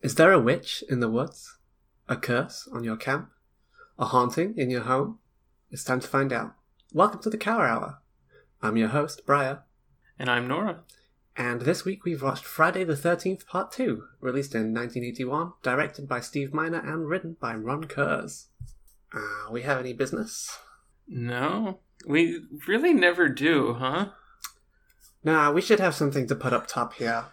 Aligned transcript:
Is 0.00 0.14
there 0.14 0.32
a 0.32 0.40
witch 0.40 0.82
in 0.88 1.00
the 1.00 1.08
woods? 1.10 1.58
A 2.08 2.16
curse 2.16 2.68
on 2.72 2.84
your 2.84 2.96
camp? 2.96 3.30
A 3.98 4.06
haunting 4.06 4.54
in 4.56 4.70
your 4.70 4.82
home? 4.82 5.18
It's 5.70 5.84
time 5.84 6.00
to 6.00 6.08
find 6.08 6.32
out. 6.32 6.54
Welcome 6.92 7.20
to 7.22 7.30
the 7.30 7.36
Cower 7.38 7.66
Hour. 7.66 7.98
I'm 8.62 8.76
your 8.76 8.88
host, 8.88 9.24
Briar, 9.26 9.62
And 10.18 10.30
I'm 10.30 10.48
Nora. 10.48 10.80
and 11.36 11.62
this 11.62 11.84
week 11.84 12.04
we've 12.04 12.22
watched 12.22 12.44
Friday 12.44 12.84
the 12.84 12.94
13th 12.94 13.46
Part 13.46 13.72
2, 13.72 14.02
released 14.20 14.54
in 14.54 14.74
1981, 14.74 15.52
directed 15.62 16.08
by 16.08 16.20
Steve 16.20 16.52
Miner 16.52 16.78
and 16.80 17.08
written 17.08 17.36
by 17.40 17.54
Ron 17.54 17.84
Kurz. 17.84 18.48
Uh, 19.14 19.50
we 19.50 19.62
have 19.62 19.78
any 19.78 19.92
business? 19.92 20.58
No, 21.06 21.80
we 22.06 22.40
really 22.66 22.92
never 22.92 23.28
do, 23.28 23.74
huh? 23.74 24.08
Nah, 25.22 25.50
we 25.52 25.60
should 25.60 25.80
have 25.80 25.94
something 25.94 26.26
to 26.28 26.34
put 26.34 26.52
up 26.52 26.66
top 26.66 26.94
here. 26.94 27.26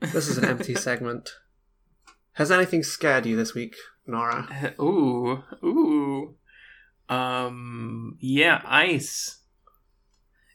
This 0.00 0.28
is 0.28 0.38
an 0.38 0.44
empty 0.44 0.74
segment. 0.88 1.30
Has 2.34 2.50
anything 2.50 2.82
scared 2.82 3.26
you 3.26 3.36
this 3.36 3.54
week, 3.54 3.76
Nora? 4.06 4.74
Ooh, 4.80 5.42
ooh. 5.64 6.34
Um, 7.08 8.16
yeah, 8.20 8.60
ice. 8.64 9.40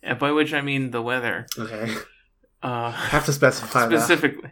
And 0.03 0.19
by 0.19 0.31
which 0.31 0.53
I 0.53 0.61
mean 0.61 0.91
the 0.91 1.01
weather. 1.01 1.45
Okay. 1.57 1.93
Uh, 2.61 2.91
Have 3.11 3.25
to 3.25 3.33
specify 3.33 3.87
that. 3.87 3.97
specifically. 3.97 4.51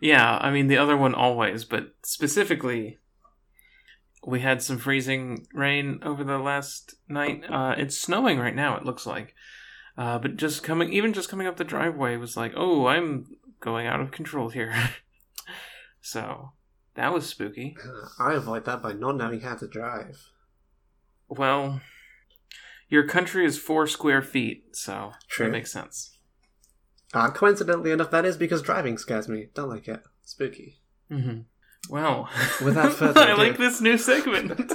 Yeah, 0.00 0.38
I 0.40 0.50
mean 0.50 0.68
the 0.68 0.78
other 0.78 0.96
one 0.96 1.14
always, 1.14 1.64
but 1.64 1.94
specifically, 2.02 2.98
we 4.26 4.40
had 4.40 4.62
some 4.62 4.78
freezing 4.78 5.46
rain 5.52 6.00
over 6.02 6.22
the 6.22 6.38
last 6.38 6.94
night. 7.08 7.42
Uh, 7.48 7.74
it's 7.76 7.98
snowing 7.98 8.38
right 8.38 8.54
now. 8.54 8.76
It 8.76 8.84
looks 8.84 9.06
like, 9.06 9.34
uh, 9.96 10.18
but 10.18 10.36
just 10.36 10.62
coming, 10.62 10.92
even 10.92 11.12
just 11.12 11.28
coming 11.28 11.46
up 11.46 11.56
the 11.56 11.64
driveway 11.64 12.16
was 12.16 12.36
like, 12.36 12.52
oh, 12.56 12.86
I'm 12.86 13.26
going 13.60 13.86
out 13.86 14.00
of 14.00 14.12
control 14.12 14.48
here. 14.50 14.74
so 16.08 16.52
that 16.94 17.12
was 17.12 17.26
spooky. 17.26 17.76
I 18.18 18.32
avoid 18.32 18.64
that 18.64 18.82
by 18.82 18.92
not 18.94 19.16
knowing 19.16 19.40
how 19.40 19.56
to 19.56 19.68
drive. 19.68 20.30
Well, 21.28 21.82
your 22.88 23.06
country 23.06 23.44
is 23.44 23.58
four 23.58 23.86
square 23.86 24.22
feet, 24.22 24.74
so 24.74 25.12
True. 25.28 25.46
that 25.46 25.52
makes 25.52 25.70
sense. 25.70 26.16
Uh, 27.12 27.30
coincidentally 27.30 27.90
enough, 27.90 28.10
that 28.10 28.24
is 28.24 28.38
because 28.38 28.62
driving 28.62 28.96
scares 28.96 29.28
me. 29.28 29.48
Don't 29.54 29.68
like 29.68 29.86
it. 29.86 30.00
Spooky. 30.24 30.78
Mm-hmm. 31.10 31.40
Well, 31.90 32.28
Without 32.64 32.94
further 32.94 33.20
ado, 33.22 33.32
I 33.32 33.34
like 33.34 33.58
this 33.58 33.82
new 33.82 33.98
segment. 33.98 34.72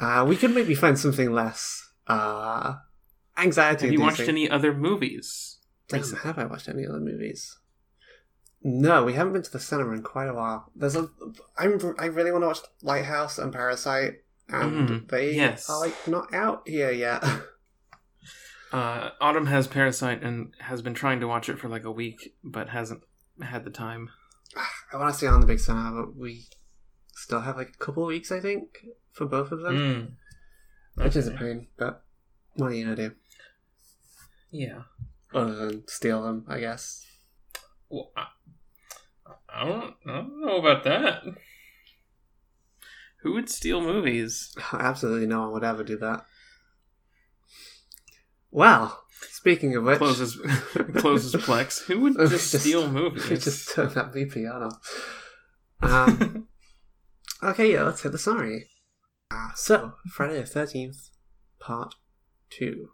uh, 0.00 0.24
we 0.28 0.36
could 0.36 0.54
maybe 0.54 0.74
find 0.74 0.98
something 0.98 1.32
less 1.32 1.86
uh, 2.06 2.76
anxiety. 3.36 3.86
Have 3.86 3.92
you 3.92 4.00
watched 4.00 4.20
any 4.20 4.48
other 4.48 4.72
movies? 4.74 5.58
Yes, 5.92 6.12
have 6.12 6.38
I 6.38 6.46
watched 6.46 6.68
any 6.68 6.86
other 6.86 7.00
movies? 7.00 7.58
No, 8.62 9.04
we 9.04 9.12
haven't 9.14 9.32
been 9.34 9.42
to 9.42 9.50
the 9.52 9.60
cinema 9.60 9.92
in 9.92 10.02
quite 10.02 10.28
a 10.28 10.34
while. 10.34 10.70
There's 10.74 10.96
a, 10.96 11.08
I'm, 11.56 11.78
I 11.98 12.06
really 12.06 12.32
want 12.32 12.42
to 12.42 12.48
watch 12.48 12.58
Lighthouse 12.82 13.38
and 13.38 13.52
Parasite, 13.52 14.22
and 14.48 14.88
Mhm, 14.88 15.08
they 15.08 15.34
yes. 15.34 15.70
are 15.70 15.78
like 15.80 15.94
not 16.08 16.32
out 16.34 16.68
here 16.68 16.90
yet. 16.90 17.22
Uh, 18.70 19.12
Autumn 19.18 19.46
has 19.46 19.66
Parasite 19.66 20.22
and 20.22 20.52
has 20.58 20.82
been 20.82 20.92
trying 20.92 21.20
to 21.20 21.26
watch 21.26 21.48
it 21.48 21.58
for 21.58 21.70
like 21.70 21.84
a 21.84 21.90
week, 21.90 22.34
but 22.44 22.68
hasn't 22.68 23.00
had 23.40 23.64
the 23.64 23.70
time. 23.70 24.10
I 24.92 24.96
want 24.98 25.10
to 25.14 25.18
see 25.18 25.24
it 25.24 25.30
on 25.30 25.40
the 25.40 25.46
big 25.46 25.58
cinema, 25.58 26.02
but 26.02 26.14
we 26.14 26.44
still 27.14 27.40
have 27.40 27.56
like 27.56 27.70
a 27.70 27.78
couple 27.82 28.02
of 28.02 28.08
weeks, 28.08 28.30
I 28.30 28.40
think, 28.40 28.84
for 29.12 29.24
both 29.24 29.52
of 29.52 29.60
them, 29.62 29.74
Mm. 30.98 31.02
which 31.02 31.16
is 31.16 31.26
a 31.26 31.30
pain. 31.30 31.68
But 31.78 32.04
what 32.56 32.66
are 32.66 32.74
you 32.74 32.84
gonna 32.84 32.96
do 33.08 33.12
Yeah. 34.50 34.82
other 35.32 35.54
than 35.54 35.88
steal 35.88 36.22
them? 36.22 36.44
I 36.46 36.60
guess. 36.60 37.06
Well, 37.90 38.12
I, 38.16 38.26
I 39.48 39.64
don't. 39.64 39.94
I 40.06 40.12
don't 40.16 40.40
know 40.40 40.56
about 40.58 40.84
that. 40.84 41.22
Who 43.22 43.32
would 43.34 43.48
steal 43.50 43.80
movies? 43.80 44.54
Absolutely 44.72 45.26
no 45.26 45.40
one 45.42 45.52
would 45.52 45.64
ever 45.64 45.82
do 45.84 45.96
that. 45.98 46.24
Well, 48.50 49.02
speaking 49.30 49.74
of 49.76 49.84
which, 49.84 49.98
Closes 49.98 50.36
closes 50.96 51.34
Plex. 51.42 51.82
Who 51.86 52.00
would 52.00 52.16
just, 52.16 52.30
Just- 52.52 52.60
steal 52.64 52.86
we 52.86 52.92
movies? 52.92 53.44
just 53.44 53.74
turn 53.74 53.92
that 53.94 54.12
VPN 54.12 54.70
off. 54.72 55.14
Um, 55.80 56.48
okay, 57.42 57.72
yeah, 57.72 57.82
let's 57.84 58.02
hit 58.02 58.12
the 58.12 58.18
summary. 58.18 58.68
Uh, 59.30 59.50
so, 59.54 59.92
Friday 60.10 60.40
the 60.40 60.46
Thirteenth, 60.46 61.10
Part 61.60 61.94
Two. 62.50 62.90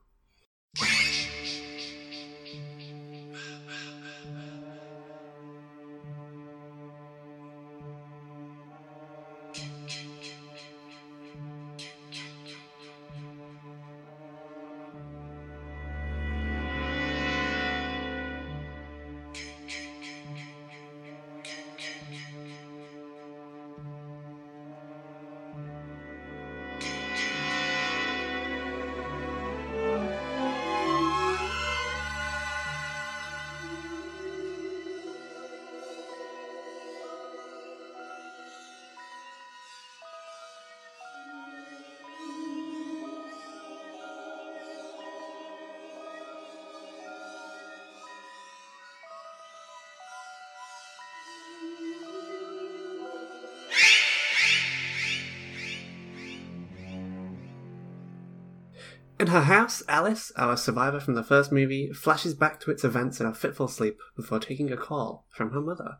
Her 59.34 59.42
house, 59.42 59.82
Alice, 59.88 60.30
our 60.36 60.56
survivor 60.56 61.00
from 61.00 61.14
the 61.14 61.24
first 61.24 61.50
movie, 61.50 61.92
flashes 61.92 62.34
back 62.34 62.60
to 62.60 62.70
its 62.70 62.84
events 62.84 63.18
in 63.18 63.26
a 63.26 63.34
fitful 63.34 63.66
sleep 63.66 63.98
before 64.14 64.38
taking 64.38 64.70
a 64.70 64.76
call 64.76 65.26
from 65.28 65.50
her 65.50 65.60
mother. 65.60 65.98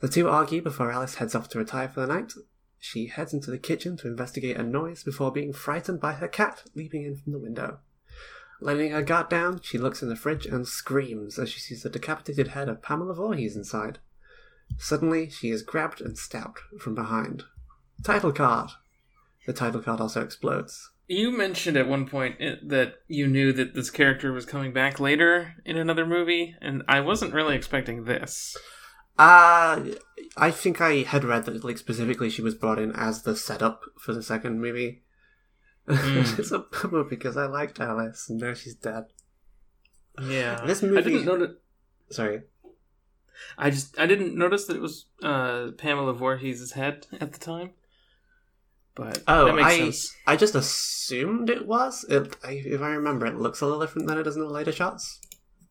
The 0.00 0.08
two 0.08 0.30
argue 0.30 0.62
before 0.62 0.90
Alice 0.90 1.16
heads 1.16 1.34
off 1.34 1.50
to 1.50 1.58
retire 1.58 1.90
for 1.90 2.00
the 2.00 2.06
night. 2.06 2.32
She 2.78 3.08
heads 3.08 3.34
into 3.34 3.50
the 3.50 3.58
kitchen 3.58 3.98
to 3.98 4.08
investigate 4.08 4.56
a 4.56 4.62
noise 4.62 5.04
before 5.04 5.30
being 5.30 5.52
frightened 5.52 6.00
by 6.00 6.14
her 6.14 6.26
cat 6.26 6.64
leaping 6.74 7.04
in 7.04 7.16
from 7.16 7.32
the 7.32 7.38
window. 7.38 7.80
Letting 8.62 8.92
her 8.92 9.02
guard 9.02 9.28
down, 9.28 9.60
she 9.62 9.76
looks 9.76 10.02
in 10.02 10.08
the 10.08 10.16
fridge 10.16 10.46
and 10.46 10.66
screams 10.66 11.38
as 11.38 11.50
she 11.50 11.60
sees 11.60 11.82
the 11.82 11.90
decapitated 11.90 12.48
head 12.48 12.70
of 12.70 12.80
Pamela 12.80 13.12
Voorhees 13.12 13.56
inside. 13.56 13.98
Suddenly, 14.78 15.28
she 15.28 15.50
is 15.50 15.62
grabbed 15.62 16.00
and 16.00 16.16
stabbed 16.16 16.60
from 16.80 16.94
behind. 16.94 17.44
Title 18.02 18.32
card. 18.32 18.70
The 19.46 19.52
title 19.52 19.82
card 19.82 20.00
also 20.00 20.22
explodes. 20.22 20.92
You 21.06 21.36
mentioned 21.36 21.76
at 21.76 21.88
one 21.88 22.06
point 22.06 22.38
that 22.38 22.94
you 23.08 23.26
knew 23.26 23.52
that 23.52 23.74
this 23.74 23.90
character 23.90 24.32
was 24.32 24.46
coming 24.46 24.72
back 24.72 24.98
later 24.98 25.54
in 25.64 25.76
another 25.76 26.06
movie, 26.06 26.56
and 26.62 26.82
I 26.88 27.00
wasn't 27.00 27.34
really 27.34 27.56
expecting 27.56 28.04
this. 28.04 28.56
Uh, 29.18 29.84
I 30.36 30.50
think 30.50 30.80
I 30.80 31.02
had 31.02 31.24
read 31.24 31.44
that, 31.44 31.62
like, 31.62 31.78
specifically 31.78 32.30
she 32.30 32.42
was 32.42 32.54
brought 32.54 32.78
in 32.78 32.92
as 32.92 33.22
the 33.22 33.36
setup 33.36 33.82
for 33.98 34.14
the 34.14 34.22
second 34.22 34.60
movie. 34.60 35.02
Mm. 35.86 36.38
it's 36.38 36.50
a 36.50 36.60
bummer 36.60 37.04
because 37.04 37.36
I 37.36 37.46
liked 37.46 37.80
Alice, 37.80 38.28
and 38.30 38.40
now 38.40 38.54
she's 38.54 38.74
dead. 38.74 39.04
Yeah, 40.22 40.64
This 40.64 40.82
movie. 40.82 40.98
I 40.98 41.02
didn't 41.02 41.26
notice. 41.26 41.56
Sorry. 42.10 42.42
I 43.58 43.70
just 43.70 43.98
I 43.98 44.06
didn't 44.06 44.36
notice 44.36 44.66
that 44.66 44.76
it 44.76 44.82
was 44.82 45.06
uh, 45.22 45.72
Pamela 45.76 46.12
Voorhees' 46.12 46.72
head 46.72 47.06
at 47.20 47.32
the 47.32 47.38
time. 47.38 47.70
But 48.96 49.22
Oh, 49.26 49.46
that 49.46 49.54
makes 49.56 49.66
I 49.68 49.78
sense. 49.78 50.14
I 50.26 50.36
just 50.36 50.54
assumed 50.54 51.50
it 51.50 51.66
was. 51.66 52.04
It, 52.08 52.36
I, 52.44 52.52
if 52.64 52.80
I 52.80 52.90
remember, 52.90 53.26
it 53.26 53.38
looks 53.38 53.60
a 53.60 53.66
little 53.66 53.80
different 53.80 54.06
than 54.06 54.18
it 54.18 54.22
does 54.22 54.36
in 54.36 54.42
the 54.42 54.48
later 54.48 54.70
shots. 54.72 55.20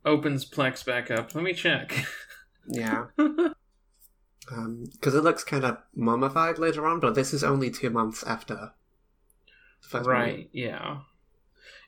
Opens 0.05 0.43
Plex 0.49 0.85
back 0.85 1.09
up. 1.09 1.33
Let 1.35 1.43
me 1.43 1.53
check. 1.53 2.05
Yeah. 2.65 3.07
Um, 4.51 4.85
because 4.93 5.15
it 5.15 5.23
looks 5.23 5.43
kind 5.43 5.65
of 5.65 5.77
mummified 5.95 6.57
later 6.59 6.85
on, 6.85 7.01
but 7.01 7.13
this 7.13 7.33
is 7.33 7.43
only 7.43 7.69
two 7.69 7.89
months 7.89 8.23
after 8.23 8.55
the 8.55 8.71
first 9.81 10.05
movie. 10.07 10.09
right? 10.09 10.49
Yeah. 10.53 10.99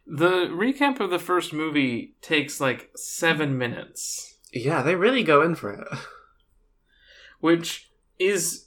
The 0.05 0.47
recap 0.47 0.99
of 0.99 1.09
the 1.11 1.19
first 1.19 1.53
movie 1.53 2.15
takes 2.21 2.59
like 2.61 2.91
seven 2.95 3.57
minutes, 3.57 4.35
Yeah, 4.51 4.81
they 4.81 4.95
really 4.95 5.23
go 5.23 5.41
in 5.41 5.55
for 5.55 5.71
it. 5.71 5.87
which 7.39 7.89
is 8.19 8.64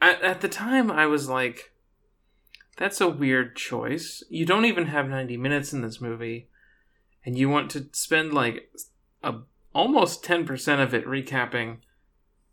at, 0.00 0.22
at 0.22 0.40
the 0.40 0.48
time 0.48 0.90
I 0.90 1.06
was 1.06 1.28
like, 1.28 1.72
that's 2.76 3.00
a 3.00 3.08
weird 3.08 3.56
choice. 3.56 4.22
You 4.28 4.44
don't 4.44 4.64
even 4.66 4.86
have 4.86 5.08
90 5.08 5.36
minutes 5.36 5.72
in 5.72 5.80
this 5.80 6.00
movie, 6.00 6.48
and 7.24 7.38
you 7.38 7.48
want 7.48 7.70
to 7.72 7.88
spend 7.92 8.32
like 8.34 8.70
a 9.22 9.34
almost 9.74 10.22
10% 10.24 10.82
of 10.82 10.94
it 10.94 11.06
recapping 11.06 11.78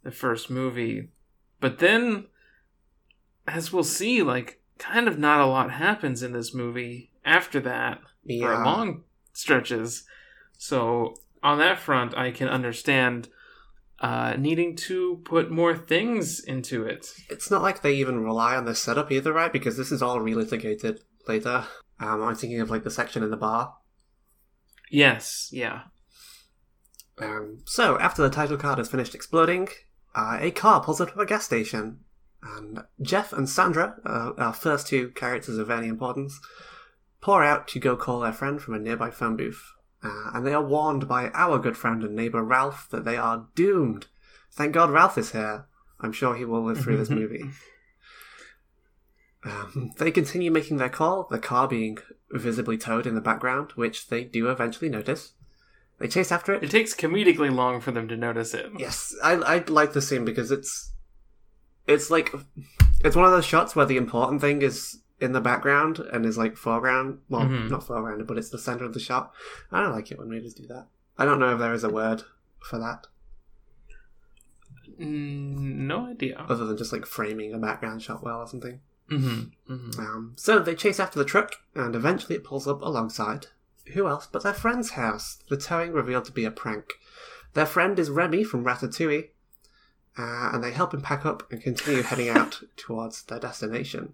the 0.03 0.11
first 0.11 0.49
movie. 0.49 1.07
But 1.61 1.79
then, 1.79 2.25
as 3.47 3.71
we'll 3.71 3.85
see, 3.85 4.21
like, 4.21 4.61
kind 4.77 5.07
of 5.07 5.17
not 5.17 5.39
a 5.39 5.45
lot 5.45 5.71
happens 5.71 6.21
in 6.21 6.33
this 6.33 6.53
movie 6.53 7.11
after 7.23 7.61
that 7.61 8.01
Yeah. 8.25 8.57
for 8.57 8.65
long 8.65 9.03
stretches. 9.31 10.05
So, 10.57 11.15
on 11.41 11.59
that 11.59 11.79
front, 11.79 12.17
I 12.17 12.31
can 12.31 12.49
understand 12.49 13.29
uh, 14.03 14.35
needing 14.37 14.75
to 14.75 15.21
put 15.23 15.49
more 15.49 15.77
things 15.77 16.41
into 16.41 16.83
it. 16.83 17.07
It's 17.29 17.49
not 17.49 17.61
like 17.61 17.81
they 17.81 17.93
even 17.95 18.21
rely 18.21 18.57
on 18.57 18.65
this 18.65 18.79
setup 18.79 19.09
either, 19.13 19.31
right? 19.31 19.51
Because 19.51 19.77
this 19.77 19.93
is 19.93 20.01
all 20.01 20.19
relitigated 20.19 20.99
later. 21.25 21.65
Um, 22.01 22.21
I'm 22.21 22.35
thinking 22.35 22.59
of 22.59 22.69
like 22.69 22.83
the 22.83 22.91
section 22.91 23.23
in 23.23 23.31
the 23.31 23.37
bar. 23.37 23.75
Yes, 24.91 25.47
yeah. 25.53 25.83
Um, 27.17 27.59
so 27.65 27.97
after 27.97 28.21
the 28.21 28.29
title 28.29 28.57
card 28.57 28.77
has 28.77 28.89
finished 28.89 29.15
exploding, 29.15 29.69
uh, 30.13 30.37
a 30.41 30.51
car 30.51 30.83
pulls 30.83 30.99
up 30.99 31.13
to 31.13 31.21
a 31.21 31.25
gas 31.25 31.45
station, 31.45 31.99
and 32.43 32.83
Jeff 33.01 33.31
and 33.31 33.47
Sandra, 33.47 33.95
uh, 34.05 34.31
our 34.37 34.53
first 34.53 34.87
two 34.87 35.11
characters 35.11 35.57
of 35.57 35.71
any 35.71 35.87
importance, 35.87 36.41
pour 37.21 37.41
out 37.41 37.69
to 37.69 37.79
go 37.79 37.95
call 37.95 38.19
their 38.19 38.33
friend 38.33 38.61
from 38.61 38.73
a 38.73 38.79
nearby 38.79 39.09
phone 39.09 39.37
booth. 39.37 39.63
Uh, 40.03 40.31
and 40.33 40.45
they 40.45 40.53
are 40.53 40.63
warned 40.63 41.07
by 41.07 41.29
our 41.29 41.57
good 41.57 41.77
friend 41.77 42.03
and 42.03 42.15
neighbor 42.15 42.43
Ralph 42.43 42.87
that 42.89 43.05
they 43.05 43.15
are 43.15 43.47
doomed. 43.55 44.07
Thank 44.51 44.73
God 44.73 44.91
Ralph 44.91 45.17
is 45.17 45.31
here. 45.31 45.65
I'm 45.99 46.11
sure 46.11 46.35
he 46.35 46.45
will 46.45 46.63
live 46.63 46.81
through 46.81 46.97
this 46.97 47.09
movie. 47.21 47.45
Um, 49.45 49.91
they 49.97 50.11
continue 50.11 50.51
making 50.51 50.77
their 50.77 50.89
call, 50.89 51.27
the 51.29 51.39
car 51.39 51.67
being 51.67 51.97
visibly 52.31 52.77
towed 52.77 53.07
in 53.07 53.15
the 53.15 53.21
background, 53.21 53.71
which 53.75 54.07
they 54.07 54.23
do 54.23 54.49
eventually 54.49 54.89
notice. 54.89 55.33
They 55.99 56.07
chase 56.07 56.31
after 56.31 56.53
it. 56.53 56.63
It 56.63 56.71
takes 56.71 56.95
comedically 56.95 57.53
long 57.53 57.79
for 57.79 57.91
them 57.91 58.07
to 58.07 58.17
notice 58.17 58.53
it. 58.53 58.71
Yes, 58.77 59.15
I 59.23 59.33
I 59.33 59.57
like 59.67 59.93
the 59.93 60.01
scene 60.01 60.25
because 60.25 60.51
it's 60.51 60.91
it's 61.87 62.09
like 62.09 62.33
it's 63.03 63.15
one 63.15 63.25
of 63.25 63.31
those 63.31 63.45
shots 63.45 63.75
where 63.75 63.85
the 63.85 63.97
important 63.97 64.41
thing 64.41 64.61
is 64.61 65.02
in 65.23 65.31
the 65.31 65.41
background 65.41 65.99
and 66.11 66.25
is 66.25 66.37
like 66.37 66.55
foreground. 66.57 67.19
Well, 67.29 67.41
Mhm. 67.45 67.69
not 67.69 67.87
foreground, 67.87 68.27
but 68.27 68.37
it's 68.37 68.49
the 68.49 68.57
center 68.67 68.85
of 68.85 68.93
the 68.93 68.99
shot. 68.99 69.31
I 69.71 69.81
don't 69.81 69.91
like 69.93 70.11
it 70.11 70.19
when 70.19 70.29
movies 70.29 70.53
do 70.53 70.67
that. 70.67 70.87
I 71.17 71.25
don't 71.25 71.39
know 71.39 71.53
if 71.53 71.59
there 71.59 71.73
is 71.73 71.83
a 71.83 71.89
word 71.89 72.23
for 72.59 72.77
that 72.79 73.07
Mm, 74.99 75.87
no 75.87 76.07
idea. 76.07 76.37
other 76.47 76.65
than 76.65 76.77
just 76.77 76.93
like 76.93 77.05
framing 77.05 77.53
a 77.53 77.57
background 77.57 78.01
shot 78.01 78.23
well 78.23 78.39
or 78.39 78.47
something. 78.47 78.79
Mm-hmm. 79.09 79.73
Mm-hmm. 79.73 79.99
Um, 79.99 80.33
so 80.35 80.59
they 80.59 80.75
chase 80.75 80.99
after 80.99 81.17
the 81.19 81.25
truck, 81.25 81.55
and 81.75 81.95
eventually 81.95 82.35
it 82.35 82.43
pulls 82.43 82.67
up 82.67 82.81
alongside. 82.81 83.47
Who 83.93 84.07
else 84.07 84.27
but 84.31 84.43
their 84.43 84.53
friend's 84.53 84.91
house? 84.91 85.39
The 85.49 85.57
towing 85.57 85.91
revealed 85.93 86.25
to 86.25 86.31
be 86.31 86.45
a 86.45 86.51
prank. 86.51 86.93
Their 87.53 87.65
friend 87.65 87.97
is 87.99 88.09
Remy 88.09 88.43
from 88.43 88.63
Ratatouille, 88.63 89.29
uh, 90.17 90.49
and 90.53 90.63
they 90.63 90.71
help 90.71 90.93
him 90.93 91.01
pack 91.01 91.25
up 91.25 91.51
and 91.51 91.61
continue 91.61 92.01
heading 92.03 92.29
out 92.37 92.61
towards 92.77 93.23
their 93.23 93.39
destination, 93.39 94.13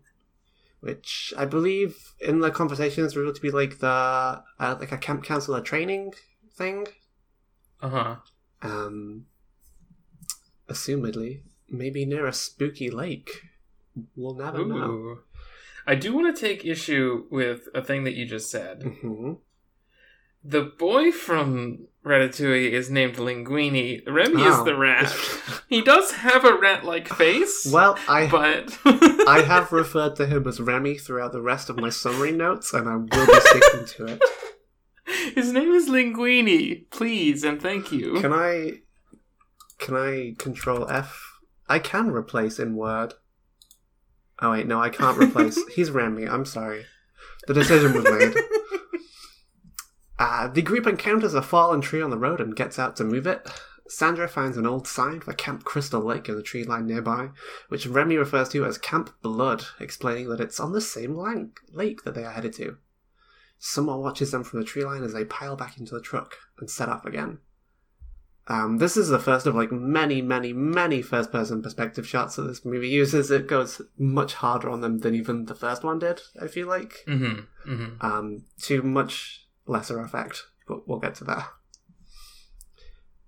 which 0.81 1.33
I 1.37 1.45
believe 1.45 2.13
in 2.19 2.39
the 2.39 2.51
conversation 2.51 3.03
is 3.05 3.15
revealed 3.15 3.35
to 3.35 3.41
be 3.41 3.51
like 3.51 3.79
the 3.79 3.87
uh, 3.87 4.75
like 4.79 4.91
a 4.91 4.97
camp 4.97 5.23
counselor 5.23 5.61
training 5.61 6.13
thing. 6.53 6.87
Uh 7.81 7.89
huh. 7.89 8.15
Um, 8.61 9.25
assumedly, 10.67 11.41
maybe 11.69 12.05
near 12.05 12.27
a 12.27 12.33
spooky 12.33 12.89
lake. 12.89 13.43
We'll 14.15 14.35
never 14.35 14.65
know. 14.65 15.19
I 15.85 15.95
do 15.95 16.13
want 16.13 16.35
to 16.35 16.39
take 16.39 16.65
issue 16.65 17.25
with 17.31 17.67
a 17.73 17.83
thing 17.83 18.03
that 18.03 18.13
you 18.13 18.25
just 18.25 18.49
said. 18.51 18.83
hmm 19.01 19.33
The 20.43 20.61
boy 20.63 21.11
from 21.11 21.87
Ratatouille 22.05 22.71
is 22.71 22.89
named 22.89 23.15
Linguini. 23.17 24.01
Remy 24.07 24.41
Oh. 24.43 24.59
is 24.59 24.65
the 24.65 24.75
rat. 24.75 25.13
He 25.67 25.81
does 25.81 26.11
have 26.11 26.45
a 26.45 26.55
rat-like 26.57 27.07
face. 27.09 27.69
Well, 27.71 27.97
I 28.07 28.27
But 28.27 28.77
I 29.27 29.41
have 29.45 29.71
referred 29.71 30.15
to 30.15 30.25
him 30.25 30.47
as 30.47 30.59
Remy 30.61 30.97
throughout 30.97 31.33
the 31.33 31.41
rest 31.41 31.69
of 31.69 31.77
my 31.77 31.89
summary 31.89 32.31
notes, 32.31 32.73
and 32.73 32.87
I 32.87 32.95
will 32.95 33.05
be 33.07 33.39
sticking 33.39 33.85
to 33.85 34.05
it. 34.13 34.23
His 35.35 35.51
name 35.51 35.71
is 35.71 35.89
Linguini. 35.89 36.89
Please 36.89 37.43
and 37.43 37.61
thank 37.61 37.91
you. 37.91 38.19
Can 38.21 38.31
I? 38.33 38.79
Can 39.77 39.95
I 39.95 40.35
control 40.37 40.89
F? 40.89 41.33
I 41.67 41.79
can 41.79 42.11
replace 42.11 42.59
in 42.59 42.75
Word. 42.75 43.13
Oh 44.41 44.51
wait, 44.51 44.67
no, 44.67 44.79
I 44.81 44.89
can't 44.89 45.17
replace. 45.17 45.59
He's 45.75 45.91
Remy. 45.91 46.27
I'm 46.27 46.45
sorry. 46.45 46.85
The 47.47 47.53
decision 47.53 47.93
was 47.93 48.05
made. 48.05 48.35
Uh, 50.19 50.47
the 50.49 50.61
group 50.61 50.85
encounters 50.85 51.33
a 51.33 51.41
fallen 51.41 51.79
tree 51.81 52.01
on 52.01 52.09
the 52.09 52.17
road 52.17 52.41
and 52.41 52.55
gets 52.55 52.77
out 52.77 52.95
to 52.97 53.03
move 53.05 53.25
it. 53.25 53.47
Sandra 53.87 54.27
finds 54.27 54.57
an 54.57 54.67
old 54.67 54.87
sign 54.87 55.19
for 55.21 55.33
Camp 55.33 55.63
Crystal 55.63 56.01
Lake 56.01 56.29
in 56.29 56.35
the 56.35 56.43
tree 56.43 56.63
line 56.63 56.85
nearby, 56.85 57.29
which 57.69 57.87
Remy 57.87 58.17
refers 58.17 58.49
to 58.49 58.65
as 58.65 58.77
Camp 58.77 59.09
Blood, 59.23 59.63
explaining 59.79 60.29
that 60.29 60.41
it's 60.41 60.59
on 60.59 60.73
the 60.73 60.81
same 60.81 61.15
lake 61.73 62.03
that 62.03 62.13
they 62.13 62.23
are 62.23 62.33
headed 62.33 62.53
to. 62.53 62.77
Someone 63.57 64.01
watches 64.01 64.31
them 64.31 64.43
from 64.43 64.59
the 64.59 64.65
tree 64.65 64.83
line 64.85 65.03
as 65.03 65.13
they 65.13 65.25
pile 65.25 65.55
back 65.55 65.77
into 65.79 65.95
the 65.95 66.01
truck 66.01 66.35
and 66.59 66.69
set 66.69 66.87
off 66.89 67.05
again. 67.05 67.39
Um, 68.47 68.77
this 68.77 68.97
is 68.97 69.09
the 69.09 69.19
first 69.19 69.45
of 69.47 69.55
like 69.55 69.71
many, 69.71 70.21
many, 70.21 70.53
many 70.53 71.01
first-person 71.01 71.61
perspective 71.61 72.07
shots 72.07 72.35
that 72.35 72.43
this 72.43 72.65
movie 72.65 72.89
uses. 72.89 73.29
It 73.31 73.47
goes 73.47 73.81
much 73.97 74.35
harder 74.35 74.69
on 74.69 74.81
them 74.81 74.99
than 74.99 75.13
even 75.15 75.45
the 75.45 75.55
first 75.55 75.83
one 75.83 75.99
did. 75.99 76.21
I 76.41 76.47
feel 76.47 76.67
like 76.67 77.03
Mm-hmm. 77.07 77.71
Mm-hmm. 77.71 78.05
um, 78.05 78.43
to 78.63 78.81
much 78.81 79.47
lesser 79.69 79.99
effect, 79.99 80.47
but 80.67 80.87
we'll 80.87 80.99
get 80.99 81.15
to 81.15 81.23
that. 81.25 81.47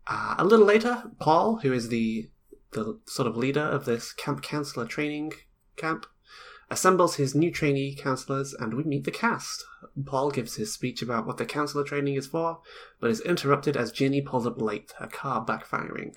Uh, 0.07 0.35
a 0.37 0.43
little 0.43 0.65
later, 0.65 1.03
Paul, 1.19 1.59
who 1.59 1.71
is 1.71 1.89
the 1.89 2.29
the 2.73 2.99
sort 3.05 3.27
of 3.27 3.35
leader 3.35 3.61
of 3.61 3.83
this 3.83 4.13
camp 4.13 4.41
counselor 4.41 4.85
training 4.85 5.33
camp, 5.75 6.05
assembles 6.69 7.15
his 7.15 7.35
new 7.35 7.51
trainee 7.51 7.93
counselors, 7.93 8.53
and 8.53 8.73
we 8.73 8.83
meet 8.83 9.03
the 9.03 9.11
cast. 9.11 9.65
Paul 10.05 10.31
gives 10.31 10.55
his 10.55 10.73
speech 10.73 11.01
about 11.01 11.27
what 11.27 11.37
the 11.37 11.45
counselor 11.45 11.83
training 11.83 12.15
is 12.15 12.27
for, 12.27 12.61
but 13.01 13.11
is 13.11 13.19
interrupted 13.21 13.75
as 13.75 13.91
Ginny 13.91 14.21
pulls 14.21 14.47
up 14.47 14.61
late, 14.61 14.93
her 14.99 15.07
car 15.07 15.45
backfiring. 15.45 16.15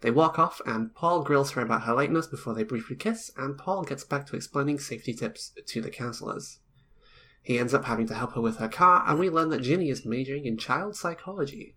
They 0.00 0.10
walk 0.10 0.38
off, 0.38 0.60
and 0.66 0.94
Paul 0.94 1.22
grills 1.22 1.52
her 1.52 1.62
about 1.62 1.82
her 1.82 1.94
lateness 1.94 2.26
before 2.26 2.54
they 2.54 2.64
briefly 2.64 2.96
kiss, 2.96 3.30
and 3.36 3.56
Paul 3.56 3.84
gets 3.84 4.02
back 4.02 4.26
to 4.26 4.36
explaining 4.36 4.80
safety 4.80 5.12
tips 5.12 5.52
to 5.66 5.80
the 5.80 5.90
counselors. 5.90 6.58
He 7.42 7.58
ends 7.58 7.74
up 7.74 7.86
having 7.86 8.06
to 8.08 8.14
help 8.14 8.34
her 8.34 8.40
with 8.40 8.58
her 8.58 8.68
car, 8.68 9.04
and 9.06 9.18
we 9.18 9.30
learn 9.30 9.48
that 9.50 9.62
Ginny 9.62 9.88
is 9.88 10.04
majoring 10.04 10.44
in 10.44 10.56
child 10.56 10.96
psychology. 10.96 11.74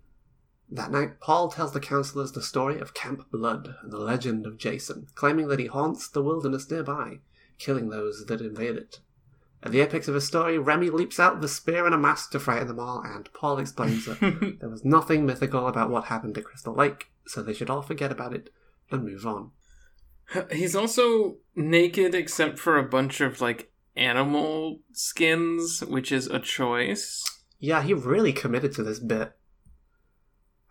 That 0.69 0.91
night, 0.91 1.19
Paul 1.19 1.49
tells 1.49 1.71
the 1.71 1.79
counselors 1.79 2.31
the 2.31 2.41
story 2.41 2.79
of 2.79 2.93
Camp 2.93 3.29
Blood 3.31 3.75
and 3.81 3.91
the 3.91 3.99
legend 3.99 4.45
of 4.45 4.57
Jason, 4.57 5.07
claiming 5.15 5.47
that 5.47 5.59
he 5.59 5.67
haunts 5.67 6.07
the 6.07 6.23
wilderness 6.23 6.69
nearby, 6.69 7.19
killing 7.59 7.89
those 7.89 8.25
that 8.25 8.41
invade 8.41 8.75
it. 8.75 8.99
At 9.61 9.71
the 9.71 9.79
apex 9.79 10.07
of 10.07 10.15
his 10.15 10.27
story, 10.27 10.57
Remy 10.57 10.89
leaps 10.89 11.19
out 11.19 11.35
with 11.35 11.45
a 11.45 11.47
spear 11.47 11.85
and 11.85 11.95
a 11.95 11.97
mask 11.97 12.31
to 12.31 12.39
frighten 12.39 12.67
them 12.67 12.79
all, 12.79 13.01
and 13.01 13.31
Paul 13.33 13.59
explains 13.59 14.05
that 14.05 14.19
there 14.59 14.69
was 14.69 14.83
nothing 14.83 15.25
mythical 15.25 15.67
about 15.67 15.89
what 15.89 16.05
happened 16.05 16.37
at 16.37 16.43
Crystal 16.43 16.73
Lake, 16.73 17.11
so 17.25 17.41
they 17.41 17.53
should 17.53 17.69
all 17.69 17.81
forget 17.81 18.11
about 18.11 18.33
it 18.33 18.49
and 18.91 19.05
move 19.05 19.25
on. 19.25 19.51
He's 20.51 20.75
also 20.75 21.37
naked 21.55 22.15
except 22.15 22.59
for 22.59 22.77
a 22.77 22.83
bunch 22.83 23.21
of 23.21 23.39
like 23.39 23.71
animal 23.95 24.79
skins, 24.91 25.81
which 25.85 26.11
is 26.11 26.27
a 26.27 26.39
choice. 26.39 27.23
Yeah, 27.59 27.81
he 27.81 27.93
really 27.93 28.33
committed 28.33 28.73
to 28.73 28.83
this 28.83 28.99
bit. 28.99 29.33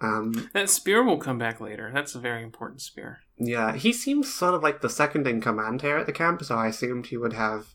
Um, 0.00 0.50
That 0.52 0.68
spear 0.68 1.02
will 1.04 1.18
come 1.18 1.38
back 1.38 1.60
later. 1.60 1.90
That's 1.94 2.14
a 2.14 2.20
very 2.20 2.42
important 2.42 2.80
spear. 2.80 3.20
yeah, 3.38 3.74
he 3.74 3.92
seems 3.92 4.32
sort 4.32 4.54
of 4.54 4.62
like 4.62 4.80
the 4.80 4.88
second 4.90 5.26
in 5.26 5.40
command 5.40 5.82
here 5.82 5.96
at 5.96 6.06
the 6.06 6.12
camp, 6.12 6.42
so 6.44 6.56
I 6.56 6.66
assumed 6.68 7.06
he 7.06 7.16
would 7.16 7.32
have 7.32 7.74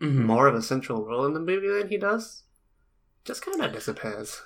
Mhm. 0.00 0.24
more 0.24 0.46
of 0.46 0.54
a 0.54 0.62
central 0.62 1.06
role 1.06 1.24
in 1.26 1.32
the 1.34 1.40
movie 1.40 1.68
than 1.68 1.88
he 1.88 1.96
does. 1.98 2.44
Just 3.24 3.42
kind 3.44 3.60
of 3.62 3.72
disappears. 3.72 4.42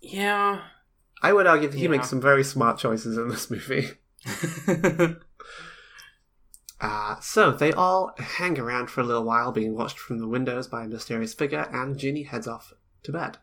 Yeah. 0.00 0.62
I 1.22 1.32
would 1.32 1.46
argue 1.48 1.68
that 1.68 1.76
he 1.76 1.84
Yeah. 1.84 1.90
makes 1.90 2.08
some 2.10 2.20
very 2.20 2.44
smart 2.44 2.78
choices 2.78 3.16
in 3.18 3.28
this 3.28 3.50
movie. 3.50 3.90
Uh, 6.80 7.18
so 7.20 7.50
they 7.50 7.72
all 7.72 8.14
hang 8.18 8.58
around 8.58 8.88
for 8.88 9.00
a 9.00 9.04
little 9.04 9.24
while, 9.24 9.50
being 9.50 9.74
watched 9.74 9.98
from 9.98 10.18
the 10.18 10.28
windows 10.28 10.68
by 10.68 10.84
a 10.84 10.88
mysterious 10.88 11.34
figure, 11.34 11.68
and 11.72 11.98
Ginny 11.98 12.22
heads 12.22 12.46
off 12.46 12.72
to 13.02 13.12
bed. 13.12 13.38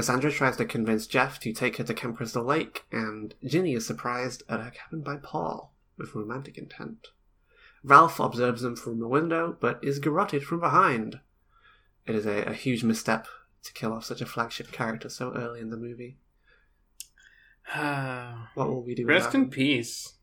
Sandra 0.00 0.30
tries 0.30 0.56
to 0.56 0.64
convince 0.64 1.06
Jeff 1.08 1.40
to 1.40 1.52
take 1.52 1.76
her 1.76 1.84
to 1.84 1.94
Camp 1.94 2.16
Crystal 2.16 2.44
Lake, 2.44 2.84
and 2.92 3.34
Ginny 3.44 3.74
is 3.74 3.86
surprised 3.86 4.44
at 4.48 4.60
her 4.60 4.70
cabin 4.70 5.02
by 5.02 5.16
Paul 5.16 5.74
with 5.96 6.14
romantic 6.14 6.56
intent. 6.56 7.08
Ralph 7.82 8.20
observes 8.20 8.62
them 8.62 8.76
from 8.76 9.00
the 9.00 9.08
window, 9.08 9.56
but 9.58 9.82
is 9.82 9.98
garroted 9.98 10.44
from 10.44 10.60
behind. 10.60 11.20
It 12.06 12.14
is 12.14 12.26
a, 12.26 12.44
a 12.44 12.52
huge 12.52 12.84
misstep 12.84 13.26
to 13.64 13.72
kill 13.72 13.92
off 13.92 14.04
such 14.04 14.20
a 14.20 14.26
flagship 14.26 14.70
character 14.70 15.08
so 15.08 15.32
early 15.34 15.60
in 15.60 15.70
the 15.70 15.76
movie. 15.76 16.18
What 18.54 18.68
will 18.68 18.82
we 18.82 18.94
do? 18.94 19.06
Rest 19.06 19.34
in 19.34 19.48
peace. 19.48 20.14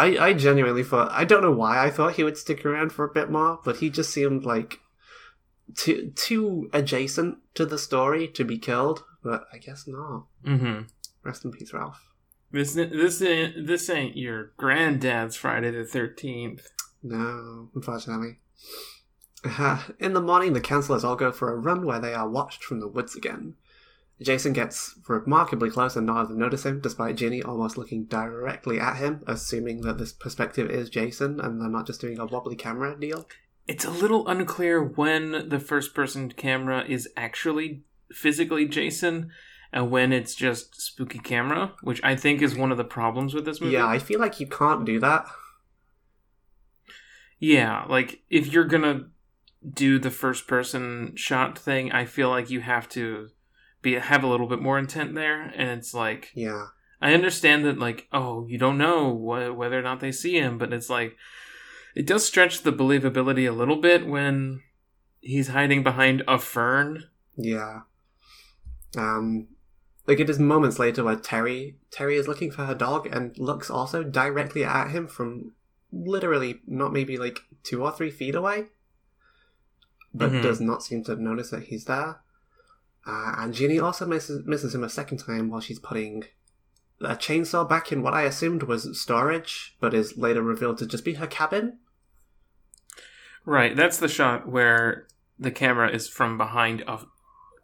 I, 0.00 0.28
I 0.28 0.32
genuinely 0.32 0.82
thought 0.82 1.10
I 1.12 1.24
don't 1.24 1.42
know 1.42 1.52
why 1.52 1.84
I 1.84 1.90
thought 1.90 2.14
he 2.14 2.24
would 2.24 2.38
stick 2.38 2.64
around 2.64 2.92
for 2.92 3.04
a 3.04 3.12
bit 3.12 3.30
more, 3.30 3.60
but 3.64 3.76
he 3.76 3.90
just 3.90 4.10
seemed 4.10 4.44
like 4.44 4.80
too 5.76 6.12
too 6.16 6.70
adjacent 6.72 7.38
to 7.54 7.66
the 7.66 7.78
story 7.78 8.26
to 8.28 8.44
be 8.44 8.58
killed. 8.58 9.04
But 9.22 9.44
I 9.52 9.58
guess 9.58 9.86
not. 9.86 10.24
Mm-hmm. 10.46 10.82
Rest 11.22 11.44
in 11.44 11.52
peace, 11.52 11.74
Ralph. 11.74 12.02
This 12.50 12.72
this 12.74 13.20
ain't, 13.20 13.66
this 13.66 13.90
ain't 13.90 14.16
your 14.16 14.52
granddad's 14.56 15.36
Friday 15.36 15.70
the 15.70 15.84
Thirteenth. 15.84 16.70
No, 17.02 17.68
unfortunately. 17.74 18.38
In 19.98 20.12
the 20.12 20.20
morning, 20.20 20.52
the 20.52 20.60
councillors 20.60 21.04
all 21.04 21.16
go 21.16 21.32
for 21.32 21.52
a 21.52 21.56
run 21.56 21.86
where 21.86 22.00
they 22.00 22.12
are 22.12 22.28
watched 22.28 22.62
from 22.62 22.80
the 22.80 22.88
woods 22.88 23.16
again. 23.16 23.54
Jason 24.22 24.52
gets 24.52 24.98
remarkably 25.08 25.70
close 25.70 25.96
and 25.96 26.06
none 26.06 26.18
of 26.18 26.28
them 26.28 26.38
notice 26.38 26.66
him, 26.66 26.80
despite 26.80 27.16
Ginny 27.16 27.42
almost 27.42 27.78
looking 27.78 28.04
directly 28.04 28.78
at 28.78 28.96
him, 28.96 29.22
assuming 29.26 29.80
that 29.82 29.98
this 29.98 30.12
perspective 30.12 30.70
is 30.70 30.90
Jason 30.90 31.40
and 31.40 31.60
they're 31.60 31.68
not 31.68 31.86
just 31.86 32.00
doing 32.00 32.18
a 32.18 32.26
wobbly 32.26 32.56
camera 32.56 32.98
deal. 32.98 33.26
It's 33.66 33.84
a 33.84 33.90
little 33.90 34.28
unclear 34.28 34.82
when 34.82 35.48
the 35.48 35.60
first 35.60 35.94
person 35.94 36.30
camera 36.32 36.84
is 36.86 37.08
actually 37.16 37.84
physically 38.12 38.66
Jason 38.66 39.30
and 39.72 39.90
when 39.90 40.12
it's 40.12 40.34
just 40.34 40.80
spooky 40.80 41.18
camera, 41.18 41.72
which 41.82 42.02
I 42.02 42.16
think 42.16 42.42
is 42.42 42.56
one 42.56 42.72
of 42.72 42.78
the 42.78 42.84
problems 42.84 43.32
with 43.32 43.44
this 43.44 43.60
movie. 43.60 43.74
Yeah, 43.74 43.86
I 43.86 43.98
feel 43.98 44.20
like 44.20 44.40
you 44.40 44.46
can't 44.46 44.84
do 44.84 44.98
that. 45.00 45.26
Yeah, 47.38 47.84
like 47.88 48.22
if 48.28 48.52
you're 48.52 48.64
gonna 48.64 49.08
do 49.72 49.98
the 49.98 50.10
first 50.10 50.46
person 50.46 51.14
shot 51.16 51.58
thing, 51.58 51.92
I 51.92 52.04
feel 52.04 52.28
like 52.28 52.50
you 52.50 52.60
have 52.60 52.88
to 52.90 53.30
be 53.82 53.94
have 53.94 54.22
a 54.22 54.26
little 54.26 54.46
bit 54.46 54.60
more 54.60 54.78
intent 54.78 55.14
there, 55.14 55.42
and 55.56 55.68
it's 55.70 55.94
like 55.94 56.30
Yeah. 56.34 56.66
I 57.02 57.14
understand 57.14 57.64
that 57.64 57.78
like 57.78 58.08
oh 58.12 58.46
you 58.48 58.58
don't 58.58 58.78
know 58.78 59.14
wh- 59.14 59.56
whether 59.56 59.78
or 59.78 59.82
not 59.82 60.00
they 60.00 60.12
see 60.12 60.34
him, 60.38 60.58
but 60.58 60.72
it's 60.72 60.90
like 60.90 61.16
it 61.94 62.06
does 62.06 62.24
stretch 62.26 62.62
the 62.62 62.72
believability 62.72 63.48
a 63.48 63.52
little 63.54 63.76
bit 63.80 64.06
when 64.06 64.62
he's 65.20 65.48
hiding 65.48 65.82
behind 65.82 66.22
a 66.28 66.38
fern. 66.38 67.04
Yeah. 67.36 67.80
Um 68.96 69.48
like 70.06 70.18
it 70.20 70.28
is 70.30 70.38
moments 70.38 70.78
later 70.78 71.04
where 71.04 71.16
Terry 71.16 71.76
Terry 71.90 72.16
is 72.16 72.28
looking 72.28 72.50
for 72.50 72.64
her 72.66 72.74
dog 72.74 73.06
and 73.06 73.36
looks 73.38 73.70
also 73.70 74.02
directly 74.02 74.64
at 74.64 74.90
him 74.90 75.06
from 75.06 75.52
literally 75.92 76.60
not 76.66 76.92
maybe 76.92 77.16
like 77.16 77.40
two 77.62 77.82
or 77.82 77.92
three 77.92 78.10
feet 78.10 78.34
away. 78.34 78.66
But 80.12 80.30
Mhm. 80.32 80.42
does 80.42 80.60
not 80.60 80.82
seem 80.82 81.04
to 81.04 81.14
notice 81.16 81.50
that 81.50 81.64
he's 81.64 81.84
there. 81.84 82.20
Uh, 83.10 83.34
and 83.38 83.52
Ginny 83.52 83.80
also 83.80 84.06
misses, 84.06 84.46
misses 84.46 84.72
him 84.72 84.84
a 84.84 84.88
second 84.88 85.18
time 85.18 85.50
while 85.50 85.60
she's 85.60 85.80
putting 85.80 86.24
a 87.00 87.16
chainsaw 87.16 87.68
back 87.68 87.90
in 87.90 88.02
what 88.02 88.14
I 88.14 88.22
assumed 88.22 88.62
was 88.62 89.00
storage, 89.00 89.76
but 89.80 89.94
is 89.94 90.16
later 90.16 90.42
revealed 90.42 90.78
to 90.78 90.86
just 90.86 91.04
be 91.04 91.14
her 91.14 91.26
cabin. 91.26 91.78
Right, 93.44 93.74
that's 93.74 93.98
the 93.98 94.06
shot 94.06 94.48
where 94.48 95.08
the 95.38 95.50
camera 95.50 95.90
is 95.90 96.06
from 96.06 96.38
behind 96.38 96.82
of 96.82 97.06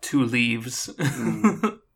two 0.01 0.25
leaves. 0.25 0.89
Mm. 0.97 1.79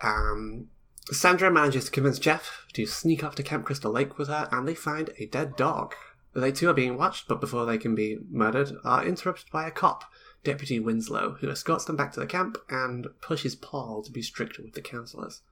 Um, 0.00 0.68
Sandra 1.06 1.50
manages 1.50 1.86
to 1.86 1.90
convince 1.90 2.20
Jeff 2.20 2.66
to 2.74 2.86
sneak 2.86 3.24
off 3.24 3.34
to 3.34 3.42
Camp 3.42 3.66
Crystal 3.66 3.90
Lake 3.90 4.16
with 4.16 4.28
her, 4.28 4.48
and 4.52 4.68
they 4.68 4.76
find 4.76 5.10
a 5.18 5.26
dead 5.26 5.56
dog. 5.56 5.96
They 6.36 6.52
too 6.52 6.70
are 6.70 6.72
being 6.72 6.96
watched, 6.96 7.26
but 7.26 7.40
before 7.40 7.66
they 7.66 7.78
can 7.78 7.96
be 7.96 8.18
murdered, 8.30 8.70
are 8.84 9.04
interrupted 9.04 9.50
by 9.50 9.66
a 9.66 9.72
cop, 9.72 10.04
Deputy 10.44 10.78
Winslow, 10.78 11.36
who 11.40 11.50
escorts 11.50 11.84
them 11.84 11.96
back 11.96 12.12
to 12.12 12.20
the 12.20 12.26
camp 12.26 12.56
and 12.68 13.08
pushes 13.20 13.56
Paul 13.56 14.02
to 14.02 14.12
be 14.12 14.22
stricter 14.22 14.62
with 14.62 14.74
the 14.74 14.80
counselors. 14.80 15.42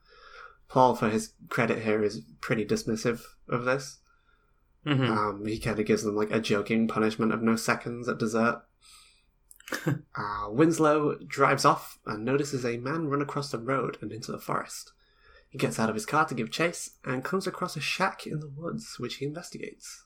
Paul, 0.68 0.94
for 0.94 1.08
his 1.08 1.32
credit 1.48 1.82
here, 1.82 2.02
is 2.02 2.22
pretty 2.40 2.64
dismissive 2.64 3.22
of 3.48 3.64
this. 3.64 3.98
Mhm. 4.84 5.08
Um, 5.08 5.46
he 5.46 5.58
kind 5.58 5.78
of 5.78 5.86
gives 5.86 6.02
them 6.02 6.14
like 6.14 6.30
a 6.30 6.40
joking 6.40 6.86
punishment 6.86 7.32
of 7.32 7.42
no 7.42 7.56
seconds 7.56 8.08
at 8.08 8.18
dessert. 8.18 8.62
uh, 9.86 10.48
Winslow 10.48 11.18
drives 11.26 11.64
off 11.64 11.98
and 12.06 12.24
notices 12.24 12.64
a 12.64 12.76
man 12.76 13.08
run 13.08 13.20
across 13.20 13.50
the 13.50 13.58
road 13.58 13.98
and 14.00 14.12
into 14.12 14.30
the 14.30 14.38
forest. 14.38 14.92
He 15.48 15.58
gets 15.58 15.78
out 15.78 15.88
of 15.88 15.94
his 15.94 16.06
car 16.06 16.24
to 16.26 16.34
give 16.34 16.50
chase 16.50 16.90
and 17.04 17.24
comes 17.24 17.46
across 17.46 17.76
a 17.76 17.80
shack 17.80 18.26
in 18.26 18.40
the 18.40 18.48
woods, 18.48 18.98
which 18.98 19.16
he 19.16 19.26
investigates. 19.26 20.04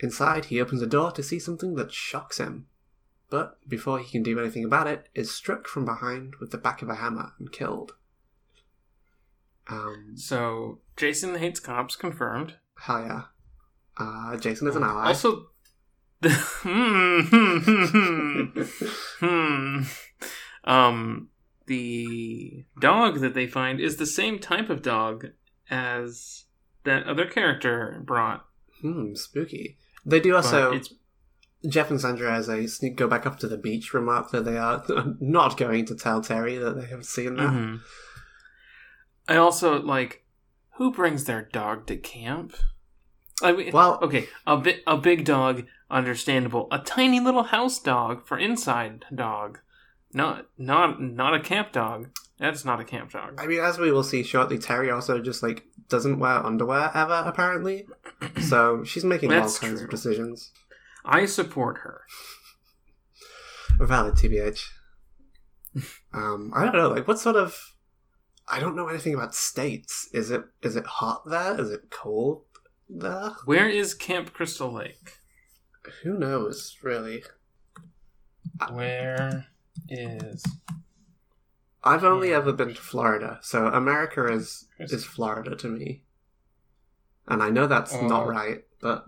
Inside, 0.00 0.46
he 0.46 0.60
opens 0.60 0.82
a 0.82 0.86
door 0.86 1.10
to 1.12 1.22
see 1.22 1.38
something 1.38 1.74
that 1.74 1.92
shocks 1.92 2.38
him, 2.38 2.66
but 3.30 3.58
before 3.68 3.98
he 3.98 4.10
can 4.10 4.22
do 4.22 4.38
anything 4.38 4.64
about 4.64 4.86
it, 4.86 5.08
is 5.14 5.30
struck 5.34 5.66
from 5.66 5.84
behind 5.84 6.34
with 6.40 6.50
the 6.50 6.58
back 6.58 6.82
of 6.82 6.88
a 6.88 6.94
hammer 6.96 7.32
and 7.38 7.52
killed. 7.52 7.92
Um, 9.68 10.12
So 10.16 10.80
Jason 10.96 11.34
hates 11.36 11.60
cops 11.60 11.96
confirmed. 11.96 12.54
hell 12.78 13.00
yeah. 13.00 13.22
Uh, 13.98 14.36
Jason 14.36 14.68
is 14.68 14.76
an 14.76 14.84
ally. 14.84 15.06
Also, 15.08 15.48
the, 16.20 16.30
hmm, 16.62 17.20
hmm, 19.20 19.26
hmm, 19.26 19.82
um, 20.70 21.28
the 21.66 22.64
dog 22.80 23.20
that 23.20 23.34
they 23.34 23.46
find 23.46 23.80
is 23.80 23.96
the 23.96 24.06
same 24.06 24.38
type 24.38 24.70
of 24.70 24.82
dog 24.82 25.26
as 25.70 26.44
that 26.84 27.04
other 27.06 27.26
character 27.26 28.00
brought. 28.04 28.46
Hmm, 28.80 29.14
spooky. 29.14 29.76
They 30.06 30.20
do 30.20 30.30
but 30.30 30.44
also. 30.44 30.72
it's 30.72 30.94
Jeff 31.66 31.90
and 31.90 32.00
Sandra, 32.00 32.32
as 32.32 32.46
they 32.46 32.66
sneak 32.66 32.96
go 32.96 33.08
back 33.08 33.26
up 33.26 33.38
to 33.40 33.48
the 33.48 33.56
beach, 33.56 33.92
remark 33.92 34.30
that 34.30 34.44
they 34.44 34.56
are 34.56 34.84
not 35.20 35.56
going 35.56 35.84
to 35.86 35.94
tell 35.96 36.20
Terry 36.22 36.56
that 36.58 36.80
they 36.80 36.86
have 36.86 37.04
seen 37.04 37.36
that. 37.36 37.50
mhm. 37.50 37.80
I 39.28 39.36
also 39.36 39.80
like 39.80 40.24
who 40.76 40.92
brings 40.92 41.24
their 41.24 41.42
dog 41.42 41.86
to 41.88 41.96
camp. 41.96 42.54
I 43.42 43.52
mean, 43.52 43.72
Well, 43.72 43.98
okay, 44.02 44.28
a 44.46 44.56
bit 44.56 44.82
a 44.86 44.96
big 44.96 45.24
dog, 45.24 45.64
understandable. 45.90 46.68
A 46.70 46.78
tiny 46.78 47.20
little 47.20 47.44
house 47.44 47.80
dog 47.80 48.26
for 48.26 48.38
inside 48.38 49.04
dog, 49.14 49.58
not 50.12 50.46
not 50.56 51.00
not 51.00 51.34
a 51.34 51.40
camp 51.40 51.72
dog. 51.72 52.10
That's 52.38 52.64
not 52.64 52.80
a 52.80 52.84
camp 52.84 53.10
dog. 53.12 53.40
I 53.40 53.46
mean, 53.46 53.58
as 53.60 53.78
we 53.78 53.90
will 53.90 54.04
see 54.04 54.22
shortly, 54.22 54.58
Terry 54.58 54.90
also 54.92 55.18
just 55.20 55.42
like 55.42 55.64
doesn't 55.88 56.20
wear 56.20 56.44
underwear 56.46 56.90
ever, 56.94 57.22
apparently. 57.26 57.86
So 58.40 58.82
she's 58.84 59.04
making 59.04 59.32
all 59.32 59.40
kinds 59.40 59.58
true. 59.58 59.84
of 59.84 59.90
decisions. 59.90 60.52
I 61.08 61.24
support 61.26 61.78
her. 61.78 62.02
Valid, 63.80 64.14
tbh. 64.14 64.60
um, 66.12 66.52
I 66.54 66.64
don't 66.64 66.74
know, 66.74 66.88
like 66.90 67.06
what 67.08 67.18
sort 67.18 67.36
of. 67.36 67.74
I 68.50 68.60
don't 68.60 68.76
know 68.76 68.88
anything 68.88 69.14
about 69.14 69.34
states. 69.34 70.08
Is 70.12 70.30
it 70.30 70.42
is 70.62 70.74
it 70.76 70.86
hot 70.86 71.22
there? 71.28 71.60
Is 71.60 71.70
it 71.70 71.90
cold 71.90 72.44
there? 72.88 73.30
Where 73.44 73.68
is 73.68 73.94
Camp 73.94 74.32
Crystal 74.32 74.72
Lake? 74.72 75.18
Who 76.02 76.18
knows, 76.18 76.76
really? 76.82 77.24
Where 78.72 79.46
is 79.88 80.42
I've 81.84 82.04
only 82.04 82.34
ever 82.34 82.52
been 82.52 82.74
to 82.74 82.80
Florida, 82.80 83.38
so 83.42 83.66
America 83.68 84.26
is 84.32 84.66
Yes. 84.80 84.92
is 84.92 85.04
Florida 85.04 85.54
to 85.56 85.68
me. 85.68 86.02
And 87.28 87.42
I 87.42 87.50
know 87.50 87.66
that's 87.66 87.94
Oh. 87.94 88.06
not 88.06 88.26
right, 88.26 88.64
but 88.80 89.06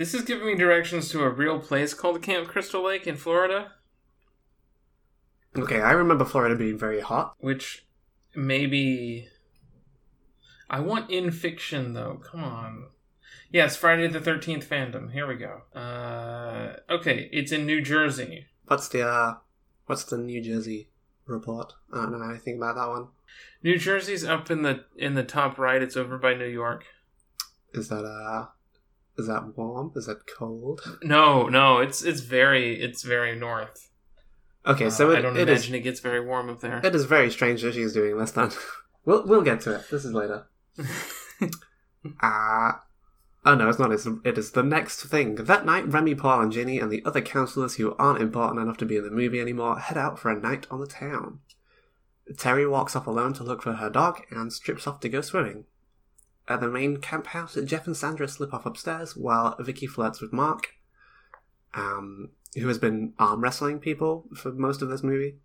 this? 0.00 0.14
Is 0.14 0.22
giving 0.22 0.46
me 0.46 0.54
directions 0.54 1.10
to 1.10 1.22
a 1.22 1.30
real 1.30 1.58
place 1.60 1.94
called 1.94 2.22
Camp 2.22 2.48
Crystal 2.48 2.84
Lake 2.84 3.06
in 3.06 3.16
Florida, 3.16 3.72
okay, 5.56 5.80
I 5.80 5.92
remember 5.92 6.24
Florida 6.24 6.56
being 6.56 6.78
very 6.78 7.00
hot. 7.00 7.34
which 7.38 7.86
maybe 8.34 9.28
I 10.68 10.80
want 10.80 11.10
in 11.10 11.30
fiction 11.30 11.92
though. 11.92 12.20
Come 12.24 12.44
on. 12.44 12.86
Yes, 13.52 13.76
Friday 13.76 14.06
the 14.06 14.20
Thirteenth 14.20 14.68
fandom. 14.68 15.12
Here 15.12 15.26
we 15.26 15.34
go. 15.34 15.62
Uh, 15.78 16.76
okay, 16.88 17.28
it's 17.32 17.52
in 17.52 17.66
New 17.66 17.82
Jersey. 17.82 18.46
What's 18.66 18.88
the 18.88 19.06
uh, 19.06 19.34
what's 19.86 20.04
the 20.04 20.18
New 20.18 20.40
Jersey 20.40 20.88
report? 21.26 21.74
I 21.92 22.02
don't 22.02 22.20
know 22.20 22.30
anything 22.30 22.56
about 22.56 22.76
that 22.76 22.88
one. 22.88 23.08
New 23.62 23.76
Jersey's 23.76 24.24
up 24.24 24.50
in 24.50 24.62
the 24.62 24.84
in 24.96 25.14
the 25.14 25.24
top 25.24 25.58
right. 25.58 25.82
It's 25.82 25.96
over 25.96 26.16
by 26.16 26.34
New 26.34 26.46
York. 26.46 26.86
Is 27.74 27.88
that 27.88 28.04
uh, 28.04 28.46
is 29.18 29.26
that 29.26 29.56
warm? 29.56 29.92
Is 29.96 30.06
that 30.06 30.26
cold? 30.26 30.98
No, 31.02 31.48
no, 31.48 31.78
it's 31.78 32.02
it's 32.02 32.20
very 32.20 32.80
it's 32.80 33.02
very 33.02 33.36
north. 33.38 33.88
Okay, 34.66 34.90
so 34.90 35.08
Uh, 35.08 35.12
it, 35.12 35.18
I 35.18 35.22
don't 35.22 35.36
it 35.36 35.48
is 35.48 35.60
imagine 35.64 35.74
it 35.76 35.80
gets 35.80 36.00
very 36.00 36.24
warm 36.24 36.48
up 36.50 36.60
there. 36.60 36.80
it 36.84 36.94
is 36.94 37.04
very 37.06 37.30
strange 37.30 37.62
that 37.62 37.74
she's 37.74 37.92
doing 37.94 38.18
this. 38.18 38.32
Then 38.32 38.50
we'll 39.04 39.26
we'll 39.26 39.42
get 39.42 39.60
to 39.62 39.74
it. 39.76 39.90
This 39.90 40.04
is 40.04 40.12
later. 40.12 40.46
Ah. 42.22 42.82
oh 43.44 43.54
no, 43.54 43.68
it's 43.68 43.78
not. 43.78 43.92
It's, 43.92 44.06
it 44.24 44.38
is 44.38 44.52
the 44.52 44.62
next 44.62 45.02
thing. 45.04 45.34
That 45.34 45.66
night, 45.66 45.86
Remy, 45.86 46.14
Paul, 46.14 46.40
and 46.40 46.52
Ginny, 46.52 46.78
and 46.78 46.90
the 46.90 47.02
other 47.04 47.20
counselors 47.20 47.74
who 47.76 47.94
aren't 47.98 48.22
important 48.22 48.60
enough 48.62 48.78
to 48.78 48.86
be 48.86 48.96
in 48.96 49.04
the 49.04 49.10
movie 49.10 49.40
anymore 49.40 49.78
head 49.78 49.98
out 49.98 50.18
for 50.18 50.30
a 50.30 50.38
night 50.40 50.66
on 50.70 50.80
the 50.80 50.86
town. 50.86 51.40
Terry 52.38 52.66
walks 52.66 52.94
off 52.96 53.06
alone 53.06 53.32
to 53.34 53.42
look 53.44 53.60
for 53.62 53.74
her 53.74 53.90
dog 53.90 54.22
and 54.30 54.52
strips 54.52 54.86
off 54.86 55.00
to 55.00 55.08
go 55.08 55.20
swimming. 55.20 55.64
At 56.50 56.60
the 56.60 56.68
main 56.68 56.96
camp 56.96 57.28
house, 57.28 57.56
Jeff 57.64 57.86
and 57.86 57.96
Sandra 57.96 58.26
slip 58.26 58.52
off 58.52 58.66
upstairs 58.66 59.16
while 59.16 59.54
Vicky 59.60 59.86
flirts 59.86 60.20
with 60.20 60.32
Mark, 60.32 60.70
um, 61.74 62.30
who 62.56 62.66
has 62.66 62.76
been 62.76 63.14
arm 63.20 63.40
wrestling 63.40 63.78
people 63.78 64.26
for 64.34 64.50
most 64.50 64.82
of 64.82 64.88
this 64.88 65.04
movie. 65.04 65.36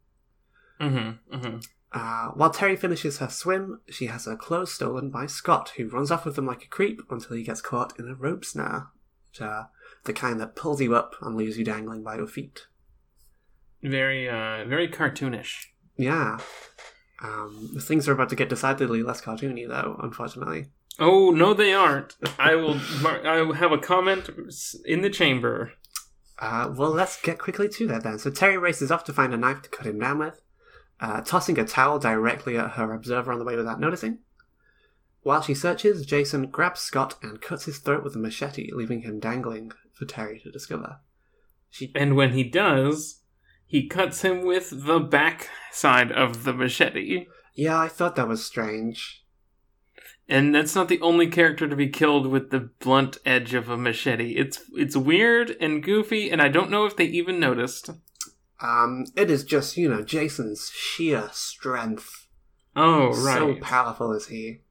mm-hmm, 0.82 1.36
mm-hmm. 1.36 1.58
Uh, 1.92 2.30
while 2.32 2.50
Terry 2.50 2.76
finishes 2.76 3.20
her 3.20 3.30
swim, 3.30 3.82
she 3.88 4.08
has 4.08 4.26
her 4.26 4.36
clothes 4.36 4.74
stolen 4.74 5.12
by 5.12 5.28
Scott, 5.28 5.74
who 5.78 5.88
runs 5.88 6.10
off 6.10 6.26
with 6.26 6.36
them 6.36 6.48
like 6.48 6.64
a 6.64 6.68
creep 6.68 7.04
until 7.12 7.38
he 7.38 7.44
gets 7.44 7.62
caught 7.62 7.98
in 8.00 8.10
a 8.10 8.16
rope 8.16 8.44
snare. 8.44 8.88
Which, 9.30 9.42
uh, 9.42 9.66
the 10.06 10.14
kind 10.14 10.42
that 10.42 10.56
pulls 10.56 10.82
you 10.82 10.96
up 10.96 11.16
and 11.22 11.36
leaves 11.36 11.56
you 11.60 11.64
dangling 11.64 12.04
by 12.04 12.16
your 12.16 12.28
feet. 12.28 12.66
Very 13.84 14.28
uh 14.28 14.66
very 14.66 14.88
cartoonish. 14.88 15.68
Yeah. 15.98 16.40
Um, 17.22 17.78
things 17.80 18.08
are 18.08 18.14
about 18.14 18.30
to 18.30 18.36
get 18.36 18.50
decidedly 18.50 19.04
less 19.04 19.22
cartoony, 19.22 19.68
though, 19.68 20.00
unfortunately. 20.02 20.72
Oh 21.00 21.32
no, 21.32 21.54
they 21.54 21.74
aren't. 21.74 22.16
I 22.40 22.56
will. 22.56 22.80
I 23.06 23.42
will 23.42 23.54
have 23.54 23.72
a 23.72 23.78
comment 23.78 24.30
in 24.86 25.02
the 25.02 25.10
chamber. 25.10 25.74
Uh, 26.40 26.74
well, 26.76 26.92
let's 26.92 27.22
get 27.22 27.40
quickly 27.40 27.70
to 27.70 27.88
that 27.88 28.04
then. 28.04 28.20
So 28.20 28.30
Terry 28.30 28.58
races 28.58 28.92
off 28.92 29.06
to 29.06 29.14
find 29.14 29.34
a 29.34 29.38
knife 29.38 29.62
to 29.64 29.70
cut 29.70 29.86
him 29.86 30.00
down 30.00 30.20
with, 30.20 30.42
uh, 31.00 31.22
tossing 31.22 31.58
a 31.58 31.66
towel 31.66 31.98
directly 31.98 32.58
at 32.58 32.72
her 32.72 32.94
observer 32.94 33.32
on 33.32 33.40
the 33.40 33.46
way 33.46 33.56
without 33.56 33.80
noticing. 33.80 34.20
While 35.22 35.42
she 35.42 35.56
searches, 35.56 36.06
Jason 36.06 36.52
grabs 36.52 36.82
Scott 36.82 37.16
and 37.24 37.42
cuts 37.42 37.66
his 37.66 37.80
throat 37.80 38.04
with 38.04 38.16
a 38.16 38.20
machete, 38.20 38.70
leaving 38.74 39.02
him 39.02 39.20
dangling 39.20 39.72
for 39.94 40.06
Terry 40.06 40.40
to 40.42 40.52
discover. 40.52 41.00
She 41.70 41.92
And 41.96 42.16
when 42.16 42.34
he 42.34 42.44
does, 42.44 43.22
he 43.66 43.88
cuts 43.88 44.22
him 44.22 44.46
with 44.46 44.86
the 44.86 45.00
back 45.00 45.50
side 45.72 46.12
of 46.12 46.44
the 46.44 46.54
machete. 46.54 47.26
Yeah, 47.56 47.80
I 47.80 47.88
thought 47.88 48.16
that 48.18 48.28
was 48.28 48.46
strange. 48.46 49.25
And 50.28 50.56
that's 50.56 50.74
not 50.74 50.88
the 50.88 51.00
only 51.02 51.28
character 51.28 51.68
to 51.68 51.76
be 51.76 51.88
killed 51.88 52.26
with 52.28 52.50
the 52.50 52.70
blunt 52.80 53.18
edge 53.26 53.54
of 53.54 53.70
a 53.70 53.78
machete. 53.78 54.32
It's 54.36 54.62
it's 54.74 54.98
weird 54.98 55.56
and 55.62 55.84
goofy, 55.84 56.32
and 56.32 56.42
I 56.42 56.48
don't 56.48 56.72
know 56.72 56.86
if 56.86 56.96
they 56.96 57.06
even 57.06 57.40
noticed. 57.40 57.92
Um, 58.60 59.06
it 59.16 59.30
is 59.30 59.44
just, 59.44 59.78
you 59.78 59.88
know, 59.90 60.02
Jason's 60.02 60.72
sheer 60.74 61.30
strength. 61.32 62.28
Oh 62.76 63.10
right, 63.24 63.38
So 63.38 63.56
powerful 63.62 64.12
is 64.14 64.28
he. 64.28 64.62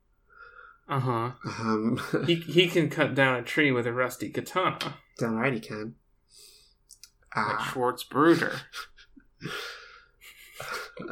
Uh 0.89 1.01
huh. 1.01 1.31
Um, 1.61 2.01
He 2.27 2.35
he 2.35 2.67
can 2.67 2.91
cut 2.91 3.15
down 3.15 3.37
a 3.37 3.43
tree 3.43 3.71
with 3.71 3.87
a 3.87 3.93
rusty 3.93 4.31
katana, 4.31 4.97
damn 5.19 5.37
right 5.37 5.53
he 5.55 5.61
can. 5.61 5.95
like 7.37 7.47
Ah. 7.61 7.71
Schwartz 7.73 8.03
Bruder. 8.05 8.53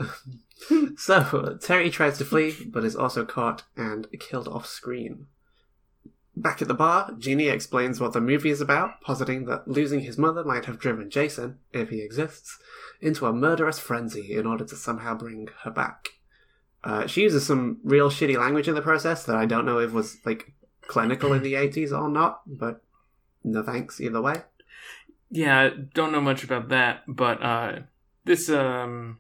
So, 0.97 1.59
Terry 1.61 1.91
tries 1.91 2.19
to 2.19 2.25
flee, 2.25 2.55
but 2.67 2.85
is 2.85 2.97
also 2.97 3.25
caught 3.25 3.65
and 3.77 4.07
killed 4.21 4.49
off 4.49 4.67
screen. 4.67 5.27
Back 6.37 6.63
at 6.63 6.69
the 6.69 6.75
bar, 6.75 7.13
Jeannie 7.19 7.49
explains 7.49 8.01
what 8.01 8.13
the 8.13 8.21
movie 8.21 8.51
is 8.51 8.61
about, 8.61 9.01
positing 9.01 9.45
that 9.47 9.69
losing 9.69 10.01
his 10.01 10.17
mother 10.17 10.45
might 10.45 10.67
have 10.67 10.79
driven 10.79 11.11
Jason, 11.11 11.59
if 11.73 11.91
he 11.91 12.01
exists, 12.01 12.59
into 13.01 13.27
a 13.27 13.33
murderous 13.33 13.79
frenzy 13.79 14.35
in 14.35 14.47
order 14.47 14.65
to 14.65 14.77
somehow 14.77 15.15
bring 15.15 15.49
her 15.65 15.71
back. 15.71 16.11
Uh, 16.85 17.07
she 17.07 17.23
uses 17.23 17.47
some 17.47 17.79
real 17.85 18.11
shitty 18.11 18.37
language 18.37 18.69
in 18.69 18.75
the 18.75 18.83
process 18.83 19.25
that 19.25 19.37
I 19.37 19.47
don't 19.47 19.67
know 19.67 19.79
if 19.79 19.93
was, 19.93 20.19
like, 20.25 20.53
clinical 20.83 21.33
in 21.33 21.43
the 21.43 21.55
80s 21.55 21.93
or 21.93 22.09
not, 22.09 22.43
but 22.47 22.83
no 23.45 23.63
thanks 23.63 24.01
either 24.01 24.21
way. 24.21 24.43
Yeah, 25.31 25.71
don't 25.95 26.13
know 26.13 26.21
much 26.21 26.45
about 26.45 26.69
that, 26.69 27.03
but 27.09 27.43
uh 27.43 27.81
this 28.25 28.51
um 28.51 29.19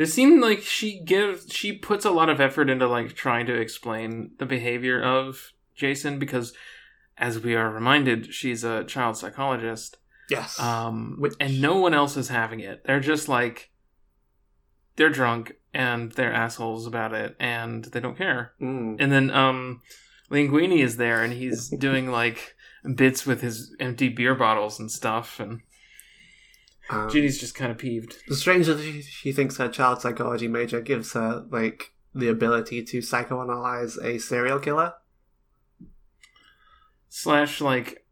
this 0.00 0.14
seemed 0.14 0.40
like 0.40 0.62
she 0.62 0.98
gives 0.98 1.52
she 1.52 1.74
puts 1.74 2.06
a 2.06 2.10
lot 2.10 2.30
of 2.30 2.40
effort 2.40 2.70
into 2.70 2.86
like 2.86 3.14
trying 3.14 3.44
to 3.44 3.54
explain 3.54 4.30
the 4.38 4.46
behavior 4.46 4.98
of 4.98 5.52
Jason 5.74 6.18
because 6.18 6.54
as 7.18 7.38
we 7.38 7.54
are 7.54 7.68
reminded, 7.70 8.32
she's 8.32 8.64
a 8.64 8.82
child 8.84 9.18
psychologist. 9.18 9.98
Yes. 10.30 10.58
Um 10.58 11.16
Which- 11.18 11.34
and 11.38 11.60
no 11.60 11.76
one 11.76 11.92
else 11.92 12.16
is 12.16 12.30
having 12.30 12.60
it. 12.60 12.82
They're 12.86 12.98
just 12.98 13.28
like 13.28 13.72
they're 14.96 15.10
drunk 15.10 15.56
and 15.74 16.12
they're 16.12 16.32
assholes 16.32 16.86
about 16.86 17.12
it 17.12 17.36
and 17.38 17.84
they 17.84 18.00
don't 18.00 18.16
care. 18.16 18.54
Mm. 18.58 18.96
And 19.00 19.12
then 19.12 19.30
um 19.30 19.82
Linguini 20.30 20.82
is 20.82 20.96
there 20.96 21.22
and 21.22 21.34
he's 21.34 21.68
doing 21.78 22.10
like 22.10 22.56
bits 22.94 23.26
with 23.26 23.42
his 23.42 23.76
empty 23.78 24.08
beer 24.08 24.34
bottles 24.34 24.80
and 24.80 24.90
stuff 24.90 25.38
and 25.38 25.60
Um, 26.90 27.08
Ginny's 27.08 27.38
just 27.38 27.54
kind 27.54 27.70
of 27.70 27.78
peeved. 27.78 28.16
The 28.26 28.34
strange 28.34 28.66
that 28.66 28.80
she, 28.80 29.02
she 29.02 29.32
thinks 29.32 29.56
her 29.58 29.68
child 29.68 30.00
psychology 30.02 30.48
major 30.48 30.80
gives 30.80 31.12
her 31.12 31.46
like 31.50 31.92
the 32.14 32.28
ability 32.28 32.82
to 32.82 32.98
psychoanalyze 32.98 34.02
a 34.04 34.18
serial 34.18 34.58
killer, 34.58 34.94
Slash 37.08 37.60
like 37.60 38.04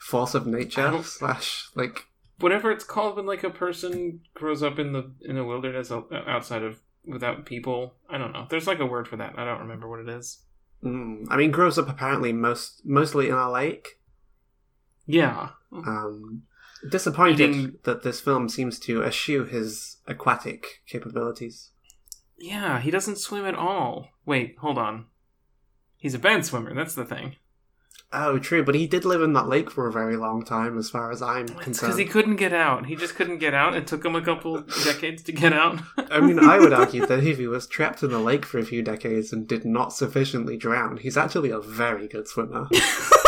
force 0.00 0.34
of 0.34 0.46
nature 0.46 1.00
slash 1.02 1.68
like 1.74 2.06
whatever 2.38 2.70
it's 2.70 2.84
called 2.84 3.16
when 3.16 3.24
like 3.26 3.42
a 3.44 3.50
person 3.50 4.20
grows 4.34 4.62
up 4.62 4.78
in 4.78 4.92
the 4.92 5.12
in 5.22 5.36
the 5.36 5.44
wilderness 5.44 5.90
outside 6.26 6.62
of 6.62 6.80
without 7.06 7.46
people. 7.46 7.94
I 8.08 8.18
don't 8.18 8.32
know. 8.32 8.46
There's 8.50 8.66
like 8.66 8.80
a 8.80 8.86
word 8.86 9.08
for 9.08 9.16
that. 9.16 9.38
I 9.38 9.44
don't 9.44 9.60
remember 9.60 9.88
what 9.88 10.00
it 10.00 10.08
is. 10.08 10.42
mm, 10.82 11.24
I 11.30 11.36
mean 11.36 11.50
grows 11.50 11.78
up 11.78 11.88
apparently 11.88 12.32
most 12.32 12.82
mostly 12.84 13.28
in 13.28 13.34
a 13.34 13.50
lake. 13.50 14.00
Yeah. 15.06 15.50
Um, 15.72 16.42
disappointed 16.88 17.50
Eating- 17.50 17.78
that 17.84 18.02
this 18.02 18.20
film 18.20 18.48
seems 18.48 18.78
to 18.80 19.02
eschew 19.02 19.44
his 19.44 19.98
aquatic 20.06 20.82
capabilities. 20.86 21.70
Yeah, 22.38 22.80
he 22.80 22.90
doesn't 22.90 23.18
swim 23.18 23.44
at 23.44 23.54
all. 23.54 24.08
Wait, 24.26 24.56
hold 24.58 24.78
on. 24.78 25.06
He's 25.96 26.14
a 26.14 26.18
bad 26.18 26.44
swimmer, 26.44 26.74
that's 26.74 26.94
the 26.94 27.04
thing. 27.04 27.36
Oh, 28.16 28.38
true, 28.38 28.62
but 28.62 28.76
he 28.76 28.86
did 28.86 29.04
live 29.04 29.22
in 29.22 29.32
that 29.32 29.48
lake 29.48 29.70
for 29.70 29.88
a 29.88 29.92
very 29.92 30.16
long 30.16 30.44
time, 30.44 30.78
as 30.78 30.88
far 30.88 31.10
as 31.10 31.20
I'm 31.20 31.46
It's 31.66 31.80
because 31.80 31.96
he 31.96 32.04
couldn't 32.04 32.36
get 32.36 32.52
out. 32.52 32.86
He 32.86 32.94
just 32.94 33.16
couldn't 33.16 33.38
get 33.38 33.54
out. 33.54 33.74
It 33.74 33.88
took 33.88 34.04
him 34.04 34.14
a 34.14 34.22
couple 34.22 34.60
decades 34.84 35.22
to 35.24 35.32
get 35.32 35.52
out. 35.52 35.80
I 35.96 36.20
mean, 36.20 36.38
I 36.38 36.58
would 36.58 36.72
argue 36.72 37.06
that 37.06 37.24
if 37.24 37.38
he 37.38 37.48
was 37.48 37.66
trapped 37.66 38.04
in 38.04 38.10
the 38.10 38.20
lake 38.20 38.44
for 38.46 38.58
a 38.58 38.64
few 38.64 38.82
decades 38.82 39.32
and 39.32 39.48
did 39.48 39.64
not 39.64 39.92
sufficiently 39.92 40.56
drown, 40.56 40.98
he's 40.98 41.16
actually 41.16 41.50
a 41.50 41.58
very 41.58 42.06
good 42.06 42.28
swimmer. 42.28 42.68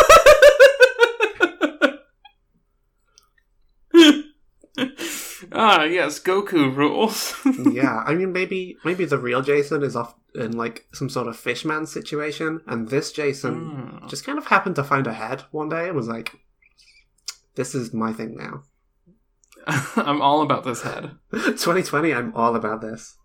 ah, 5.52 5.84
yes, 5.84 6.20
Goku 6.20 6.74
rules. 6.74 7.34
yeah, 7.72 8.02
I 8.06 8.14
mean, 8.14 8.32
maybe 8.32 8.76
maybe 8.84 9.04
the 9.04 9.18
real 9.18 9.42
Jason 9.42 9.82
is 9.82 9.96
off 9.96 10.14
in 10.34 10.52
like 10.52 10.86
some 10.92 11.08
sort 11.08 11.28
of 11.28 11.36
fishman 11.36 11.86
situation, 11.86 12.60
and 12.66 12.88
this 12.88 13.12
Jason 13.12 13.54
Hmm. 14.00 14.06
just 14.08 14.24
kind 14.24 14.38
of 14.38 14.46
happened 14.46 14.76
to 14.76 14.84
find 14.84 15.06
a 15.06 15.12
head 15.12 15.44
one 15.50 15.68
day 15.68 15.86
and 15.88 15.96
was 15.96 16.08
like, 16.08 16.32
"This 17.54 17.74
is 17.74 17.92
my 17.94 18.12
thing 18.12 18.36
now." 18.36 18.62
I'm 19.96 20.20
all 20.22 20.42
about 20.42 20.64
this 20.64 20.82
head. 20.82 21.16
2020, 21.32 22.12
I'm 22.14 22.32
all 22.36 22.54
about 22.54 22.80
this. 22.80 23.16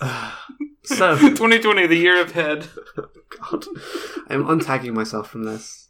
so, 0.84 1.16
2020, 1.16 1.86
the 1.86 1.96
year 1.96 2.20
of 2.20 2.32
head. 2.32 2.66
God, 2.96 3.64
I'm 4.28 4.44
untagging 4.44 4.92
myself 4.92 5.30
from 5.30 5.44
this. 5.44 5.88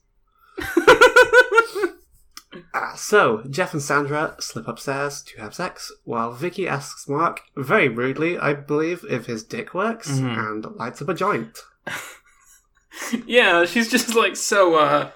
Uh, 2.75 2.95
so, 2.95 3.43
Jeff 3.49 3.73
and 3.73 3.83
Sandra 3.83 4.37
slip 4.38 4.69
upstairs 4.69 5.23
to 5.23 5.41
have 5.41 5.55
sex, 5.55 5.91
while 6.05 6.33
Vicky 6.33 6.69
asks 6.69 7.09
Mark, 7.09 7.41
very 7.57 7.88
rudely, 7.88 8.38
I 8.38 8.53
believe, 8.53 9.05
if 9.09 9.27
his 9.27 9.43
dick 9.43 9.73
works, 9.75 10.09
Mhm. 10.11 10.38
and 10.38 10.77
lights 10.77 11.01
up 11.01 11.09
a 11.09 11.15
joint. 11.15 11.59
yeah, 13.27 13.65
she's 13.65 13.91
just 13.91 14.15
like, 14.15 14.37
so, 14.37 14.75
uh, 14.75 15.11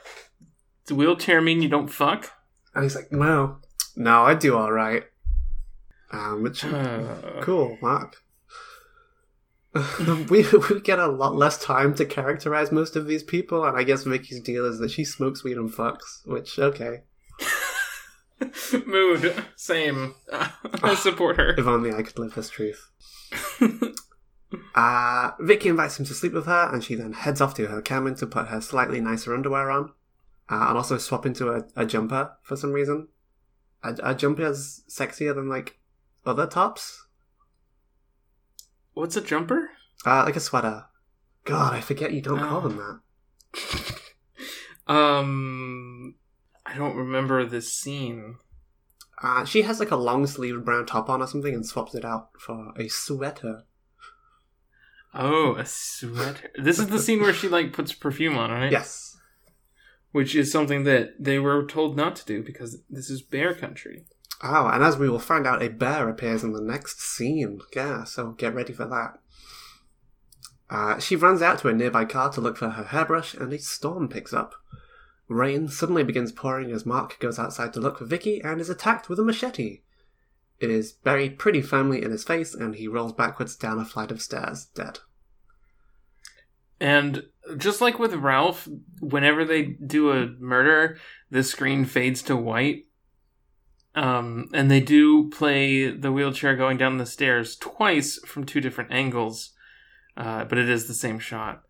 does 0.87 0.96
wheelchair 0.96 1.40
mean 1.42 1.62
you 1.62 1.68
don't 1.68 1.88
fuck? 1.88 2.31
And 2.75 2.85
he's 2.85 2.94
like, 2.94 3.12
no, 3.12 3.59
no, 3.96 4.22
I 4.22 4.35
do 4.35 4.55
alright. 4.57 5.05
Um, 6.12 6.42
which, 6.42 6.64
Uh, 6.64 7.40
cool, 7.42 7.77
Mark. 7.83 8.16
we, 10.31 10.46
we 10.70 10.81
get 10.81 10.99
a 10.99 11.07
lot 11.07 11.37
less 11.37 11.62
time 11.62 11.94
to 11.96 12.07
characterize 12.07 12.72
most 12.72 12.96
of 12.96 13.07
these 13.07 13.22
people, 13.22 13.64
and 13.64 13.77
I 13.77 13.83
guess 13.83 14.05
Vicky's 14.05 14.40
deal 14.40 14.64
is 14.64 14.79
that 14.79 14.90
she 14.90 15.05
smokes 15.05 15.44
weed 15.44 15.59
and 15.59 15.70
fucks, 15.70 16.25
which, 16.25 16.59
okay. 16.59 17.03
Mood, 18.87 19.44
same. 19.57 20.14
I 20.33 20.94
support 20.94 21.37
her. 21.37 21.55
If 21.59 21.66
only 21.66 21.92
I 21.92 22.03
could 22.03 22.18
live 22.18 22.35
this 22.35 22.51
truth. 22.51 22.90
Uh, 24.75 25.31
Vicky 25.40 25.68
invites 25.70 25.99
him 25.99 26.07
to 26.07 26.14
sleep 26.14 26.33
with 26.33 26.46
her, 26.46 26.70
and 26.72 26.85
she 26.85 26.94
then 26.94 27.12
heads 27.14 27.40
off 27.40 27.55
to 27.55 27.66
her 27.66 27.81
cabin 27.83 28.14
to 28.16 28.27
put 28.27 28.49
her 28.49 28.61
slightly 28.61 29.01
nicer 29.01 29.35
underwear 29.35 29.70
on, 29.70 29.90
uh, 30.51 30.66
and 30.68 30.77
also 30.77 30.99
swap 30.99 31.25
into 31.27 31.51
a, 31.51 31.64
a 31.75 31.85
jumper 31.87 32.33
for 32.42 32.57
some 32.57 32.72
reason. 32.72 33.09
A, 33.83 33.96
a 34.03 34.14
jumper 34.14 34.46
is 34.46 34.85
sexier 34.88 35.35
than 35.35 35.49
like 35.49 35.79
other 36.25 36.46
tops, 36.46 37.07
What's 38.92 39.16
a 39.16 39.20
jumper? 39.20 39.70
uh, 40.07 40.22
like 40.25 40.37
a 40.37 40.40
sweater. 40.40 40.85
God, 41.44 41.75
I 41.75 41.81
forget 41.81 42.12
you 42.12 42.20
don't 42.22 42.38
call 42.38 42.61
them 42.61 42.77
that. 42.77 44.01
Um, 44.88 46.14
I 46.76 46.78
don't 46.78 46.96
remember 46.96 47.46
this 47.46 47.72
scene. 47.72 48.36
Uh, 49.22 49.46
she 49.46 49.62
has 49.62 49.80
like 49.80 49.90
a 49.90 49.96
long 49.96 50.26
sleeved 50.26 50.66
brown 50.66 50.84
top 50.84 51.08
on 51.08 51.22
or 51.22 51.26
something, 51.26 51.54
and 51.54 51.64
swaps 51.64 51.94
it 51.94 52.04
out 52.04 52.28
for 52.38 52.74
a 52.76 52.88
sweater. 52.88 53.62
Oh, 55.14 55.54
a 55.54 55.64
sweater. 55.64 56.50
This 56.62 56.78
is 56.78 56.88
the 56.88 56.98
scene 56.98 57.22
where 57.22 57.32
she 57.32 57.48
like 57.48 57.72
puts 57.72 57.94
perfume 57.94 58.36
on, 58.36 58.50
right? 58.50 58.70
Yes. 58.70 59.16
Which 60.12 60.34
is 60.34 60.52
something 60.52 60.84
that 60.84 61.14
they 61.18 61.38
were 61.38 61.64
told 61.64 61.96
not 61.96 62.14
to 62.16 62.26
do 62.26 62.42
because 62.42 62.82
this 62.90 63.08
is 63.08 63.22
bear 63.22 63.54
country. 63.54 64.04
Oh, 64.42 64.66
and 64.66 64.84
as 64.84 64.98
we 64.98 65.08
will 65.08 65.18
find 65.18 65.46
out, 65.46 65.62
a 65.62 65.68
bear 65.68 66.10
appears 66.10 66.44
in 66.44 66.52
the 66.52 66.60
next 66.60 67.00
scene. 67.00 67.60
Yeah, 67.74 68.04
so 68.04 68.32
get 68.32 68.54
ready 68.54 68.74
for 68.74 68.84
that. 68.84 69.18
Uh, 70.68 70.98
she 70.98 71.16
runs 71.16 71.40
out 71.40 71.58
to 71.60 71.68
a 71.68 71.72
nearby 71.72 72.04
car 72.04 72.30
to 72.32 72.42
look 72.42 72.58
for 72.58 72.68
her 72.68 72.84
hairbrush, 72.84 73.32
and 73.32 73.50
a 73.50 73.58
storm 73.58 74.08
picks 74.10 74.34
up. 74.34 74.52
Rain 75.28 75.68
suddenly 75.68 76.04
begins 76.04 76.32
pouring 76.32 76.70
as 76.70 76.86
Mark 76.86 77.18
goes 77.18 77.38
outside 77.38 77.72
to 77.72 77.80
look 77.80 77.98
for 77.98 78.04
Vicky 78.04 78.40
and 78.40 78.60
is 78.60 78.70
attacked 78.70 79.08
with 79.08 79.18
a 79.18 79.24
machete. 79.24 79.80
It 80.58 80.70
is 80.70 80.92
buried 80.92 81.38
pretty 81.38 81.60
firmly 81.60 82.02
in 82.02 82.10
his 82.10 82.24
face, 82.24 82.54
and 82.54 82.74
he 82.74 82.88
rolls 82.88 83.12
backwards 83.12 83.56
down 83.56 83.78
a 83.78 83.84
flight 83.84 84.10
of 84.10 84.22
stairs, 84.22 84.66
dead. 84.74 85.00
And 86.80 87.24
just 87.56 87.80
like 87.80 87.98
with 87.98 88.14
Ralph, 88.14 88.68
whenever 89.00 89.44
they 89.44 89.62
do 89.64 90.12
a 90.12 90.28
murder, 90.38 90.98
the 91.30 91.42
screen 91.42 91.84
fades 91.84 92.22
to 92.22 92.36
white. 92.36 92.86
Um, 93.94 94.50
and 94.52 94.70
they 94.70 94.80
do 94.80 95.30
play 95.30 95.90
the 95.90 96.12
wheelchair 96.12 96.54
going 96.54 96.76
down 96.76 96.98
the 96.98 97.06
stairs 97.06 97.56
twice 97.56 98.18
from 98.26 98.44
two 98.44 98.60
different 98.60 98.92
angles, 98.92 99.52
uh, 100.16 100.44
but 100.44 100.58
it 100.58 100.68
is 100.68 100.86
the 100.86 100.94
same 100.94 101.18
shot. 101.18 101.62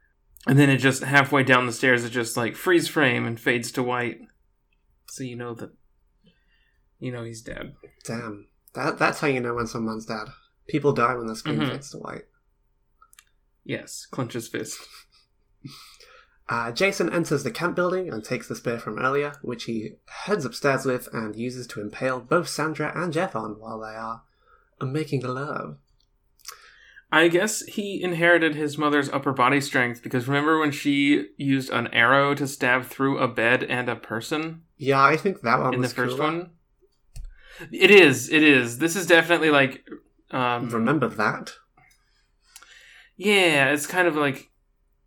And 0.47 0.59
then 0.59 0.71
it 0.71 0.77
just 0.79 1.03
halfway 1.03 1.43
down 1.43 1.67
the 1.67 1.73
stairs, 1.73 2.05
it 2.05 2.11
just 2.11 2.37
like 2.37 2.55
freeze 2.55 2.87
frame 2.89 3.27
and 3.27 3.39
fades 3.41 3.73
to 3.73 3.83
white, 3.83 4.21
so 5.09 5.25
you 5.25 5.35
know 5.37 5.55
that 5.55 5.71
you 7.01 7.11
know 7.11 7.25
he's 7.25 7.43
dead. 7.43 7.75
Damn. 8.05 8.47
That, 8.75 8.99
that's 8.99 9.21
how 9.21 9.27
you 9.27 9.41
know 9.41 9.55
when 9.55 9.67
someone's 9.67 10.07
dead. 10.07 10.29
People 10.69 10.93
die 10.93 11.15
when 11.15 11.27
the 11.27 11.35
screen 11.37 11.59
Mhm. 11.59 11.71
fades 11.71 11.91
to 11.91 11.99
white. 11.99 12.27
Yes, 13.65 14.07
clench 14.11 14.35
his 14.35 14.49
fist. 14.49 14.79
Uh, 16.49 16.71
Jason 16.71 17.13
enters 17.13 17.43
the 17.43 17.51
camp 17.51 17.75
building 17.75 18.09
and 18.09 18.23
takes 18.25 18.47
the 18.47 18.55
spear 18.55 18.79
from 18.79 19.01
earlier, 19.01 19.33
which 19.43 19.65
he 19.65 19.95
heads 20.07 20.45
upstairs 20.45 20.85
with 20.85 21.09
and 21.13 21.35
uses 21.35 21.67
to 21.67 21.81
impale 21.81 22.21
both 22.21 22.47
Sandra 22.49 22.93
and 22.95 23.13
Jeff 23.13 23.35
on 23.35 23.59
while 23.59 23.81
they 23.81 23.97
are 23.97 24.23
making 24.81 25.23
love. 25.23 25.79
I 27.11 27.29
guess 27.29 27.63
he 27.63 28.03
inherited 28.03 28.55
his 28.55 28.77
mother's 28.77 29.09
upper 29.09 29.33
body 29.33 29.61
strength 29.61 30.03
because 30.03 30.27
remember 30.27 30.59
when 30.59 30.73
she 30.73 31.29
used 31.37 31.71
an 31.71 31.87
arrow 31.89 32.35
to 32.35 32.47
stab 32.47 32.85
through 32.85 33.19
a 33.19 33.29
bed 33.29 33.63
and 33.63 33.89
a 33.89 33.97
person 33.97 34.63
Yeah, 34.77 35.03
I 35.03 35.17
think 35.17 35.43
that 35.43 35.61
one 35.61 35.75
in 35.75 35.81
the 35.81 35.89
first 35.89 36.19
one? 36.19 36.51
It 37.73 37.91
is. 37.91 38.31
It 38.31 38.43
is. 38.43 38.79
This 38.79 38.97
is 38.97 39.07
definitely 39.07 39.51
like. 39.51 39.85
Um, 40.31 40.69
Remember 40.69 41.09
that? 41.09 41.55
yeah, 43.17 43.71
it's 43.71 43.87
kind 43.87 44.07
of 44.07 44.17
like 44.17 44.51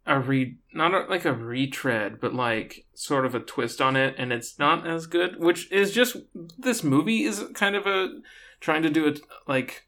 a 0.05 0.19
re 0.19 0.57
not 0.73 0.93
a, 0.93 1.09
like 1.09 1.25
a 1.25 1.33
retread, 1.33 2.19
but 2.19 2.33
like 2.33 2.85
sort 2.93 3.25
of 3.25 3.35
a 3.35 3.39
twist 3.39 3.81
on 3.81 3.95
it, 3.95 4.15
and 4.17 4.33
it's 4.33 4.57
not 4.57 4.87
as 4.87 5.05
good. 5.05 5.39
Which 5.39 5.71
is 5.71 5.91
just 5.91 6.17
this 6.57 6.83
movie 6.83 7.23
is 7.23 7.43
kind 7.53 7.75
of 7.75 7.85
a 7.85 8.19
trying 8.59 8.81
to 8.83 8.89
do 8.89 9.05
it 9.05 9.21
like 9.47 9.85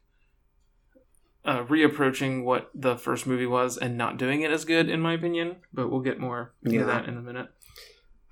uh, 1.44 1.64
reapproaching 1.64 2.44
what 2.44 2.70
the 2.74 2.96
first 2.96 3.26
movie 3.26 3.46
was 3.46 3.76
and 3.76 3.96
not 3.98 4.16
doing 4.16 4.42
it 4.42 4.50
as 4.50 4.64
good, 4.64 4.88
in 4.88 5.00
my 5.00 5.14
opinion. 5.14 5.56
But 5.72 5.90
we'll 5.90 6.00
get 6.00 6.18
more 6.20 6.52
into 6.62 6.78
Yeah. 6.78 6.84
that 6.84 7.08
in 7.08 7.16
a 7.16 7.22
minute. 7.22 7.48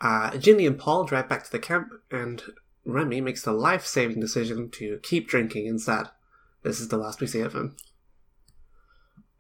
Uh, 0.00 0.36
Ginny 0.38 0.66
and 0.66 0.78
Paul 0.78 1.04
drive 1.04 1.28
back 1.28 1.44
to 1.44 1.50
the 1.52 1.58
camp, 1.58 1.88
and 2.10 2.42
Remy 2.86 3.20
makes 3.20 3.42
the 3.42 3.52
life 3.52 3.84
saving 3.84 4.20
decision 4.20 4.70
to 4.70 4.98
keep 5.02 5.28
drinking 5.28 5.66
instead. 5.66 6.06
This 6.62 6.80
is 6.80 6.88
the 6.88 6.96
last 6.96 7.20
we 7.20 7.26
see 7.26 7.40
of 7.40 7.54
him. 7.54 7.76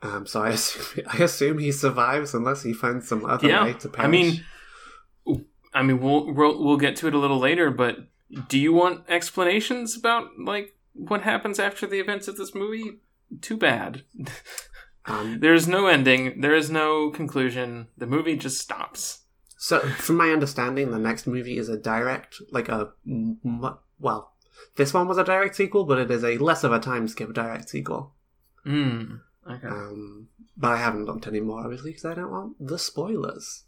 Um, 0.02 0.26
so 0.26 0.42
I 0.42 0.50
assume, 0.50 1.04
I 1.06 1.18
assume 1.22 1.58
he 1.58 1.72
survives 1.72 2.34
unless 2.34 2.62
he 2.62 2.72
finds 2.72 3.08
some 3.08 3.24
other 3.24 3.48
way 3.64 3.72
to 3.74 3.88
perish. 3.88 4.06
I 4.06 4.10
mean, 4.10 4.44
I 5.72 5.82
mean, 5.82 6.00
we'll, 6.00 6.32
we'll 6.32 6.62
we'll 6.64 6.76
get 6.76 6.96
to 6.96 7.06
it 7.06 7.14
a 7.14 7.18
little 7.18 7.38
later. 7.38 7.70
But 7.70 7.98
do 8.48 8.58
you 8.58 8.72
want 8.72 9.04
explanations 9.08 9.96
about 9.96 10.38
like 10.38 10.74
what 10.94 11.22
happens 11.22 11.58
after 11.58 11.86
the 11.86 12.00
events 12.00 12.28
of 12.28 12.36
this 12.36 12.54
movie? 12.54 12.98
Too 13.40 13.56
bad. 13.56 14.02
um, 15.06 15.38
There 15.40 15.54
is 15.54 15.66
no 15.68 15.86
ending. 15.86 16.40
There 16.40 16.54
is 16.54 16.70
no 16.70 17.10
conclusion. 17.10 17.88
The 17.96 18.06
movie 18.06 18.36
just 18.36 18.58
stops. 18.60 19.20
so 19.58 19.80
from 19.80 20.16
my 20.16 20.30
understanding, 20.30 20.90
the 20.90 20.98
next 20.98 21.26
movie 21.26 21.58
is 21.58 21.68
a 21.68 21.76
direct, 21.78 22.36
like 22.50 22.68
a 22.68 22.92
m- 23.06 23.38
m- 23.44 23.78
well, 23.98 24.32
this 24.76 24.92
one 24.94 25.08
was 25.08 25.18
a 25.18 25.24
direct 25.24 25.56
sequel, 25.56 25.84
but 25.84 25.98
it 25.98 26.10
is 26.10 26.24
a 26.24 26.38
less 26.38 26.64
of 26.64 26.72
a 26.72 26.78
time 26.80 27.08
skip 27.08 27.32
direct 27.32 27.68
sequel. 27.68 28.14
Hmm. 28.64 29.16
Okay. 29.50 29.66
Um, 29.68 30.28
but 30.56 30.72
I 30.72 30.76
haven't 30.76 31.06
looked 31.06 31.26
anymore, 31.26 31.60
obviously, 31.64 31.90
because 31.90 32.04
I 32.04 32.14
don't 32.14 32.30
want 32.30 32.56
the 32.60 32.78
spoilers. 32.78 33.64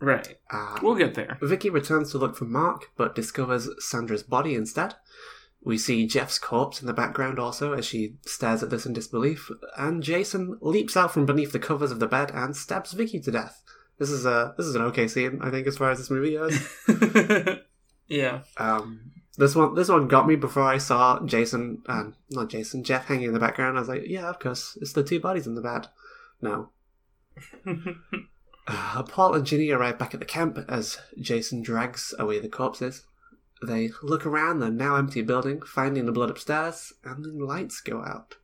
right. 0.00 0.36
Uh, 0.50 0.78
We'll 0.82 0.94
get 0.96 1.14
there. 1.14 1.38
Vicky 1.42 1.70
returns 1.70 2.10
to 2.12 2.18
look 2.18 2.36
for 2.36 2.44
Mark, 2.44 2.90
but 2.96 3.14
discovers 3.14 3.68
Sandra's 3.78 4.22
body 4.22 4.54
instead. 4.54 4.94
We 5.62 5.76
see 5.76 6.06
Jeff's 6.06 6.38
corpse 6.38 6.80
in 6.80 6.86
the 6.86 6.94
background 6.94 7.38
also 7.38 7.72
as 7.72 7.84
she 7.84 8.14
stares 8.24 8.62
at 8.62 8.70
this 8.70 8.86
in 8.86 8.92
disbelief, 8.92 9.50
and 9.76 10.02
Jason 10.02 10.56
leaps 10.60 10.96
out 10.96 11.12
from 11.12 11.26
beneath 11.26 11.52
the 11.52 11.58
covers 11.58 11.90
of 11.90 12.00
the 12.00 12.06
bed 12.06 12.30
and 12.32 12.56
stabs 12.56 12.92
Vicky 12.92 13.20
to 13.20 13.30
death. 13.30 13.62
This 13.98 14.10
is 14.10 14.24
a 14.24 14.54
this 14.56 14.66
is 14.66 14.76
an 14.76 14.82
okay 14.82 15.08
scene, 15.08 15.40
I 15.42 15.50
think, 15.50 15.66
as 15.66 15.76
far 15.76 15.90
as 15.90 15.98
this 15.98 16.10
movie 16.10 16.34
goes. 16.34 16.58
yeah. 18.06 18.42
Um, 18.56 19.10
this 19.36 19.56
one 19.56 19.74
this 19.74 19.88
one 19.88 20.06
got 20.06 20.28
me 20.28 20.36
before 20.36 20.62
I 20.62 20.78
saw 20.78 21.20
Jason, 21.24 21.82
um, 21.88 22.14
not 22.30 22.48
Jason, 22.48 22.84
Jeff 22.84 23.06
hanging 23.06 23.26
in 23.26 23.34
the 23.34 23.40
background. 23.40 23.76
I 23.76 23.80
was 23.80 23.88
like, 23.88 24.04
yeah, 24.06 24.28
of 24.28 24.38
course, 24.38 24.78
it's 24.80 24.92
the 24.92 25.02
two 25.02 25.18
bodies 25.18 25.46
in 25.46 25.56
the 25.56 25.60
bed. 25.60 25.88
No, 26.40 26.70
Uh, 28.70 29.02
Paul 29.02 29.34
and 29.34 29.46
Ginny 29.46 29.70
arrive 29.70 29.98
back 29.98 30.12
at 30.12 30.20
the 30.20 30.26
camp 30.26 30.58
as 30.68 30.98
Jason 31.18 31.62
drags 31.62 32.14
away 32.18 32.38
the 32.38 32.50
corpses. 32.50 33.06
They 33.62 33.90
look 34.02 34.24
around 34.24 34.60
the 34.60 34.70
now 34.70 34.96
empty 34.96 35.22
building, 35.22 35.62
finding 35.62 36.06
the 36.06 36.12
blood 36.12 36.30
upstairs, 36.30 36.92
and 37.04 37.24
the 37.24 37.32
lights 37.32 37.80
go 37.80 38.02
out. 38.02 38.36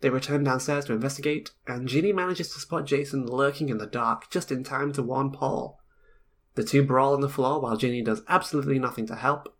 They 0.00 0.10
return 0.10 0.42
downstairs 0.42 0.86
to 0.86 0.92
investigate, 0.92 1.52
and 1.66 1.86
Ginny 1.86 2.12
manages 2.12 2.52
to 2.52 2.60
spot 2.60 2.86
Jason 2.86 3.24
lurking 3.26 3.68
in 3.68 3.78
the 3.78 3.86
dark 3.86 4.30
just 4.30 4.50
in 4.50 4.64
time 4.64 4.92
to 4.94 5.02
warn 5.02 5.30
Paul. 5.30 5.80
The 6.54 6.64
two 6.64 6.82
brawl 6.82 7.14
on 7.14 7.20
the 7.20 7.28
floor 7.28 7.60
while 7.60 7.76
Ginny 7.76 8.02
does 8.02 8.22
absolutely 8.28 8.80
nothing 8.80 9.06
to 9.06 9.14
help. 9.14 9.56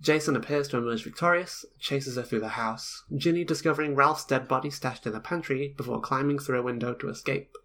Jason 0.00 0.36
appears 0.36 0.68
to 0.68 0.76
emerge 0.76 1.02
victorious, 1.02 1.64
chases 1.80 2.16
her 2.16 2.22
through 2.22 2.40
the 2.40 2.50
house, 2.50 3.02
Ginny 3.16 3.44
discovering 3.44 3.96
Ralph's 3.96 4.24
dead 4.24 4.46
body 4.46 4.70
stashed 4.70 5.06
in 5.06 5.12
the 5.12 5.20
pantry 5.20 5.74
before 5.76 6.00
climbing 6.00 6.38
through 6.38 6.60
a 6.60 6.62
window 6.62 6.94
to 6.94 7.08
escape. 7.08 7.56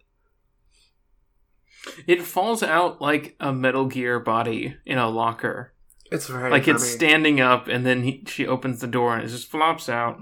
it 2.07 2.23
falls 2.23 2.63
out 2.63 3.01
like 3.01 3.35
a 3.39 3.53
Metal 3.53 3.85
Gear 3.85 4.19
body 4.19 4.75
in 4.85 4.97
a 4.97 5.09
locker. 5.09 5.73
It's 6.11 6.27
very 6.27 6.51
like 6.51 6.65
funny. 6.65 6.75
it's 6.75 6.87
standing 6.87 7.39
up, 7.39 7.67
and 7.67 7.85
then 7.85 8.03
he, 8.03 8.23
she 8.27 8.45
opens 8.45 8.81
the 8.81 8.87
door, 8.87 9.15
and 9.15 9.23
it 9.23 9.29
just 9.29 9.49
flops 9.49 9.87
out. 9.89 10.21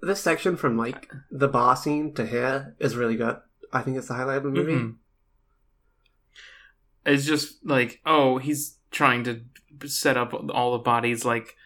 this 0.00 0.20
section 0.20 0.56
from 0.56 0.76
like 0.76 1.10
the 1.30 1.48
bar 1.48 1.76
scene 1.76 2.14
to 2.14 2.24
here 2.26 2.74
is 2.78 2.96
really 2.96 3.16
good. 3.16 3.36
I 3.72 3.82
think 3.82 3.96
it's 3.96 4.08
the 4.08 4.14
highlight 4.14 4.38
of 4.38 4.42
the 4.44 4.50
movie. 4.50 4.72
Mhm. 4.72 4.96
It's 7.04 7.24
just 7.24 7.64
like, 7.66 8.00
oh, 8.06 8.38
he's 8.38 8.78
trying 8.90 9.24
to 9.24 9.40
set 9.86 10.16
up 10.16 10.32
all 10.50 10.72
the 10.72 10.78
bodies 10.78 11.24
like 11.24 11.56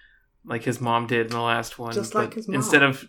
like 0.45 0.63
his 0.63 0.81
mom 0.81 1.07
did 1.07 1.27
in 1.27 1.33
the 1.33 1.41
last 1.41 1.79
one. 1.79 1.93
Just 1.93 2.15
like 2.15 2.35
his 2.35 2.49
mom. 2.49 2.55
Instead 2.57 2.83
of 2.83 3.09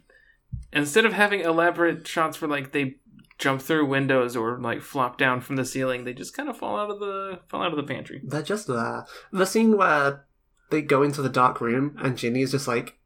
instead 0.74 1.06
of 1.06 1.14
having 1.14 1.42
elaborate 1.42 2.06
shots 2.08 2.42
where 2.42 2.50
like 2.50 2.72
they 2.72 2.98
jump 3.38 3.62
through 3.62 3.86
windows 3.88 4.36
or 4.36 4.60
like 4.60 4.82
flop 4.82 5.18
down 5.18 5.42
from 5.42 5.56
the 5.58 5.66
ceiling, 5.66 6.04
they 6.04 6.14
just 6.14 6.36
kind 6.36 6.50
of 6.50 6.58
fall 6.58 6.78
out 6.80 6.90
of 6.90 7.00
the 7.00 7.40
fall 7.48 7.62
out 7.64 7.72
of 7.72 7.78
the 7.78 7.84
pantry. 7.94 8.22
They're 8.24 8.42
just 8.42 8.68
there. 8.68 9.06
The 9.32 9.46
scene 9.46 9.78
where 9.78 10.26
they 10.70 10.82
go 10.82 11.04
into 11.04 11.22
the 11.22 11.30
dark 11.30 11.62
room 11.62 11.96
and 12.02 12.18
Ginny 12.18 12.42
is 12.42 12.52
just 12.52 12.68
like, 12.68 12.98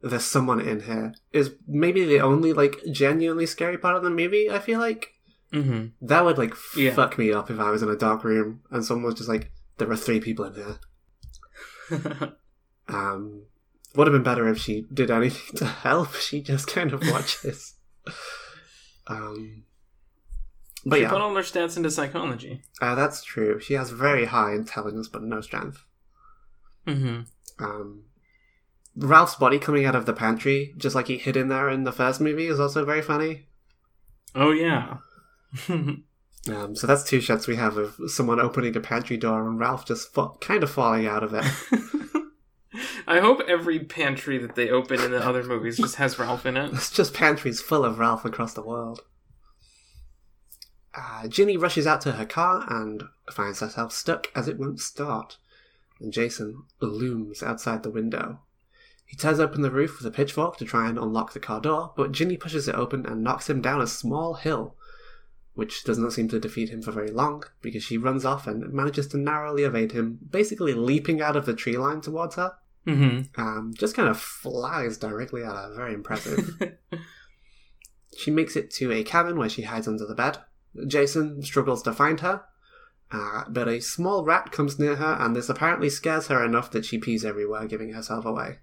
"There's 0.00 0.24
someone 0.24 0.60
in 0.60 0.80
here," 0.82 1.14
is 1.32 1.54
maybe 1.66 2.04
the 2.04 2.20
only 2.20 2.52
like 2.52 2.76
genuinely 2.90 3.46
scary 3.46 3.78
part 3.78 3.96
of 3.96 4.02
the 4.02 4.10
movie. 4.10 4.50
I 4.50 4.58
feel 4.58 4.78
like 4.80 5.08
Mm-hmm. 5.52 6.06
that 6.06 6.24
would 6.24 6.38
like 6.38 6.54
Yeah. 6.74 6.94
fuck 6.94 7.18
me 7.18 7.30
up 7.30 7.50
if 7.50 7.60
I 7.60 7.68
was 7.70 7.82
in 7.82 7.90
a 7.90 7.96
dark 7.96 8.24
room 8.24 8.62
and 8.70 8.82
someone 8.84 9.04
was 9.04 9.16
just 9.16 9.28
like, 9.28 9.52
"There 9.76 9.90
are 9.90 9.96
three 9.96 10.18
people 10.20 10.44
in 10.46 10.54
here." 10.54 10.78
Um, 12.88 13.44
would 13.94 14.06
have 14.06 14.12
been 14.14 14.22
better 14.22 14.48
if 14.48 14.58
she 14.58 14.86
did 14.92 15.10
anything 15.10 15.56
to 15.56 15.66
help. 15.66 16.14
She 16.20 16.40
just 16.42 16.66
kind 16.66 16.92
of 16.92 17.02
watches. 17.10 17.74
Um, 19.06 19.64
but 20.84 20.96
She 20.96 21.02
yeah, 21.02 21.10
put 21.10 21.20
all 21.20 21.34
her 21.34 21.42
stats 21.42 21.76
into 21.76 21.90
psychology. 21.90 22.62
uh, 22.80 22.94
that's 22.94 23.22
true. 23.22 23.60
She 23.60 23.74
has 23.74 23.90
very 23.90 24.24
high 24.26 24.52
intelligence 24.54 25.08
but 25.08 25.22
no 25.22 25.40
strength. 25.40 25.84
Mm-hmm. 26.86 27.64
Um, 27.64 28.04
Ralph's 28.96 29.36
body 29.36 29.58
coming 29.58 29.84
out 29.86 29.94
of 29.94 30.04
the 30.06 30.12
pantry, 30.12 30.74
just 30.76 30.94
like 30.94 31.06
he 31.06 31.16
hid 31.18 31.36
in 31.36 31.48
there 31.48 31.70
in 31.70 31.84
the 31.84 31.92
first 31.92 32.20
movie, 32.20 32.46
is 32.46 32.60
also 32.60 32.84
very 32.84 33.02
funny. 33.02 33.46
Oh 34.34 34.50
yeah. 34.52 34.98
Um, 36.50 36.74
so 36.74 36.88
that's 36.88 37.04
two 37.04 37.20
shots 37.20 37.46
we 37.46 37.54
have 37.54 37.76
of 37.76 37.94
someone 38.08 38.40
opening 38.40 38.76
a 38.76 38.80
pantry 38.80 39.16
door 39.16 39.46
and 39.48 39.60
Ralph 39.60 39.86
just 39.86 40.12
fa- 40.12 40.30
kind 40.40 40.64
of 40.64 40.70
falling 40.72 41.06
out 41.06 41.22
of 41.22 41.34
it. 41.34 41.44
I 43.06 43.20
hope 43.20 43.40
every 43.46 43.80
pantry 43.80 44.38
that 44.38 44.54
they 44.54 44.70
open 44.70 45.00
in 45.00 45.10
the 45.10 45.24
other 45.24 45.42
movies 45.42 45.76
just 45.76 45.96
has 45.96 46.18
Ralph 46.18 46.46
in 46.46 46.56
it. 46.56 46.72
It's 46.72 46.90
just 46.90 47.14
pantries 47.14 47.60
full 47.60 47.84
of 47.84 47.98
Ralph 47.98 48.24
across 48.24 48.54
the 48.54 48.62
world. 48.62 49.00
Uh, 50.94 51.26
Ginny 51.26 51.56
rushes 51.56 51.86
out 51.86 52.00
to 52.02 52.12
her 52.12 52.26
car 52.26 52.66
and 52.68 53.04
finds 53.30 53.60
herself 53.60 53.92
stuck 53.92 54.28
as 54.34 54.48
it 54.48 54.58
won't 54.58 54.80
start. 54.80 55.38
And 56.00 56.12
Jason 56.12 56.64
looms 56.80 57.42
outside 57.42 57.82
the 57.82 57.90
window. 57.90 58.40
He 59.06 59.16
tears 59.16 59.40
open 59.40 59.60
the 59.60 59.70
roof 59.70 59.98
with 59.98 60.06
a 60.06 60.16
pitchfork 60.16 60.56
to 60.56 60.64
try 60.64 60.88
and 60.88 60.98
unlock 60.98 61.32
the 61.32 61.40
car 61.40 61.60
door, 61.60 61.92
but 61.96 62.12
Ginny 62.12 62.36
pushes 62.38 62.66
it 62.66 62.74
open 62.74 63.04
and 63.04 63.22
knocks 63.22 63.48
him 63.50 63.60
down 63.60 63.82
a 63.82 63.86
small 63.86 64.34
hill, 64.34 64.74
which 65.54 65.84
does 65.84 65.98
not 65.98 66.14
seem 66.14 66.28
to 66.28 66.40
defeat 66.40 66.70
him 66.70 66.80
for 66.80 66.92
very 66.92 67.10
long 67.10 67.44
because 67.60 67.82
she 67.82 67.98
runs 67.98 68.24
off 68.24 68.46
and 68.46 68.72
manages 68.72 69.06
to 69.08 69.18
narrowly 69.18 69.64
evade 69.64 69.92
him, 69.92 70.18
basically 70.30 70.72
leaping 70.72 71.20
out 71.20 71.36
of 71.36 71.44
the 71.44 71.54
tree 71.54 71.76
line 71.76 72.00
towards 72.00 72.36
her. 72.36 72.54
Mm-hmm. 72.86 73.40
Um, 73.40 73.72
just 73.76 73.94
kind 73.94 74.08
of 74.08 74.18
flies 74.18 74.98
directly 74.98 75.42
at 75.42 75.54
her. 75.54 75.74
Very 75.74 75.94
impressive. 75.94 76.60
she 78.16 78.30
makes 78.30 78.56
it 78.56 78.70
to 78.72 78.92
a 78.92 79.04
cabin 79.04 79.38
where 79.38 79.48
she 79.48 79.62
hides 79.62 79.88
under 79.88 80.06
the 80.06 80.14
bed. 80.14 80.38
Jason 80.86 81.42
struggles 81.42 81.82
to 81.82 81.92
find 81.92 82.20
her, 82.20 82.42
uh, 83.10 83.44
but 83.48 83.68
a 83.68 83.80
small 83.80 84.24
rat 84.24 84.50
comes 84.52 84.78
near 84.78 84.96
her, 84.96 85.16
and 85.20 85.36
this 85.36 85.48
apparently 85.48 85.90
scares 85.90 86.28
her 86.28 86.44
enough 86.44 86.70
that 86.70 86.84
she 86.84 86.98
pees 86.98 87.24
everywhere, 87.24 87.66
giving 87.66 87.92
herself 87.92 88.24
away. 88.24 88.58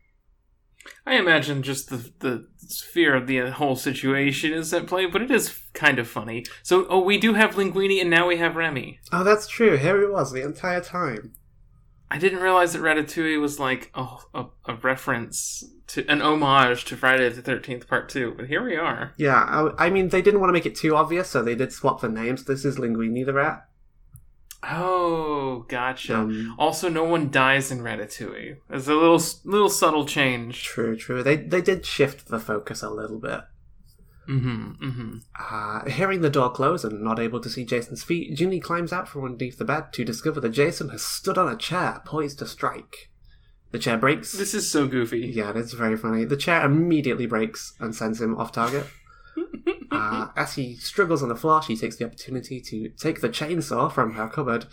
I 1.05 1.15
imagine 1.15 1.62
just 1.62 1.89
the 1.89 2.12
the 2.19 2.47
fear 2.91 3.15
of 3.15 3.27
the 3.27 3.51
whole 3.51 3.75
situation 3.75 4.53
is 4.53 4.73
at 4.73 4.88
play, 4.88 5.05
but 5.05 5.21
it 5.21 5.29
is 5.29 5.60
kind 5.73 5.99
of 5.99 6.08
funny. 6.08 6.45
So, 6.63 6.88
oh, 6.89 6.99
we 6.99 7.17
do 7.17 7.34
have 7.34 7.55
Linguini, 7.55 8.01
and 8.01 8.10
now 8.10 8.27
we 8.27 8.38
have 8.38 8.55
Remy. 8.55 8.99
Oh, 9.12 9.23
that's 9.23 9.47
true. 9.47 9.77
Here 9.77 9.99
he 9.99 10.08
was 10.08 10.32
the 10.32 10.43
entire 10.43 10.82
time. 10.82 11.34
I 12.12 12.17
didn't 12.17 12.39
realize 12.39 12.74
that 12.74 12.82
Ratatouille 12.82 13.39
was 13.39 13.60
like 13.60 13.91
a, 13.93 14.06
a, 14.34 14.45
a 14.65 14.76
reference 14.76 15.63
to 15.88 16.06
an 16.08 16.22
homage 16.22 16.86
to 16.86 16.98
Friday 16.98 17.30
the 17.30 17.41
Thirteenth 17.41 17.88
Part 17.88 18.10
Two, 18.10 18.34
but 18.36 18.48
here 18.48 18.63
we 18.63 18.76
are. 18.76 19.13
Yeah, 19.17 19.36
I, 19.78 19.86
I 19.86 19.89
mean, 19.89 20.10
they 20.10 20.22
didn't 20.22 20.39
want 20.39 20.50
to 20.50 20.54
make 20.54 20.65
it 20.65 20.76
too 20.76 20.95
obvious, 20.95 21.30
so 21.30 21.43
they 21.43 21.56
did 21.56 21.72
swap 21.72 22.02
the 22.02 22.10
names. 22.10 22.45
This 22.45 22.65
is 22.65 22.78
Linguini 22.78 23.26
the 23.26 23.34
rat. 23.34 23.65
Oh, 24.63 25.65
gotcha. 25.69 26.17
Um, 26.17 26.56
Also, 26.60 26.89
no 26.89 27.04
one 27.06 27.32
dies 27.32 27.72
in 27.72 27.80
Ratatouille. 27.80 28.58
There's 28.69 28.88
a 28.88 28.93
little 28.95 29.22
little 29.45 29.69
subtle 29.69 30.06
change. 30.06 30.63
true, 30.63 30.95
true. 30.98 31.24
They 31.24 31.38
they 31.38 31.62
did 31.62 31.86
shift 31.86 32.28
the 32.28 32.39
focus 32.39 32.84
a 32.84 32.89
little 32.89 33.19
bit. 33.19 33.41
Mm-hmm. 34.30 34.86
Mm-hmm. 34.86 35.18
Uh, 35.39 35.89
hearing 35.89 36.22
the 36.22 36.30
door 36.30 36.52
close 36.52 36.84
and 36.84 37.02
not 37.02 37.20
able 37.20 37.39
to 37.39 37.50
see 37.50 37.65
Jason's 37.65 38.04
feet, 38.04 38.36
Ginny 38.36 38.60
climbs 38.60 38.94
out 38.94 39.08
from 39.08 39.26
underneath 39.26 39.58
the 39.58 39.65
bed 39.65 39.92
to 39.94 40.06
discover 40.06 40.39
that 40.39 40.50
Jason 40.50 40.89
has 40.89 41.04
stood 41.04 41.38
on 41.38 41.52
a 41.52 41.58
chair, 41.58 42.02
poised 42.06 42.39
to 42.39 42.46
strike. 42.46 43.10
The 43.72 43.80
chair 43.80 43.98
breaks. 43.98 44.32
This 44.34 44.54
is 44.54 44.70
so 44.70 44.88
goofy. 44.88 45.20
Yeah, 45.20 45.52
that's 45.52 45.74
very 45.74 45.98
funny. 45.98 46.26
The 46.26 46.38
chair 46.38 46.63
immediately 46.65 47.26
breaks 47.26 47.74
and 47.80 47.96
sends 47.96 48.22
him 48.22 48.38
off 48.38 48.52
target. 48.52 48.86
Uh, 49.92 50.28
as 50.36 50.54
he 50.54 50.76
struggles 50.76 51.24
on 51.24 51.30
the 51.30 51.36
floor, 51.36 51.63
she 51.63 51.76
takes 51.76 51.96
the 51.96 52.06
opportunity 52.06 52.62
to 52.62 52.89
take 52.89 53.22
the 53.22 53.28
chainsaw 53.28 53.92
from 53.92 54.13
her 54.13 54.28
cupboard 54.28 54.68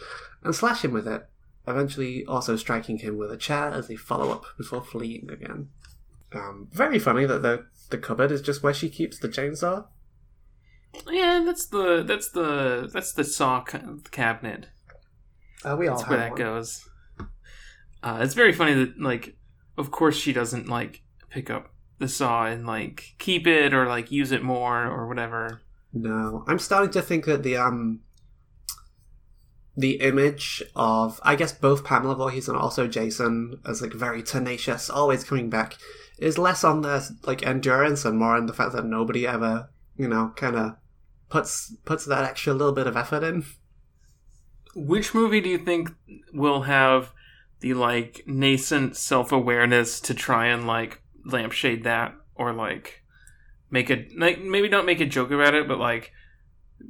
and 0.45 0.55
slash 0.55 0.85
him 0.85 0.93
with 0.93 1.09
it, 1.09 1.27
eventually 1.67 2.23
also 2.27 2.55
striking 2.55 2.99
him 2.99 3.17
with 3.17 3.33
a 3.33 3.37
chair 3.37 3.71
as 3.71 3.89
they 3.89 3.97
follow 3.97 4.31
up 4.31 4.45
before 4.59 4.83
fleeing 4.83 5.31
again. 5.31 5.71
Um, 6.33 6.69
very 6.71 6.99
funny 6.99 7.25
that 7.25 7.41
the, 7.41 7.65
the 7.91 7.99
cupboard 7.99 8.31
is 8.31 8.43
just 8.43 8.63
where 8.63 8.75
she 8.75 8.89
keeps 8.89 9.19
the 9.19 9.29
chainsaw. 9.29 9.87
Yeah, 11.11 11.43
that's 11.45 11.67
the 11.67 12.03
that's 12.07 12.31
the 12.31 12.89
that's 12.93 13.13
the 13.13 13.25
saw 13.25 13.63
ca- 13.63 13.97
cabinet. 14.11 14.69
Uh, 15.65 15.77
we 15.79 15.89
all 15.89 15.99
That's 15.99 16.09
where 16.09 16.19
that 16.19 16.31
one. 16.33 16.39
goes. 16.39 16.89
Uh, 18.03 18.19
it's 18.23 18.35
very 18.35 18.53
funny 18.53 18.73
that 18.75 19.01
like, 19.01 19.37
of 19.77 19.91
course 19.91 20.17
she 20.17 20.33
doesn't 20.33 20.69
like 20.69 21.03
pick 21.29 21.51
up 21.51 21.73
the 21.99 22.09
saw 22.09 22.47
and 22.47 22.67
like 22.67 23.15
keep 23.19 23.47
it 23.47 23.75
or 23.75 23.87
like 23.87 24.11
use 24.11 24.33
it 24.33 24.43
more 24.43 24.85
or 24.87 25.09
whatever. 25.09 25.63
No, 25.93 26.45
I'm 26.47 26.59
starting 26.59 26.91
to 26.93 27.03
think 27.03 27.25
that 27.25 27.43
the 27.43 27.57
um 27.57 28.01
the 29.77 30.01
image 30.01 30.63
of 30.75 31.21
I 31.23 31.37
guess 31.37 31.53
both 31.53 31.85
Pamela 31.85 32.15
Voorhees 32.15 32.49
and 32.49 32.57
also 32.57 32.87
Jason 32.87 33.61
as 33.67 33.83
like 33.83 33.93
very 33.93 34.23
tenacious, 34.23 34.89
always 34.89 35.25
coming 35.25 35.51
back, 35.51 35.77
is 36.19 36.39
less 36.39 36.65
on 36.65 36.83
the 36.83 37.09
like 37.25 37.47
endurance 37.47 38.05
and 38.05 38.19
more 38.19 38.37
on 38.37 38.47
the 38.47 38.53
fact 38.53 38.73
that 38.73 38.85
nobody 38.87 39.27
ever, 39.27 39.69
you 39.97 40.09
know, 40.09 40.33
kind 40.37 40.57
of 40.57 40.77
puts 41.29 41.75
puts 41.85 42.05
that 42.07 42.25
extra 42.25 42.53
little 42.53 42.73
bit 42.73 42.87
of 42.87 42.97
effort 42.97 43.23
in. 43.23 43.45
Which 44.75 45.15
movie 45.15 45.41
do 45.41 45.49
you 45.49 45.59
think 45.59 45.91
will 46.33 46.63
have 46.63 47.13
the 47.61 47.75
like 47.75 48.23
nascent 48.27 48.97
self 48.97 49.33
awareness 49.33 50.01
to 50.01 50.15
try 50.15 50.47
and 50.47 50.67
like 50.67 51.03
lampshade 51.25 51.85
that 51.85 52.15
or 52.35 52.53
like 52.53 53.03
make 53.71 53.91
a 53.91 54.07
like 54.19 54.41
maybe 54.41 54.69
not 54.69 54.85
make 54.87 55.01
a 55.01 55.07
joke 55.07 55.31
about 55.31 55.55
it, 55.55 55.67
but 55.67 55.79
like 55.79 56.13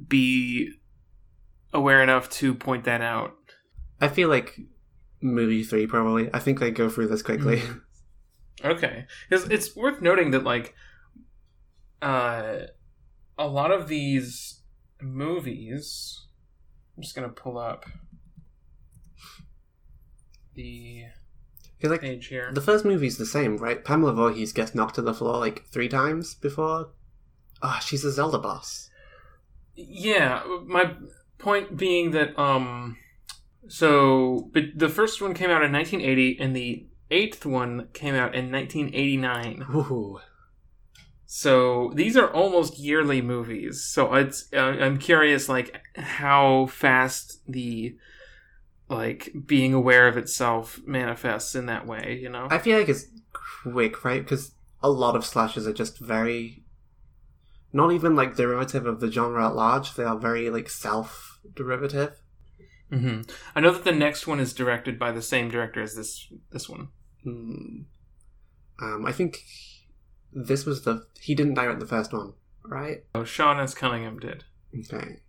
be 0.08 0.72
aware 1.72 2.02
enough 2.02 2.28
to 2.30 2.54
point 2.54 2.84
that 2.84 3.00
out. 3.00 3.34
I 4.00 4.08
feel 4.08 4.28
like 4.28 4.58
movie 5.20 5.62
three 5.62 5.86
probably. 5.86 6.28
I 6.34 6.38
think 6.38 6.58
they 6.60 6.70
go 6.70 6.88
through 6.88 7.08
this 7.08 7.22
quickly. 7.22 7.58
Mhm. 7.58 7.80
Okay, 8.64 9.06
because 9.28 9.48
it's 9.50 9.76
worth 9.76 10.00
noting 10.00 10.30
that 10.32 10.44
like 10.44 10.74
uh, 12.02 12.58
a 13.38 13.46
lot 13.46 13.70
of 13.70 13.88
these 13.88 14.60
movies. 15.00 16.26
I'm 16.96 17.02
just 17.02 17.14
gonna 17.14 17.28
pull 17.28 17.58
up 17.58 17.84
the 20.54 21.04
'Cause, 21.80 21.90
like 21.90 22.00
page 22.00 22.26
here. 22.28 22.50
the 22.54 22.60
first 22.62 22.84
movie's 22.84 23.18
the 23.18 23.26
same, 23.26 23.58
right? 23.58 23.84
Pamela 23.84 24.14
Voorhees 24.14 24.52
gets 24.52 24.74
knocked 24.74 24.94
to 24.94 25.02
the 25.02 25.12
floor 25.12 25.36
like 25.38 25.66
three 25.66 25.88
times 25.88 26.34
before. 26.34 26.90
Ah, 27.62 27.80
she's 27.84 28.04
a 28.04 28.10
Zelda 28.10 28.38
boss. 28.38 28.88
Yeah, 29.74 30.42
my 30.64 30.94
point 31.38 31.76
being 31.76 32.12
that 32.12 32.38
um 32.38 32.96
so 33.68 34.48
but 34.54 34.64
the 34.74 34.88
first 34.88 35.20
one 35.20 35.34
came 35.34 35.50
out 35.50 35.62
in 35.62 35.70
1980 35.72 36.38
and 36.40 36.56
the 36.56 36.86
eighth 37.10 37.46
one 37.46 37.88
came 37.92 38.14
out 38.14 38.34
in 38.34 38.50
1989. 38.50 39.66
Ooh. 39.74 40.20
So 41.26 41.92
these 41.94 42.16
are 42.16 42.32
almost 42.32 42.78
yearly 42.78 43.20
movies. 43.20 43.82
So 43.82 44.14
it's 44.14 44.48
uh, 44.52 44.58
I'm 44.58 44.98
curious 44.98 45.48
like 45.48 45.80
how 45.96 46.66
fast 46.66 47.40
the 47.48 47.96
like 48.88 49.32
being 49.44 49.74
aware 49.74 50.06
of 50.06 50.16
itself 50.16 50.80
manifests 50.86 51.54
in 51.54 51.66
that 51.66 51.86
way, 51.86 52.18
you 52.22 52.28
know. 52.28 52.46
I 52.50 52.58
feel 52.58 52.78
like 52.78 52.88
it's 52.88 53.06
quick, 53.32 54.04
right? 54.04 54.22
Because 54.22 54.52
a 54.82 54.90
lot 54.90 55.16
of 55.16 55.24
slashes 55.24 55.66
are 55.66 55.72
just 55.72 55.98
very, 55.98 56.62
not 57.72 57.92
even 57.92 58.14
like 58.14 58.36
derivative 58.36 58.86
of 58.86 59.00
the 59.00 59.10
genre 59.10 59.46
at 59.48 59.56
large. 59.56 59.94
They 59.94 60.04
are 60.04 60.18
very 60.18 60.48
like 60.50 60.68
self 60.68 61.40
derivative. 61.54 62.20
hmm 62.90 63.22
I 63.56 63.60
know 63.60 63.72
that 63.72 63.84
the 63.84 63.92
next 63.92 64.28
one 64.28 64.38
is 64.38 64.52
directed 64.52 64.98
by 64.98 65.10
the 65.10 65.22
same 65.22 65.50
director 65.50 65.82
as 65.82 65.96
this 65.96 66.32
this 66.52 66.68
one. 66.68 66.88
Hmm. 67.26 67.82
Um, 68.80 69.04
I 69.04 69.10
think 69.10 69.42
this 70.32 70.64
was 70.64 70.82
the 70.82 71.06
he 71.20 71.34
didn't 71.34 71.54
direct 71.54 71.80
the 71.80 71.86
first 71.86 72.12
one, 72.12 72.34
right? 72.64 73.02
Oh, 73.16 73.24
Sean 73.24 73.58
S. 73.58 73.74
Cunningham 73.74 74.20
did. 74.20 74.44
Okay. 74.78 75.22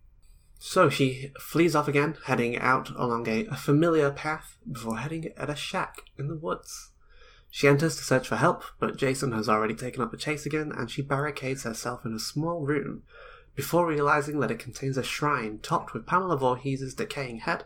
So 0.60 0.88
she 0.88 1.32
flees 1.40 1.74
off 1.74 1.88
again, 1.88 2.16
heading 2.26 2.56
out 2.56 2.90
along 2.90 3.26
a, 3.28 3.46
a 3.46 3.56
familiar 3.56 4.12
path 4.12 4.58
before 4.70 4.98
heading 4.98 5.32
at 5.36 5.50
a 5.50 5.56
shack 5.56 6.02
in 6.16 6.28
the 6.28 6.36
woods. 6.36 6.92
She 7.50 7.66
enters 7.66 7.96
to 7.96 8.04
search 8.04 8.28
for 8.28 8.36
help, 8.36 8.62
but 8.78 8.96
Jason 8.96 9.32
has 9.32 9.48
already 9.48 9.74
taken 9.74 10.02
up 10.02 10.12
the 10.12 10.16
chase 10.16 10.46
again, 10.46 10.70
and 10.76 10.90
she 10.90 11.02
barricades 11.02 11.64
herself 11.64 12.04
in 12.04 12.12
a 12.12 12.20
small 12.20 12.60
room 12.60 13.02
before 13.56 13.86
realizing 13.86 14.38
that 14.38 14.52
it 14.52 14.60
contains 14.60 14.96
a 14.96 15.02
shrine 15.02 15.58
topped 15.58 15.94
with 15.94 16.06
Pamela 16.06 16.36
Voorhees' 16.36 16.94
decaying 16.94 17.38
head, 17.38 17.64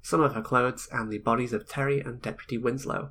some 0.00 0.22
of 0.22 0.34
her 0.34 0.40
clothes, 0.40 0.88
and 0.90 1.10
the 1.10 1.18
bodies 1.18 1.52
of 1.52 1.68
Terry 1.68 2.00
and 2.00 2.22
Deputy 2.22 2.56
Winslow. 2.56 3.10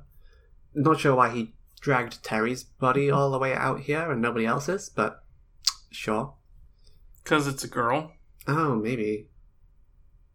Not 0.74 1.00
sure 1.00 1.14
why 1.14 1.30
he 1.30 1.54
dragged 1.80 2.22
Terry's 2.24 2.64
body 2.64 3.10
all 3.10 3.30
the 3.30 3.38
way 3.38 3.54
out 3.54 3.80
here 3.80 4.10
and 4.10 4.20
nobody 4.22 4.46
else's, 4.46 4.88
but 4.88 5.22
sure. 5.90 6.34
Cuz 7.24 7.46
it's 7.46 7.64
a 7.64 7.68
girl, 7.68 8.12
Oh, 8.46 8.74
maybe. 8.76 9.28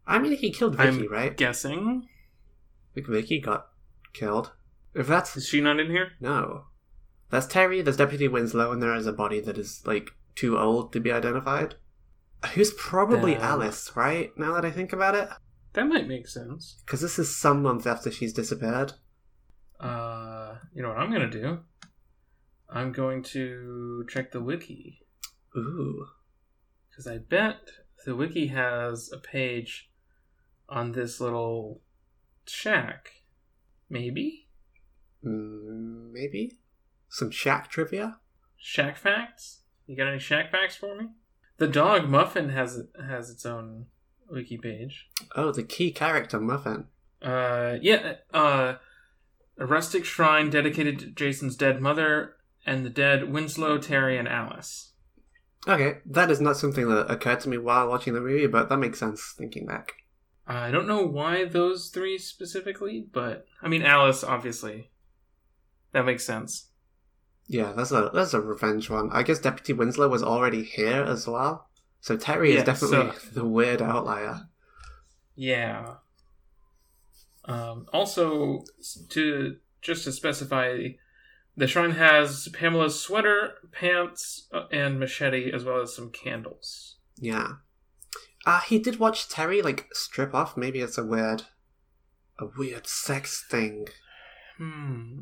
I 0.08 0.17
mean, 0.19 0.36
he 0.38 0.52
killed 0.52 0.80
I'm 0.80 0.95
Vicky, 0.95 1.08
right? 1.08 1.38
guessing. 1.38 2.08
Like, 2.95 3.06
Vicky 3.08 3.39
got 3.39 3.67
killed. 4.13 4.54
If 4.95 5.08
that's 5.08 5.38
Is 5.38 5.47
she 5.47 5.62
not 5.62 5.80
in 5.80 5.91
here? 5.91 6.13
no, 6.19 6.65
that's 7.30 7.45
Terry. 7.45 7.82
There's 7.84 7.97
Deputy 7.97 8.28
Winslow, 8.28 8.71
and 8.71 8.82
there 8.82 8.95
is 8.95 9.06
a 9.06 9.13
body 9.13 9.39
that 9.41 9.58
is 9.60 9.84
like 9.86 10.10
too 10.36 10.58
old 10.58 10.91
to 10.93 10.99
be 10.99 11.12
identified. 11.12 11.75
Who's 12.56 12.73
probably 12.73 13.36
Um, 13.36 13.41
Alice, 13.43 13.91
right? 13.95 14.36
Now 14.38 14.54
that 14.56 14.65
I 14.65 14.71
think 14.71 14.93
about 14.93 15.13
it, 15.13 15.30
That 15.73 15.86
might 15.88 16.08
make 16.08 16.28
sense. 16.28 16.82
because 16.86 17.02
this 17.02 17.19
is 17.19 17.36
some 17.36 17.62
months 17.62 17.86
after 17.86 18.10
she's 18.10 18.34
disappeared. 18.34 18.93
Uh, 19.80 20.56
you 20.74 20.82
know 20.82 20.89
what 20.89 20.98
I'm 20.98 21.12
gonna 21.12 21.30
do? 21.30 21.60
I'm 22.70 22.92
going 22.92 23.24
to 23.24 24.06
check 24.10 24.32
the 24.32 24.42
wiki 24.42 25.00
Ooh, 25.58 26.06
because 26.89 27.08
I 27.08 27.18
bet 27.18 27.58
the 28.06 28.15
wiki 28.15 28.48
has 28.48 29.10
a 29.12 29.18
page 29.18 29.89
on 30.68 30.92
this 30.92 31.20
little 31.20 31.82
shack. 32.48 33.10
Maybe 33.89 34.48
mm, 35.26 36.12
maybe 36.12 36.60
some 37.10 37.32
shack 37.32 37.72
trivia. 37.72 38.18
shack 38.58 38.98
facts. 38.98 39.62
You 39.88 39.96
got 39.98 40.08
any 40.08 40.20
shack 40.20 40.52
facts 40.52 40.76
for 40.76 40.96
me? 40.96 41.08
The 41.58 41.68
dog 41.68 42.08
Muffin 42.08 42.50
has 42.50 42.84
has 43.08 43.30
its 43.30 43.46
own 43.46 43.88
wiki 44.30 44.58
page. 44.58 45.08
Oh, 45.36 45.52
the 45.52 45.63
key 45.63 45.92
character 45.92 46.39
Muffin. 46.39 46.86
Uh, 47.22 47.78
yeah. 47.82 48.13
Uh, 48.34 48.76
a 49.60 49.65
rustic 49.65 50.06
shrine 50.06 50.50
dedicated 50.50 50.98
to 51.00 51.06
Jason's 51.08 51.56
dead 51.56 51.80
mother 51.82 52.36
and 52.65 52.84
the 52.86 52.89
dead 52.89 53.32
Winslow, 53.32 53.78
Terry, 53.78 54.17
and 54.17 54.28
Alice. 54.28 54.93
Okay, 55.67 55.98
that 56.06 56.32
is 56.32 56.39
not 56.41 56.58
something 56.58 56.88
that 56.89 57.12
occurred 57.12 57.41
to 57.41 57.50
me 57.50 57.58
while 57.58 57.88
watching 57.89 58.13
the 58.13 58.22
movie, 58.22 58.48
but 58.48 58.69
that 58.69 58.78
makes 58.78 59.00
sense 59.00 59.36
thinking 59.38 59.65
back. 59.65 59.91
I 60.48 60.72
don't 60.72 60.88
know 60.88 61.06
why 61.06 61.45
those 61.45 61.89
three 61.89 62.17
specifically, 62.17 63.06
but 63.12 63.45
I 63.62 63.67
mean 63.67 63.84
Alice 63.84 64.24
obviously. 64.24 64.89
That 65.91 66.06
makes 66.06 66.24
sense. 66.26 66.69
Yeah, 67.48 67.74
that's 67.76 67.91
a 67.91 68.10
that's 68.13 68.34
a 68.34 68.41
revenge 68.41 68.89
one. 68.89 69.10
I 69.12 69.24
guess 69.24 69.39
Deputy 69.39 69.74
Winslow 69.74 70.08
was 70.08 70.24
already 70.24 70.63
here 70.63 71.04
as 71.04 71.28
well, 71.28 71.67
so 72.00 72.15
Terry 72.15 72.54
Yeah, 72.54 72.60
is 72.60 72.63
definitely 72.63 73.12
so- 73.19 73.30
the 73.34 73.45
weird 73.45 73.82
outlier. 73.82 74.48
Yeah. 75.36 75.95
Um, 77.45 77.88
also, 77.93 78.63
to 79.10 79.58
just 79.82 80.04
to 80.04 80.12
specify, 80.12 80.89
the 81.56 81.67
shrine 81.67 81.91
has 81.91 82.47
Pamela's 82.54 82.99
sweater, 82.99 83.54
pants, 83.71 84.47
uh, 84.54 84.65
and 84.71 84.99
machete, 84.99 85.52
as 85.52 85.63
well 85.63 85.82
as 85.82 85.95
some 85.95 86.12
candles. 86.12 86.97
Yeah. 87.17 87.54
Uh, 88.45 88.62
he 88.62 88.80
did 88.80 88.99
watch 88.99 89.30
Terry 89.30 89.62
like 89.62 89.88
strip 89.93 90.34
off. 90.34 90.58
Maybe 90.58 90.80
it's 90.80 90.97
a 90.97 91.06
weird, 91.06 91.43
a 92.39 92.45
weird 92.58 92.88
sex 92.88 93.45
thing. 93.49 93.88
Hmm. 94.58 95.19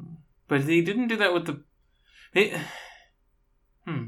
But 0.48 0.62
he 0.62 0.82
didn't 0.82 1.08
do 1.08 1.18
that 1.18 1.34
with 1.34 1.46
the. 1.46 1.64
He... 2.34 2.54
Hmm. 3.86 4.08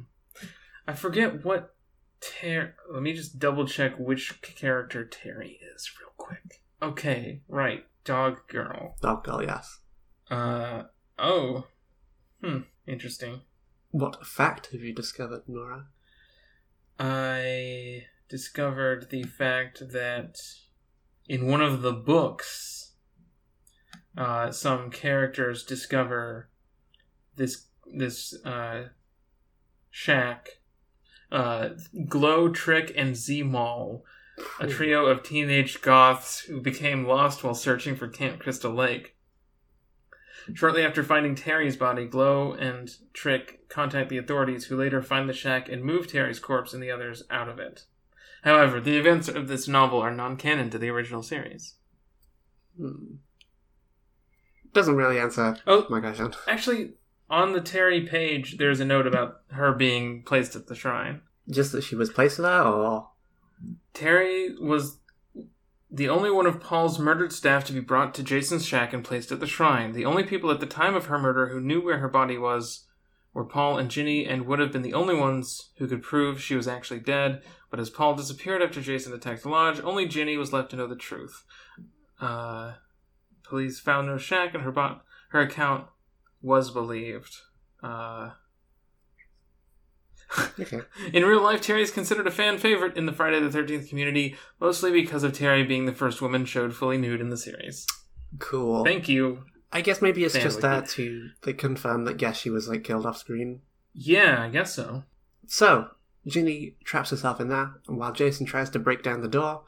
I 0.88 0.93
forget 0.93 1.43
what 1.43 1.76
Terry. 2.22 2.72
Let 2.91 3.02
me 3.02 3.13
just 3.13 3.39
double 3.39 3.67
check 3.67 3.98
which 3.98 4.41
character 4.41 5.06
Terry 5.06 5.60
is 5.76 5.91
real 6.00 6.13
quick. 6.17 6.62
Okay, 6.82 7.41
right. 7.48 7.86
Dog 8.04 8.48
girl. 8.48 8.96
Dog 9.02 9.24
girl, 9.24 9.44
yes. 9.44 9.80
Uh. 10.30 10.84
Oh. 11.18 11.66
Hmm. 12.44 12.62
Interesting. 12.88 13.42
What 13.92 14.26
fact 14.26 14.68
have 14.72 14.82
you 14.82 14.94
discovered, 14.94 15.44
Nora? 15.48 15.88
I 17.00 18.06
discovered 18.28 19.10
the 19.10 19.24
fact 19.24 19.92
that 19.92 20.40
in 21.28 21.48
one 21.48 21.62
of 21.62 21.82
the 21.82 21.94
books, 21.94 22.94
uh, 24.18 24.52
some 24.52 24.90
characters 24.92 25.64
discover 25.64 26.50
this 27.36 27.68
this 27.86 28.36
uh, 28.46 28.90
shack. 29.90 30.50
Uh, 31.32 31.70
Glow, 32.08 32.50
Trick, 32.50 32.92
and 32.96 33.16
Z-Mall, 33.16 34.04
a 34.60 34.67
trio 34.67 35.06
of 35.06 35.23
teenage 35.23 35.82
goths 35.82 36.39
who 36.41 36.62
became 36.62 37.08
lost 37.08 37.43
while 37.43 37.54
searching 37.56 37.95
for 37.95 38.08
Camp 38.08 38.39
Crystal 38.39 38.73
Lake. 38.73 39.15
Shortly 40.54 40.84
after 40.84 41.04
finding 41.04 41.36
Terry's 41.36 41.75
body, 41.78 42.06
Glow 42.06 42.54
and 42.54 42.89
Trick 43.13 43.69
contact 43.69 44.10
the 44.10 44.17
authorities, 44.17 44.65
who 44.65 44.78
later 44.78 45.02
find 45.02 45.30
the 45.30 45.34
shack 45.34 45.69
and 45.69 45.84
move 45.84 46.08
Terry's 46.08 46.39
corpse 46.39 46.73
and 46.73 46.82
the 46.82 46.91
others 46.91 47.23
out 47.30 47.49
of 47.49 47.60
it. 47.60 47.86
However, 48.43 48.80
the 48.80 48.97
events 48.97 49.28
of 49.28 49.47
this 49.47 49.67
novel 49.67 49.99
are 49.99 50.13
non 50.13 50.38
canon 50.38 50.69
to 50.71 50.78
the 50.78 50.89
original 50.89 51.21
series. 51.21 51.75
Hmm. 52.78 53.15
Doesn't 54.73 54.95
really 54.95 55.19
answer 55.19 55.58
Oh, 55.67 55.86
my 55.89 55.99
question. 55.99 56.34
actually, 56.47 56.93
on 57.30 57.54
the 57.54 57.62
Terry 57.62 58.06
page, 58.08 58.58
there's 58.58 58.80
a 58.80 58.86
note 58.86 59.08
about 59.08 59.41
her 59.52 59.73
being 59.73 60.23
placed 60.23 60.56
at 60.56 60.67
the 60.67 60.75
shrine. 60.75 61.21
Just 61.49 61.71
that 61.73 61.84
she 61.84 61.95
was 61.95 62.10
placed 62.12 62.38
there, 62.38 62.63
or 62.63 63.10
Terry 63.93 64.56
was 64.60 64.98
the 65.91 66.10
only 66.10 66.30
one 66.30 66.45
of 66.45 66.62
Paul's 66.62 67.00
murdered 67.00 67.34
staff 67.34 67.65
to 67.65 67.74
be 67.74 67.80
brought 67.80 68.13
to 68.15 68.24
Jason's 68.24 68.65
shack 68.65 68.93
and 68.93 69.04
placed 69.04 69.32
at 69.32 69.39
the 69.39 69.48
shrine. 69.48 69.93
The 69.93 70.06
only 70.06 70.24
people 70.24 70.52
at 70.52 70.60
the 70.60 70.65
time 70.65 70.95
of 70.95 71.08
her 71.08 71.17
murder 71.17 71.48
who 71.48 71.60
knew 71.60 71.82
where 71.82 71.98
her 71.98 72.08
body 72.08 72.38
was 72.38 72.86
were 73.34 73.45
Paul 73.45 73.78
and 73.78 73.91
Ginny, 73.91 74.26
and 74.26 74.45
would 74.45 74.60
have 74.60 74.72
been 74.72 74.82
the 74.82 74.93
only 74.93 75.15
ones 75.15 75.69
who 75.78 75.88
could 75.88 76.02
prove 76.02 76.41
she 76.41 76.56
was 76.56 76.67
actually 76.67 77.00
dead. 77.00 77.41
But 77.69 77.80
as 77.80 77.89
Paul 77.89 78.15
disappeared 78.15 78.62
after 78.62 78.82
Jason 78.82 79.13
attacked 79.13 79.43
the 79.43 79.50
lodge, 79.50 79.80
only 79.82 80.08
Ginny 80.08 80.36
was 80.36 80.52
left 80.52 80.72
to 80.72 80.76
know 80.76 80.88
the 80.88 80.95
truth. 80.95 81.43
Uh, 82.19 82.74
police 83.43 83.80
found 83.80 84.08
no 84.08 84.17
shack, 84.17 84.54
and 84.54 84.63
her 84.63 84.72
bo- 84.72 85.02
her 85.30 85.41
account 85.41 85.86
was 86.41 86.72
believed. 86.72 87.36
Uh, 87.84 88.32
okay. 90.60 90.82
in 91.13 91.26
real 91.26 91.42
life, 91.42 91.62
Terry 91.62 91.82
is 91.82 91.92
considered 91.92 92.28
a 92.28 92.32
fan 92.32 92.58
favorite 92.58 92.98
in 92.98 93.06
the 93.06 93.13
Friday 93.13 93.39
the 93.39 93.50
13th 93.50 93.89
community, 93.89 94.36
mostly 94.60 94.92
because 94.92 95.24
of 95.24 95.34
Terry 95.34 95.63
being 95.63 95.86
the 95.86 95.94
first 95.94 96.22
woman 96.22 96.46
showed 96.46 96.76
fully 96.76 96.98
nude 96.98 97.22
in 97.22 97.30
the 97.30 97.38
series. 97.38 97.86
Cool. 98.38 98.84
Thank 98.84 99.10
you. 99.10 99.44
I 99.72 99.82
guess 99.82 100.02
maybe 100.02 100.24
it's 100.24 100.34
just 100.34 100.62
there 100.62 100.82
to 100.82 101.30
like, 101.46 101.58
confirm 101.58 102.06
that 102.06 102.22
yes, 102.22 102.38
she 102.38 102.50
was 102.50 102.68
like 102.68 102.84
killed 102.84 103.06
off 103.06 103.18
screen. 103.18 103.62
Yeah, 103.94 104.44
I 104.44 104.50
guess 104.50 104.74
so. 104.74 105.04
So 105.48 105.89
Ginny 106.26 106.76
traps 106.84 107.12
herself 107.12 107.39
in 107.39 107.50
there, 107.50 107.76
and 107.88 107.98
while 107.98 108.12
Jason 108.12 108.46
tries 108.46 108.70
to 108.72 108.80
break 108.80 109.04
down 109.04 109.22
the 109.22 109.28
door, 109.28 109.63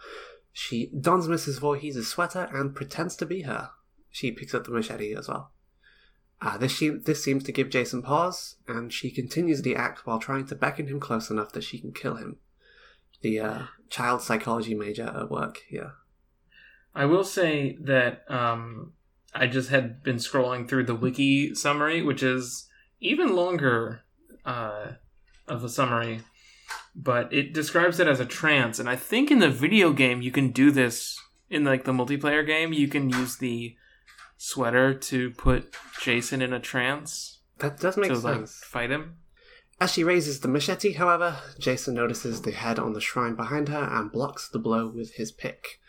she 0.51 0.91
dons 0.99 1.27
Mrs. 1.27 1.59
Voorhees' 1.59 2.07
sweater 2.07 2.49
and 2.51 2.75
pretends 2.75 3.15
to 3.17 3.25
be 3.25 3.43
her. 3.43 3.69
She 4.09 4.31
picks 4.31 4.53
up 4.53 4.65
the 4.65 4.71
machete 4.71 5.15
as 5.15 5.27
well. 5.27 5.51
Uh, 6.41 6.57
this, 6.57 6.71
she- 6.71 6.89
this 6.89 7.23
seems 7.23 7.43
to 7.43 7.51
give 7.51 7.69
Jason 7.69 8.01
pause, 8.01 8.55
and 8.67 8.91
she 8.91 9.11
continues 9.11 9.61
the 9.61 9.75
act 9.75 10.07
while 10.07 10.19
trying 10.19 10.45
to 10.47 10.55
beckon 10.55 10.87
him 10.87 10.99
close 10.99 11.29
enough 11.29 11.51
that 11.51 11.63
she 11.63 11.77
can 11.77 11.91
kill 11.93 12.15
him. 12.15 12.37
The 13.21 13.39
uh, 13.39 13.61
child 13.89 14.23
psychology 14.23 14.73
major 14.73 15.03
at 15.03 15.29
work 15.29 15.59
here. 15.69 15.93
I 16.95 17.05
will 17.05 17.23
say 17.23 17.77
that 17.81 18.23
um, 18.29 18.93
I 19.33 19.45
just 19.47 19.69
had 19.69 20.01
been 20.01 20.15
scrolling 20.17 20.67
through 20.67 20.85
the 20.85 20.95
wiki 20.95 21.53
summary, 21.53 22.01
which 22.01 22.23
is 22.23 22.67
even 22.99 23.35
longer 23.35 24.01
uh, 24.43 24.93
of 25.47 25.63
a 25.63 25.69
summary, 25.69 26.21
but 26.95 27.31
it 27.31 27.53
describes 27.53 27.99
it 27.99 28.07
as 28.07 28.19
a 28.19 28.25
trance. 28.25 28.79
And 28.79 28.89
I 28.89 28.95
think 28.95 29.29
in 29.29 29.39
the 29.39 29.49
video 29.49 29.93
game 29.93 30.21
you 30.21 30.31
can 30.31 30.49
do 30.49 30.71
this 30.71 31.19
in 31.49 31.63
like 31.63 31.85
the 31.85 31.93
multiplayer 31.93 32.45
game. 32.45 32.73
You 32.73 32.87
can 32.87 33.09
use 33.09 33.37
the 33.37 33.75
sweater 34.43 34.91
to 34.91 35.29
put 35.29 35.71
Jason 36.01 36.41
in 36.41 36.51
a 36.51 36.59
trance 36.59 37.41
That 37.59 37.79
does 37.79 37.95
make 37.95 38.09
to 38.11 38.17
like 38.17 38.37
sense. 38.37 38.55
fight 38.63 38.89
him. 38.89 39.17
As 39.79 39.93
she 39.93 40.03
raises 40.03 40.39
the 40.39 40.47
machete, 40.47 40.93
however, 40.93 41.37
Jason 41.59 41.93
notices 41.93 42.41
the 42.41 42.51
head 42.51 42.79
on 42.79 42.93
the 42.93 43.01
shrine 43.01 43.35
behind 43.35 43.69
her 43.69 43.83
and 43.83 44.11
blocks 44.11 44.49
the 44.49 44.57
blow 44.57 44.87
with 44.87 45.13
his 45.13 45.31
pick. 45.31 45.79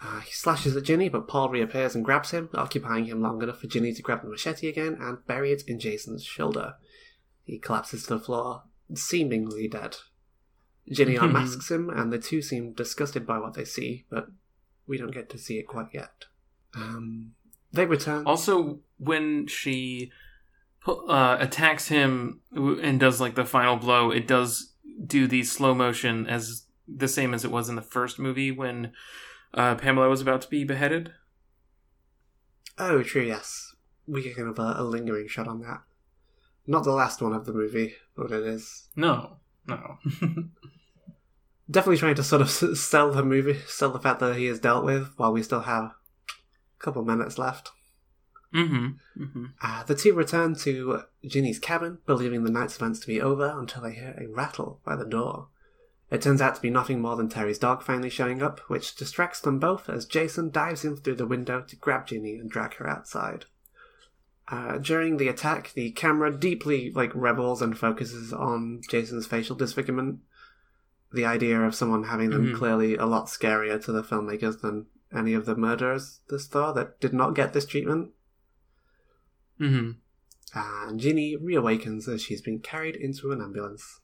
Uh, 0.00 0.20
he 0.20 0.30
slashes 0.30 0.76
at 0.76 0.84
Ginny, 0.84 1.08
but 1.08 1.26
Paul 1.26 1.48
reappears 1.48 1.96
and 1.96 2.04
grabs 2.04 2.30
him, 2.30 2.50
occupying 2.54 3.06
him 3.06 3.20
long 3.20 3.42
enough 3.42 3.60
for 3.60 3.66
Ginny 3.66 3.92
to 3.94 4.02
grab 4.02 4.22
the 4.22 4.28
machete 4.28 4.68
again 4.68 4.96
and 5.00 5.26
bury 5.26 5.50
it 5.50 5.62
in 5.66 5.80
Jason's 5.80 6.22
shoulder. 6.24 6.74
He 7.42 7.58
collapses 7.58 8.04
to 8.04 8.14
the 8.14 8.20
floor, 8.20 8.62
seemingly 8.94 9.66
dead. 9.66 9.96
Ginny 10.88 11.16
unmasks 11.20 11.68
him, 11.70 11.90
and 11.90 12.12
the 12.12 12.18
two 12.18 12.42
seem 12.42 12.74
disgusted 12.74 13.26
by 13.26 13.38
what 13.38 13.54
they 13.54 13.64
see, 13.64 14.04
but 14.08 14.26
we 14.86 14.98
don't 14.98 15.14
get 15.14 15.28
to 15.30 15.38
see 15.38 15.58
it 15.58 15.66
quite 15.66 15.88
yet. 15.92 16.26
Um, 16.74 17.32
they 17.72 17.86
return. 17.86 18.24
Also, 18.26 18.80
when 18.98 19.46
she 19.46 20.10
uh, 20.86 21.36
attacks 21.40 21.88
him 21.88 22.40
and 22.52 23.00
does 23.00 23.20
like 23.20 23.34
the 23.34 23.44
final 23.44 23.76
blow, 23.76 24.10
it 24.10 24.26
does 24.26 24.72
do 25.04 25.26
the 25.26 25.42
slow 25.42 25.74
motion 25.74 26.26
as 26.26 26.66
the 26.88 27.08
same 27.08 27.34
as 27.34 27.44
it 27.44 27.50
was 27.50 27.68
in 27.68 27.76
the 27.76 27.82
first 27.82 28.18
movie 28.18 28.50
when 28.50 28.92
uh, 29.54 29.74
Pamela 29.74 30.08
was 30.08 30.20
about 30.20 30.40
to 30.42 30.48
be 30.48 30.64
beheaded. 30.64 31.12
Oh, 32.78 33.02
true, 33.02 33.22
yes. 33.22 33.74
We 34.06 34.22
get 34.22 34.36
kind 34.36 34.48
of 34.48 34.58
a, 34.58 34.76
a 34.78 34.84
lingering 34.84 35.28
shot 35.28 35.48
on 35.48 35.60
that. 35.60 35.82
Not 36.66 36.84
the 36.84 36.92
last 36.92 37.22
one 37.22 37.32
of 37.32 37.46
the 37.46 37.52
movie, 37.52 37.94
but 38.16 38.30
it 38.30 38.44
is. 38.44 38.88
No, 38.96 39.38
no. 39.66 39.98
Definitely 41.70 41.96
trying 41.96 42.14
to 42.16 42.22
sort 42.22 42.42
of 42.42 42.50
sell 42.78 43.12
the 43.12 43.24
movie, 43.24 43.60
sell 43.66 43.90
the 43.90 43.98
fact 43.98 44.20
that 44.20 44.36
he 44.36 44.46
is 44.46 44.60
dealt 44.60 44.84
with 44.84 45.12
while 45.16 45.32
we 45.32 45.42
still 45.42 45.60
have 45.60 45.92
couple 46.78 47.04
minutes 47.04 47.38
left. 47.38 47.70
mm-hmm. 48.54 49.22
Mm-hmm. 49.22 49.44
Uh, 49.60 49.82
the 49.84 49.94
two 49.94 50.14
return 50.14 50.54
to 50.56 51.02
Ginny's 51.26 51.58
cabin, 51.58 51.98
believing 52.06 52.44
the 52.44 52.50
night's 52.50 52.76
events 52.76 53.00
to 53.00 53.06
be 53.06 53.20
over 53.20 53.54
until 53.58 53.82
they 53.82 53.92
hear 53.92 54.14
a 54.18 54.26
rattle 54.28 54.80
by 54.84 54.96
the 54.96 55.04
door. 55.04 55.48
It 56.10 56.22
turns 56.22 56.40
out 56.40 56.54
to 56.54 56.62
be 56.62 56.70
nothing 56.70 57.00
more 57.00 57.16
than 57.16 57.28
Terry's 57.28 57.58
dog 57.58 57.82
finally 57.82 58.10
showing 58.10 58.40
up, 58.40 58.60
which 58.68 58.94
distracts 58.94 59.40
them 59.40 59.58
both 59.58 59.88
as 59.88 60.06
Jason 60.06 60.50
dives 60.50 60.84
in 60.84 60.96
through 60.96 61.16
the 61.16 61.26
window 61.26 61.62
to 61.62 61.76
grab 61.76 62.06
Ginny 62.06 62.34
and 62.36 62.48
drag 62.48 62.74
her 62.74 62.88
outside. 62.88 63.46
Uh, 64.48 64.78
during 64.78 65.16
the 65.16 65.26
attack, 65.26 65.72
the 65.74 65.90
camera 65.90 66.30
deeply 66.30 66.92
like 66.92 67.10
revels 67.14 67.60
and 67.60 67.76
focuses 67.76 68.32
on 68.32 68.80
Jason's 68.88 69.26
facial 69.26 69.56
disfigurement. 69.56 70.20
The 71.12 71.24
idea 71.24 71.60
of 71.60 71.74
someone 71.74 72.04
having 72.04 72.30
them 72.30 72.52
Mhm. 72.52 72.56
clearly 72.56 72.94
a 72.96 73.06
lot 73.06 73.26
scarier 73.26 73.82
to 73.84 73.90
the 73.90 74.04
filmmakers 74.04 74.60
than 74.60 74.86
any 75.16 75.34
of 75.34 75.46
the 75.46 75.56
murderers 75.56 76.20
this 76.28 76.46
far 76.46 76.74
that 76.74 77.00
did 77.00 77.12
not 77.12 77.34
get 77.34 77.52
this 77.52 77.66
treatment. 77.66 78.10
Mm-hmm. 79.60 79.92
And 80.54 81.00
Ginny 81.00 81.36
reawakens 81.36 82.08
as 82.08 82.22
she's 82.22 82.42
been 82.42 82.60
carried 82.60 82.96
into 82.96 83.32
an 83.32 83.40
ambulance. 83.40 84.00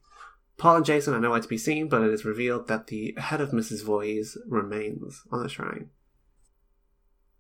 Paul 0.59 0.77
and 0.77 0.85
Jason 0.85 1.15
are 1.15 1.21
nowhere 1.21 1.41
to 1.41 1.49
be 1.49 1.59
seen, 1.59 1.89
but 1.89 2.03
it 2.03 2.13
is 2.13 2.25
revealed 2.25 2.69
that 2.69 2.89
the 2.89 3.15
head 3.19 3.41
of 3.41 3.51
Mrs. 3.51 3.85
Voorhees 3.85 4.37
remains 4.47 5.23
on 5.31 5.43
the 5.43 5.49
shrine. 5.49 5.91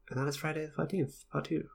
And 0.08 0.18
that 0.18 0.28
is 0.28 0.36
Friday 0.36 0.66
the 0.66 0.82
13th, 0.82 1.24
part 1.30 1.46
2. 1.46 1.68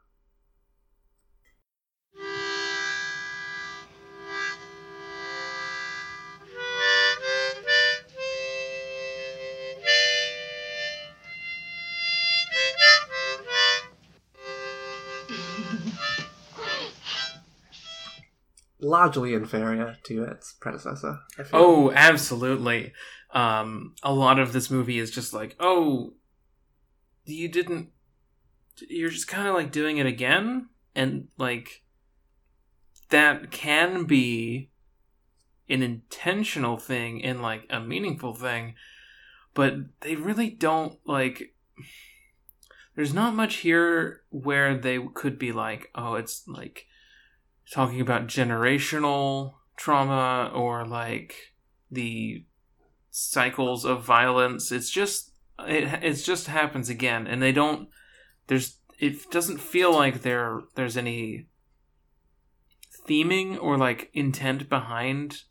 Largely 18.87 19.33
inferior 19.33 19.97
to 20.03 20.23
its 20.23 20.53
predecessor. 20.53 21.19
Oh, 21.53 21.91
absolutely. 21.91 22.93
Um, 23.31 23.95
a 24.03 24.13
lot 24.13 24.39
of 24.39 24.53
this 24.53 24.71
movie 24.71 24.99
is 24.99 25.11
just 25.11 25.33
like, 25.33 25.55
oh, 25.59 26.13
you 27.25 27.49
didn't. 27.49 27.89
You're 28.89 29.09
just 29.09 29.27
kind 29.27 29.47
of 29.47 29.55
like 29.55 29.71
doing 29.71 29.97
it 29.97 30.05
again, 30.05 30.69
and 30.95 31.27
like 31.37 31.83
that 33.09 33.51
can 33.51 34.05
be 34.05 34.71
an 35.69 35.81
intentional 35.81 36.77
thing 36.77 37.23
and 37.23 37.41
like 37.41 37.65
a 37.69 37.79
meaningful 37.79 38.33
thing, 38.33 38.75
but 39.53 39.75
they 40.01 40.15
really 40.15 40.49
don't 40.49 40.97
like. 41.05 41.53
There's 42.95 43.13
not 43.13 43.35
much 43.35 43.57
here 43.57 44.21
where 44.29 44.75
they 44.75 44.99
could 45.13 45.37
be 45.37 45.51
like, 45.51 45.89
oh, 45.93 46.15
it's 46.15 46.47
like 46.47 46.86
talking 47.71 48.01
about 48.01 48.27
generational 48.27 49.55
trauma 49.75 50.51
or 50.53 50.85
like 50.85 51.53
the 51.91 52.43
cycles 53.09 53.85
of 53.85 54.03
violence. 54.03 54.71
It's 54.71 54.89
just 54.89 55.31
it 55.59 56.03
it 56.03 56.13
just 56.13 56.47
happens 56.47 56.89
again, 56.89 57.27
and 57.27 57.41
they 57.41 57.51
don't. 57.51 57.89
There's 58.47 58.77
it 58.99 59.29
doesn't 59.31 59.59
feel 59.59 59.93
like 59.93 60.21
there 60.21 60.61
there's 60.75 60.97
any 60.97 61.47
theming 63.07 63.61
or 63.61 63.77
like 63.77 64.09
intent 64.13 64.69
behind 64.69 65.43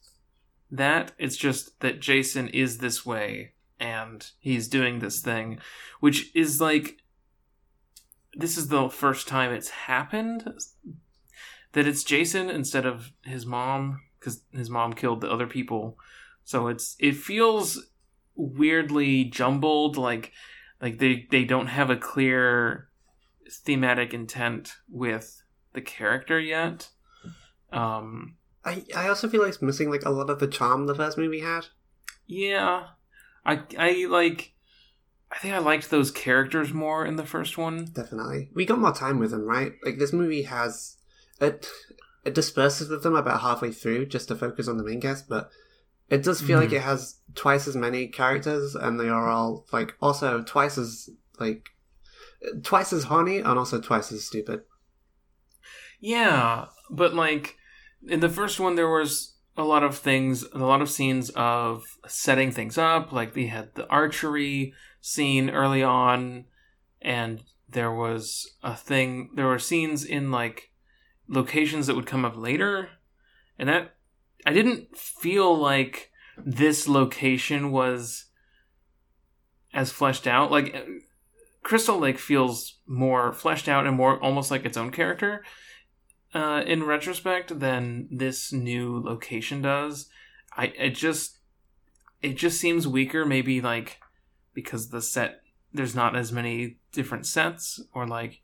that. 0.70 1.12
It's 1.18 1.36
just 1.36 1.80
that 1.80 2.00
Jason 2.00 2.48
is 2.48 2.78
this 2.78 3.06
way 3.06 3.52
and 3.78 4.30
he's 4.38 4.68
doing 4.68 4.98
this 4.98 5.20
thing, 5.20 5.58
which 6.00 6.34
is 6.34 6.60
like 6.60 6.98
this 8.34 8.58
is 8.58 8.68
the 8.68 8.88
first 8.88 9.28
time 9.28 9.50
it's 9.50 9.70
happened 9.70 10.44
that 11.76 11.86
it's 11.86 12.04
Jason 12.04 12.48
instead 12.48 12.86
of 12.86 13.12
his 13.22 13.44
mom 13.44 14.00
because 14.18 14.40
his 14.50 14.70
mom 14.70 14.94
killed 14.94 15.20
the 15.20 15.30
other 15.30 15.46
people. 15.46 15.98
So 16.42 16.68
it's 16.68 16.96
it 16.98 17.16
feels 17.16 17.90
weirdly 18.34 19.24
jumbled 19.24 19.98
like 19.98 20.32
like 20.80 20.98
they 20.98 21.26
they 21.30 21.44
don't 21.44 21.66
have 21.66 21.90
a 21.90 21.96
clear 21.96 22.88
thematic 23.50 24.14
intent 24.14 24.72
with 24.88 25.42
the 25.74 25.82
character 25.82 26.40
yet. 26.40 26.88
Um 27.70 28.36
I 28.64 28.82
I 28.96 29.08
also 29.08 29.28
feel 29.28 29.42
like 29.42 29.50
it's 29.50 29.60
missing 29.60 29.90
like 29.90 30.06
a 30.06 30.10
lot 30.10 30.30
of 30.30 30.40
the 30.40 30.48
charm 30.48 30.86
the 30.86 30.94
first 30.94 31.18
movie 31.18 31.40
had. 31.40 31.66
yeah. 32.26 32.86
I 33.44 33.60
I 33.78 34.06
like 34.08 34.54
I 35.30 35.38
think 35.40 35.52
I 35.52 35.58
liked 35.58 35.90
those 35.90 36.10
characters 36.10 36.72
more 36.72 37.04
in 37.04 37.16
the 37.16 37.26
first 37.26 37.58
one. 37.58 37.84
Definitely, 37.92 38.48
we 38.54 38.64
got 38.64 38.78
more 38.78 38.94
time 38.94 39.18
with 39.18 39.32
them, 39.32 39.42
right? 39.42 39.72
Like 39.84 39.98
this 39.98 40.14
movie 40.14 40.42
has 40.44 40.96
it 41.40 41.68
it 42.24 42.34
disperses 42.34 42.88
with 42.88 43.02
them 43.02 43.14
about 43.14 43.40
halfway 43.40 43.70
through 43.70 44.06
just 44.06 44.28
to 44.28 44.34
focus 44.34 44.66
on 44.68 44.76
the 44.78 44.84
main 44.84 45.00
cast, 45.00 45.28
but 45.28 45.48
it 46.08 46.22
does 46.22 46.40
feel 46.40 46.58
like 46.58 46.70
Mhm. 46.70 46.74
it 46.78 46.82
has 46.82 47.20
twice 47.34 47.68
as 47.68 47.76
many 47.76 48.08
characters, 48.08 48.74
and 48.74 48.98
they 48.98 49.08
are 49.08 49.28
all 49.28 49.66
like 49.72 49.94
also 50.00 50.42
twice 50.42 50.76
as 50.78 51.08
like 51.38 51.68
twice 52.62 52.92
as 52.92 53.04
horny 53.04 53.38
and 53.38 53.58
also 53.58 53.80
twice 53.80 54.10
as 54.12 54.24
stupid. 54.24 54.62
Yeah, 56.00 56.66
but 56.90 57.14
like 57.14 57.56
in 58.06 58.20
the 58.20 58.28
first 58.28 58.60
one, 58.60 58.74
there 58.76 58.90
was 58.90 59.34
a 59.56 59.64
lot 59.64 59.82
of 59.82 59.96
things, 59.96 60.44
a 60.52 60.58
lot 60.58 60.82
of 60.82 60.90
scenes 60.90 61.30
of 61.30 61.84
setting 62.06 62.50
things 62.52 62.76
up. 62.76 63.12
Like 63.12 63.34
they 63.34 63.46
had 63.46 63.74
the 63.74 63.86
archery 63.88 64.74
scene 65.00 65.48
early 65.50 65.82
on, 65.82 66.44
and 67.00 67.42
there 67.68 67.92
was 67.92 68.56
a 68.62 68.74
thing. 68.76 69.30
There 69.34 69.46
were 69.46 69.58
scenes 69.58 70.04
in 70.04 70.30
like 70.30 70.70
locations 71.28 71.86
that 71.86 71.96
would 71.96 72.06
come 72.06 72.24
up 72.24 72.36
later, 72.36 72.90
and 73.58 73.68
that 73.68 73.94
I 74.44 74.52
didn't 74.52 74.96
feel 74.96 75.56
like 75.56 76.10
this 76.36 76.86
location 76.86 77.70
was 77.72 78.26
as 79.72 79.90
fleshed 79.90 80.26
out. 80.26 80.50
Like 80.50 80.74
Crystal 81.62 81.98
Lake 81.98 82.18
feels 82.18 82.78
more 82.86 83.32
fleshed 83.32 83.68
out 83.68 83.86
and 83.86 83.96
more 83.96 84.22
almost 84.22 84.50
like 84.50 84.64
its 84.64 84.76
own 84.76 84.90
character 84.90 85.44
uh, 86.34 86.62
in 86.66 86.84
retrospect 86.84 87.58
than 87.58 88.08
this 88.10 88.52
new 88.52 89.02
location 89.02 89.62
does. 89.62 90.08
I 90.56 90.66
it 90.66 90.90
just 90.90 91.38
it 92.22 92.36
just 92.36 92.60
seems 92.60 92.86
weaker. 92.86 93.24
Maybe 93.24 93.60
like 93.60 93.98
because 94.54 94.90
the 94.90 95.02
set 95.02 95.40
there's 95.72 95.94
not 95.94 96.16
as 96.16 96.32
many 96.32 96.76
different 96.92 97.26
sets 97.26 97.80
or 97.92 98.06
like 98.06 98.40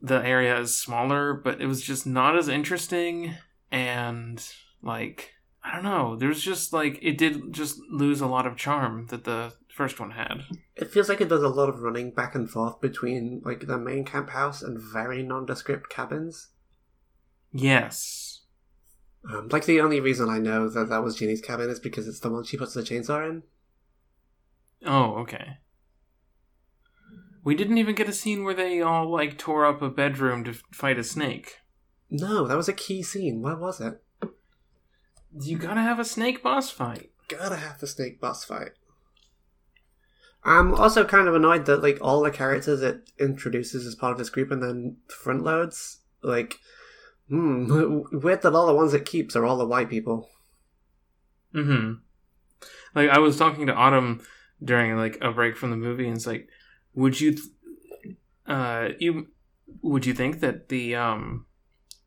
the 0.00 0.24
area 0.24 0.58
is 0.58 0.74
smaller, 0.74 1.34
but 1.34 1.60
it 1.60 1.66
was 1.66 1.82
just 1.82 2.06
not 2.06 2.36
as 2.36 2.48
interesting 2.48 3.34
and 3.70 4.44
like 4.82 5.34
I 5.62 5.74
don't 5.74 5.84
know. 5.84 6.16
There's 6.16 6.40
just 6.40 6.72
like 6.72 6.98
it 7.02 7.18
did 7.18 7.52
just 7.52 7.78
lose 7.90 8.20
a 8.20 8.26
lot 8.26 8.46
of 8.46 8.56
charm 8.56 9.06
that 9.08 9.24
the 9.24 9.52
first 9.68 10.00
one 10.00 10.12
had. 10.12 10.44
It 10.74 10.90
feels 10.90 11.08
like 11.08 11.20
it 11.20 11.28
does 11.28 11.42
a 11.42 11.48
lot 11.48 11.68
of 11.68 11.80
running 11.80 12.12
back 12.12 12.34
and 12.34 12.50
forth 12.50 12.80
between 12.80 13.42
like 13.44 13.66
the 13.66 13.78
main 13.78 14.04
camp 14.04 14.30
house 14.30 14.62
and 14.62 14.78
very 14.80 15.22
nondescript 15.22 15.90
cabins. 15.90 16.48
Yes. 17.52 18.42
Um, 19.30 19.48
like 19.48 19.66
the 19.66 19.80
only 19.80 20.00
reason 20.00 20.30
I 20.30 20.38
know 20.38 20.68
that 20.68 20.88
that 20.88 21.04
was 21.04 21.16
Jeannie's 21.16 21.42
cabin 21.42 21.68
is 21.68 21.78
because 21.78 22.08
it's 22.08 22.20
the 22.20 22.30
one 22.30 22.44
she 22.44 22.56
puts 22.56 22.72
the 22.72 22.82
chainsaw 22.82 23.28
in. 23.28 23.42
Oh, 24.86 25.16
okay. 25.18 25.58
We 27.42 27.54
didn't 27.54 27.78
even 27.78 27.94
get 27.94 28.08
a 28.08 28.12
scene 28.12 28.44
where 28.44 28.54
they 28.54 28.80
all 28.80 29.10
like 29.10 29.38
tore 29.38 29.64
up 29.64 29.80
a 29.82 29.88
bedroom 29.88 30.44
to 30.44 30.54
fight 30.72 30.98
a 30.98 31.04
snake. 31.04 31.58
No, 32.10 32.46
that 32.46 32.56
was 32.56 32.68
a 32.68 32.74
key 32.74 33.02
scene. 33.02 33.40
Where 33.40 33.56
was 33.56 33.80
it? 33.80 34.02
You 35.38 35.58
gotta 35.58 35.80
have 35.80 35.98
a 35.98 36.04
snake 36.04 36.42
boss 36.42 36.70
fight. 36.70 37.10
Gotta 37.28 37.56
have 37.56 37.78
the 37.78 37.86
snake 37.86 38.20
boss 38.20 38.44
fight. 38.44 38.72
I'm 40.42 40.74
also 40.74 41.04
kind 41.04 41.28
of 41.28 41.34
annoyed 41.34 41.66
that 41.66 41.82
like 41.82 41.98
all 42.00 42.22
the 42.22 42.30
characters 42.30 42.82
it 42.82 43.10
introduces 43.18 43.86
as 43.86 43.94
part 43.94 44.12
of 44.12 44.18
this 44.18 44.30
group 44.30 44.50
and 44.50 44.62
then 44.62 44.96
front 45.08 45.44
loads, 45.44 45.98
like, 46.22 46.58
hmm, 47.28 48.02
weird 48.12 48.42
that 48.42 48.54
all 48.54 48.66
the 48.66 48.74
ones 48.74 48.94
it 48.94 49.04
keeps 49.04 49.36
are 49.36 49.44
all 49.44 49.58
the 49.58 49.66
white 49.66 49.90
people. 49.90 50.28
Mm-hmm. 51.54 51.94
Like 52.94 53.10
I 53.10 53.18
was 53.18 53.36
talking 53.36 53.66
to 53.66 53.74
Autumn 53.74 54.22
during 54.62 54.96
like 54.96 55.18
a 55.20 55.30
break 55.30 55.56
from 55.56 55.70
the 55.70 55.76
movie, 55.76 56.06
and 56.06 56.16
it's 56.16 56.26
like, 56.26 56.48
would 56.94 57.20
you, 57.20 57.36
uh, 58.46 58.90
you, 58.98 59.28
would 59.82 60.06
you 60.06 60.14
think 60.14 60.40
that 60.40 60.68
the 60.68 60.94
um, 60.94 61.46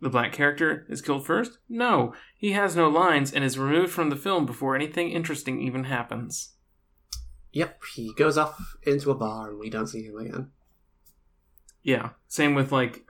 the 0.02 0.10
black 0.10 0.34
character 0.34 0.86
is 0.90 1.02
killed 1.02 1.26
first? 1.26 1.58
No, 1.70 2.14
he 2.38 2.52
has 2.52 2.76
no 2.76 2.90
lines 2.90 3.32
and 3.34 3.44
is 3.44 3.58
removed 3.58 3.92
from 3.92 4.10
the 4.10 4.16
film 4.16 4.46
before 4.46 4.76
anything 4.76 5.12
interesting 5.12 5.62
even 5.62 5.86
happens. 5.86 6.54
Yep, 7.54 7.82
he 7.96 8.14
goes 8.16 8.38
off 8.38 8.76
into 8.82 9.12
a 9.12 9.16
bar 9.16 9.52
and 9.52 9.60
we 9.60 9.70
don't 9.70 9.88
see 9.88 10.04
him 10.04 10.18
again. 10.18 10.52
Yeah. 11.84 12.10
Same 12.28 12.56
with 12.56 12.72
like 12.72 13.06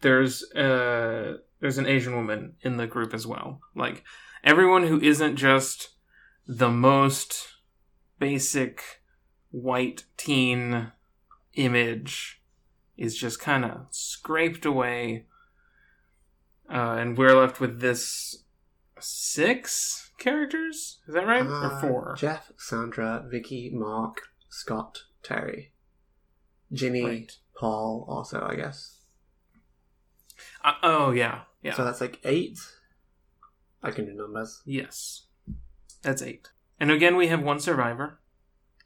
there's 0.00 0.44
uh 0.52 1.38
there's 1.60 1.78
an 1.78 1.86
Asian 1.86 2.14
woman 2.14 2.54
in 2.62 2.76
the 2.76 2.86
group 2.86 3.12
as 3.12 3.26
well. 3.26 3.60
Like 3.74 4.04
everyone 4.44 4.86
who 4.86 5.00
isn't 5.00 5.36
just 5.36 5.90
the 6.46 6.70
most 6.70 7.48
basic 8.20 8.97
white 9.50 10.04
teen 10.16 10.92
image 11.54 12.40
is 12.96 13.16
just 13.16 13.40
kind 13.40 13.64
of 13.64 13.86
scraped 13.90 14.64
away. 14.66 15.24
Uh, 16.70 16.96
and 16.98 17.16
we're 17.16 17.34
left 17.38 17.60
with 17.60 17.80
this 17.80 18.44
six 19.00 20.10
characters. 20.18 20.98
Is 21.06 21.14
that 21.14 21.26
right? 21.26 21.46
or 21.46 21.64
Uh, 21.72 21.80
four? 21.80 22.14
Jeff, 22.18 22.52
Sandra, 22.58 23.24
Vicky, 23.30 23.70
Mark, 23.72 24.28
Scott, 24.50 25.04
Terry, 25.22 25.72
Ginny, 26.72 27.04
Right. 27.04 27.32
Paul. 27.58 28.04
Also, 28.08 28.46
I 28.46 28.54
guess. 28.56 28.96
Uh, 30.62 30.72
oh 30.82 31.10
yeah, 31.12 31.42
yeah. 31.62 31.74
So 31.74 31.84
that's 31.84 32.00
like 32.00 32.20
eight. 32.24 32.58
I 33.82 33.90
can 33.92 34.04
do 34.06 34.12
numbers. 34.12 34.62
Yes. 34.66 35.26
That's 36.02 36.20
eight. 36.22 36.50
And 36.80 36.90
again, 36.90 37.16
we 37.16 37.28
have 37.28 37.42
one 37.42 37.60
survivor. 37.60 38.18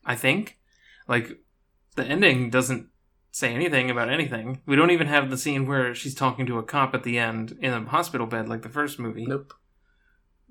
I 0.04 0.16
think. 0.16 0.58
Like, 1.08 1.40
the 1.96 2.04
ending 2.04 2.50
doesn't 2.50 2.88
say 3.32 3.54
anything 3.54 3.90
about 3.90 4.10
anything. 4.10 4.60
We 4.66 4.76
don't 4.76 4.90
even 4.90 5.06
have 5.06 5.30
the 5.30 5.38
scene 5.38 5.66
where 5.66 5.94
she's 5.94 6.14
talking 6.14 6.46
to 6.46 6.58
a 6.58 6.62
cop 6.62 6.94
at 6.94 7.02
the 7.02 7.18
end 7.18 7.58
in 7.60 7.72
a 7.72 7.84
hospital 7.84 8.26
bed 8.26 8.48
like 8.48 8.62
the 8.62 8.68
first 8.68 8.98
movie. 8.98 9.26
Nope. 9.26 9.54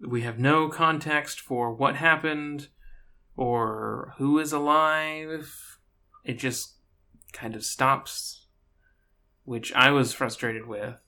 We 0.06 0.24
have 0.24 0.40
no 0.40 0.68
context 0.68 1.40
for 1.40 1.72
what 1.72 1.96
happened 1.96 2.70
or 3.36 4.16
who 4.18 4.40
is 4.40 4.52
alive. 4.52 5.78
It 6.26 6.40
just 6.40 6.78
kind 7.34 7.56
of 7.56 7.64
stops, 7.64 8.48
which 9.44 9.72
I 9.74 9.92
was 9.92 10.14
frustrated 10.14 10.66
with, 10.66 11.00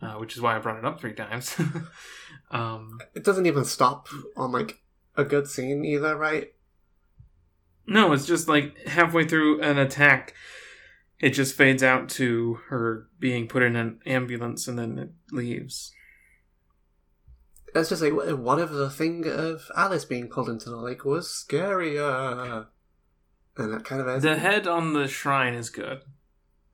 uh, 0.00 0.14
which 0.14 0.34
is 0.34 0.40
why 0.40 0.56
I 0.56 0.60
brought 0.60 0.78
it 0.78 0.84
up 0.86 0.98
three 0.98 1.14
times. 1.14 1.54
um, 2.50 2.98
It 3.14 3.24
doesn't 3.24 3.46
even 3.46 3.66
stop 3.66 4.08
on 4.34 4.50
like 4.50 4.80
a 5.14 5.24
good 5.24 5.46
scene 5.46 5.84
either, 5.84 6.16
right? 6.16 6.52
No, 7.88 8.12
it's 8.12 8.26
just 8.26 8.48
like 8.48 8.86
halfway 8.86 9.26
through 9.26 9.62
an 9.62 9.78
attack, 9.78 10.34
it 11.18 11.30
just 11.30 11.56
fades 11.56 11.82
out 11.82 12.10
to 12.10 12.60
her 12.68 13.08
being 13.18 13.48
put 13.48 13.62
in 13.62 13.76
an 13.76 14.00
ambulance 14.04 14.68
and 14.68 14.78
then 14.78 14.98
it 14.98 15.10
leaves. 15.32 15.92
It's 17.74 17.88
just 17.88 18.02
like, 18.02 18.12
what 18.12 18.58
if 18.58 18.70
the 18.70 18.90
thing 18.90 19.26
of 19.26 19.70
Alice 19.74 20.04
being 20.04 20.28
pulled 20.28 20.50
into 20.50 20.68
the 20.68 20.76
lake 20.76 21.06
was 21.06 21.28
scarier? 21.28 22.66
And 23.56 23.72
that 23.72 23.84
kind 23.84 24.02
of 24.02 24.08
is. 24.08 24.22
The 24.22 24.38
head 24.38 24.66
on 24.66 24.92
the 24.92 25.08
shrine 25.08 25.54
is 25.54 25.70
good. 25.70 26.02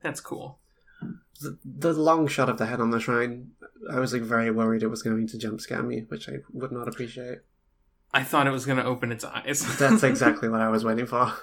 That's 0.03 0.19
cool. 0.19 0.59
the, 1.41 1.57
the 1.63 1.93
long 1.93 2.27
shot 2.27 2.49
of 2.49 2.57
the 2.57 2.65
head 2.65 2.81
on 2.81 2.91
the 2.91 2.99
shrine, 2.99 3.51
I 3.89 3.99
was 3.99 4.11
like 4.11 4.21
very 4.21 4.51
worried 4.51 4.83
it 4.83 4.87
was 4.87 5.01
going 5.01 5.27
to 5.27 5.37
jump 5.37 5.61
scare 5.61 5.81
me, 5.81 6.05
which 6.09 6.27
I 6.27 6.39
would 6.51 6.71
not 6.73 6.89
appreciate. 6.89 7.39
I 8.15 8.23
thought 8.23 8.47
it 8.47 8.51
was 8.51 8.65
going 8.65 8.77
to 8.79 8.85
open 8.85 9.11
its 9.11 9.23
eyes. 9.23 9.77
That's 9.77 10.01
exactly 10.11 10.49
what 10.49 10.61
I 10.61 10.69
was 10.69 10.83
waiting 10.83 11.05
for. 11.05 11.33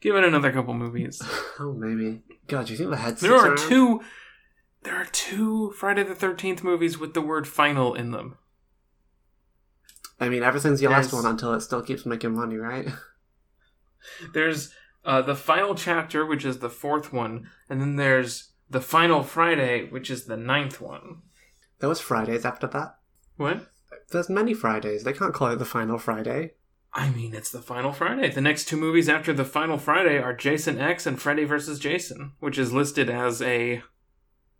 Give 0.00 0.14
it 0.16 0.24
another 0.24 0.52
couple 0.52 0.72
movies. 0.74 1.20
Oh, 1.62 1.74
maybe. 1.74 2.22
God, 2.46 2.64
do 2.66 2.72
you 2.72 2.78
think 2.78 2.88
the 2.90 2.96
head? 2.96 3.18
There 3.18 3.34
are 3.34 3.48
around? 3.48 3.58
two. 3.58 4.00
There 4.82 4.96
are 4.96 5.04
two 5.04 5.72
Friday 5.72 6.02
the 6.04 6.14
Thirteenth 6.14 6.64
movies 6.64 6.96
with 6.96 7.12
the 7.12 7.20
word 7.20 7.46
"final" 7.46 7.92
in 7.94 8.12
them. 8.12 8.38
I 10.18 10.30
mean, 10.30 10.42
everything's 10.42 10.80
your 10.80 10.90
last 10.90 11.10
There's- 11.10 11.22
one 11.22 11.30
until 11.30 11.52
it 11.52 11.60
still 11.60 11.82
keeps 11.82 12.06
making 12.06 12.34
money, 12.34 12.56
right? 12.56 12.88
There's 14.32 14.72
uh, 15.04 15.20
the 15.20 15.34
final 15.34 15.74
chapter, 15.74 16.24
which 16.24 16.46
is 16.46 16.60
the 16.60 16.70
fourth 16.70 17.12
one, 17.12 17.50
and 17.68 17.78
then 17.80 17.96
there's 17.96 18.52
the 18.70 18.80
final 18.80 19.22
Friday, 19.22 19.86
which 19.90 20.08
is 20.08 20.24
the 20.24 20.36
ninth 20.38 20.80
one. 20.80 21.20
There 21.80 21.90
was 21.90 22.00
Fridays 22.00 22.46
after 22.46 22.66
that. 22.68 22.96
What? 23.36 23.68
There's 24.10 24.28
many 24.28 24.54
Fridays. 24.54 25.04
They 25.04 25.12
can't 25.12 25.34
call 25.34 25.48
it 25.48 25.56
the 25.58 25.64
final 25.64 25.98
Friday. 25.98 26.52
I 26.92 27.10
mean, 27.10 27.34
it's 27.34 27.50
the 27.52 27.62
final 27.62 27.92
Friday. 27.92 28.30
The 28.30 28.40
next 28.40 28.64
two 28.66 28.76
movies 28.76 29.08
after 29.08 29.32
the 29.32 29.44
final 29.44 29.78
Friday 29.78 30.18
are 30.18 30.34
Jason 30.34 30.80
X 30.80 31.06
and 31.06 31.20
Freddy 31.20 31.44
vs. 31.44 31.78
Jason, 31.78 32.32
which 32.40 32.58
is 32.58 32.72
listed 32.72 33.08
as 33.08 33.40
a 33.40 33.82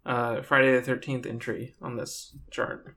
uh, 0.07 0.41
Friday 0.43 0.73
the 0.73 0.83
Thirteenth 0.83 1.27
entry 1.27 1.75
on 1.83 1.97
this 1.97 2.37
chart. 2.51 2.97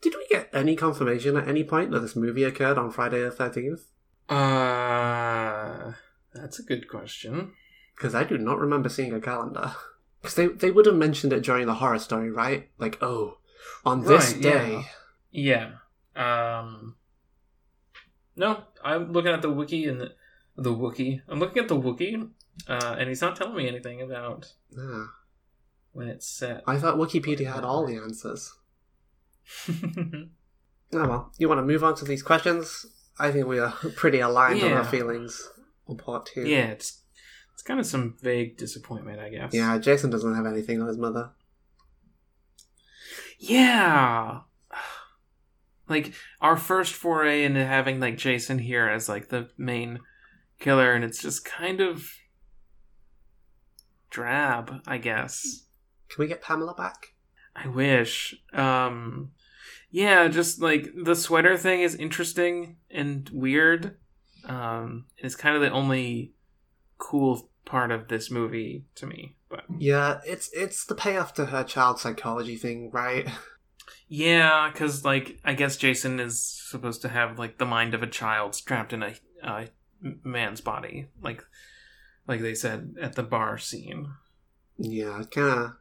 Did 0.00 0.14
we 0.16 0.26
get 0.28 0.50
any 0.52 0.74
confirmation 0.74 1.36
at 1.36 1.46
any 1.48 1.62
point 1.64 1.92
that 1.92 2.00
this 2.00 2.16
movie 2.16 2.42
occurred 2.44 2.76
on 2.78 2.90
Friday 2.90 3.22
the 3.22 3.30
13th? 3.30 3.84
Uh, 4.28 5.92
that's 6.34 6.58
a 6.58 6.62
good 6.62 6.88
question. 6.88 7.52
Because 7.96 8.14
I 8.14 8.24
do 8.24 8.36
not 8.38 8.58
remember 8.58 8.88
seeing 8.88 9.12
a 9.14 9.20
calendar. 9.20 9.72
Because 10.20 10.36
they, 10.36 10.46
they 10.46 10.70
would 10.70 10.86
have 10.86 10.94
mentioned 10.94 11.32
it 11.32 11.42
during 11.42 11.66
the 11.66 11.74
horror 11.74 11.98
story, 11.98 12.30
right? 12.30 12.70
Like, 12.78 12.96
oh, 13.02 13.38
on 13.84 14.04
this 14.04 14.34
Right, 14.34 14.40
day. 14.40 14.72
yeah. 14.74 14.82
Yeah. 15.32 15.70
Um. 16.14 16.94
No, 18.36 18.62
I'm 18.84 19.12
looking 19.12 19.32
at 19.32 19.42
the 19.42 19.50
wiki 19.50 19.86
and 19.86 20.00
the, 20.00 20.12
the 20.56 20.70
Wookie. 20.74 21.20
I'm 21.28 21.38
looking 21.40 21.62
at 21.62 21.68
the 21.68 21.76
wiki, 21.76 22.16
uh, 22.68 22.96
and 22.98 23.08
he's 23.08 23.20
not 23.20 23.34
telling 23.36 23.56
me 23.56 23.66
anything 23.68 24.00
about 24.00 24.52
Yeah. 24.76 25.04
when 25.92 26.08
it's 26.08 26.26
set. 26.28 26.62
I 26.66 26.76
thought 26.78 26.96
Wikipedia 26.96 27.52
had 27.52 27.64
all 27.64 27.86
the 27.86 27.96
answers. 27.96 28.52
Oh 30.94 31.08
well, 31.08 31.32
you 31.38 31.48
want 31.48 31.58
to 31.58 31.62
move 31.64 31.82
on 31.82 31.94
to 31.96 32.04
these 32.04 32.22
questions? 32.22 32.84
I 33.18 33.32
think 33.32 33.46
we 33.46 33.58
are 33.58 33.70
pretty 33.96 34.20
aligned 34.20 34.62
on 34.62 34.72
our 34.72 34.84
feelings 34.84 35.48
on 35.88 35.96
part 35.96 36.26
two. 36.26 36.46
yeah, 36.46 36.66
it's 36.66 37.00
it's 37.54 37.62
kind 37.62 37.80
of 37.80 37.86
some 37.86 38.14
vague 38.20 38.58
disappointment, 38.58 39.18
I 39.18 39.30
guess. 39.30 39.54
Yeah, 39.54 39.78
Jason 39.78 40.10
doesn't 40.10 40.34
have 40.34 40.44
anything 40.44 40.82
on 40.82 40.88
his 40.88 40.98
mother. 40.98 41.30
Yeah. 43.38 44.40
Like 45.92 46.14
our 46.40 46.56
first 46.56 46.94
foray 46.94 47.44
into 47.44 47.64
having 47.64 48.00
like 48.00 48.16
Jason 48.16 48.58
here 48.58 48.88
as 48.88 49.08
like 49.08 49.28
the 49.28 49.50
main 49.56 50.00
killer 50.58 50.92
and 50.92 51.04
it's 51.04 51.20
just 51.20 51.44
kind 51.44 51.80
of 51.80 52.10
drab, 54.10 54.80
I 54.86 54.98
guess. 54.98 55.66
Can 56.08 56.22
we 56.22 56.28
get 56.28 56.42
Pamela 56.42 56.74
back? 56.74 57.14
I 57.54 57.68
wish. 57.68 58.34
Um 58.52 59.32
yeah, 59.90 60.28
just 60.28 60.62
like 60.62 60.88
the 61.04 61.14
sweater 61.14 61.56
thing 61.58 61.82
is 61.82 61.94
interesting 61.94 62.76
and 62.90 63.28
weird. 63.32 63.96
Um 64.46 65.04
it's 65.18 65.36
kind 65.36 65.54
of 65.56 65.62
the 65.62 65.70
only 65.70 66.32
cool 66.98 67.50
part 67.64 67.90
of 67.90 68.08
this 68.08 68.30
movie 68.30 68.84
to 68.94 69.06
me, 69.06 69.36
but 69.48 69.64
Yeah, 69.78 70.20
it's 70.26 70.50
it's 70.52 70.84
the 70.84 70.94
payoff 70.94 71.34
to 71.34 71.46
her 71.46 71.64
child 71.64 72.00
psychology 72.00 72.56
thing, 72.56 72.90
right? 72.90 73.28
Yeah, 74.14 74.68
because 74.70 75.06
like 75.06 75.38
I 75.42 75.54
guess 75.54 75.78
Jason 75.78 76.20
is 76.20 76.38
supposed 76.38 77.00
to 77.00 77.08
have 77.08 77.38
like 77.38 77.56
the 77.56 77.64
mind 77.64 77.94
of 77.94 78.02
a 78.02 78.06
child 78.06 78.54
strapped 78.54 78.92
in 78.92 79.02
a, 79.02 79.68
man's 80.22 80.60
body, 80.60 81.08
like 81.22 81.42
like 82.28 82.42
they 82.42 82.52
said 82.54 82.96
at 83.00 83.14
the 83.14 83.22
bar 83.22 83.56
scene. 83.56 84.12
Yeah, 84.76 85.22
kind 85.30 85.48
of 85.48 85.72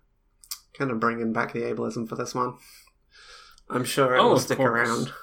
kind 0.78 0.92
of 0.92 1.02
bringing 1.02 1.34
back 1.34 1.52
the 1.52 1.60
ableism 1.60 2.08
for 2.08 2.16
this 2.16 2.34
one. 2.34 2.54
I'm 3.70 3.84
sure 3.84 4.16
it 4.16 4.20
Oh, 4.22 4.30
will 4.30 4.40
stick 4.40 4.60
course. 4.60 4.88
around. 4.90 5.14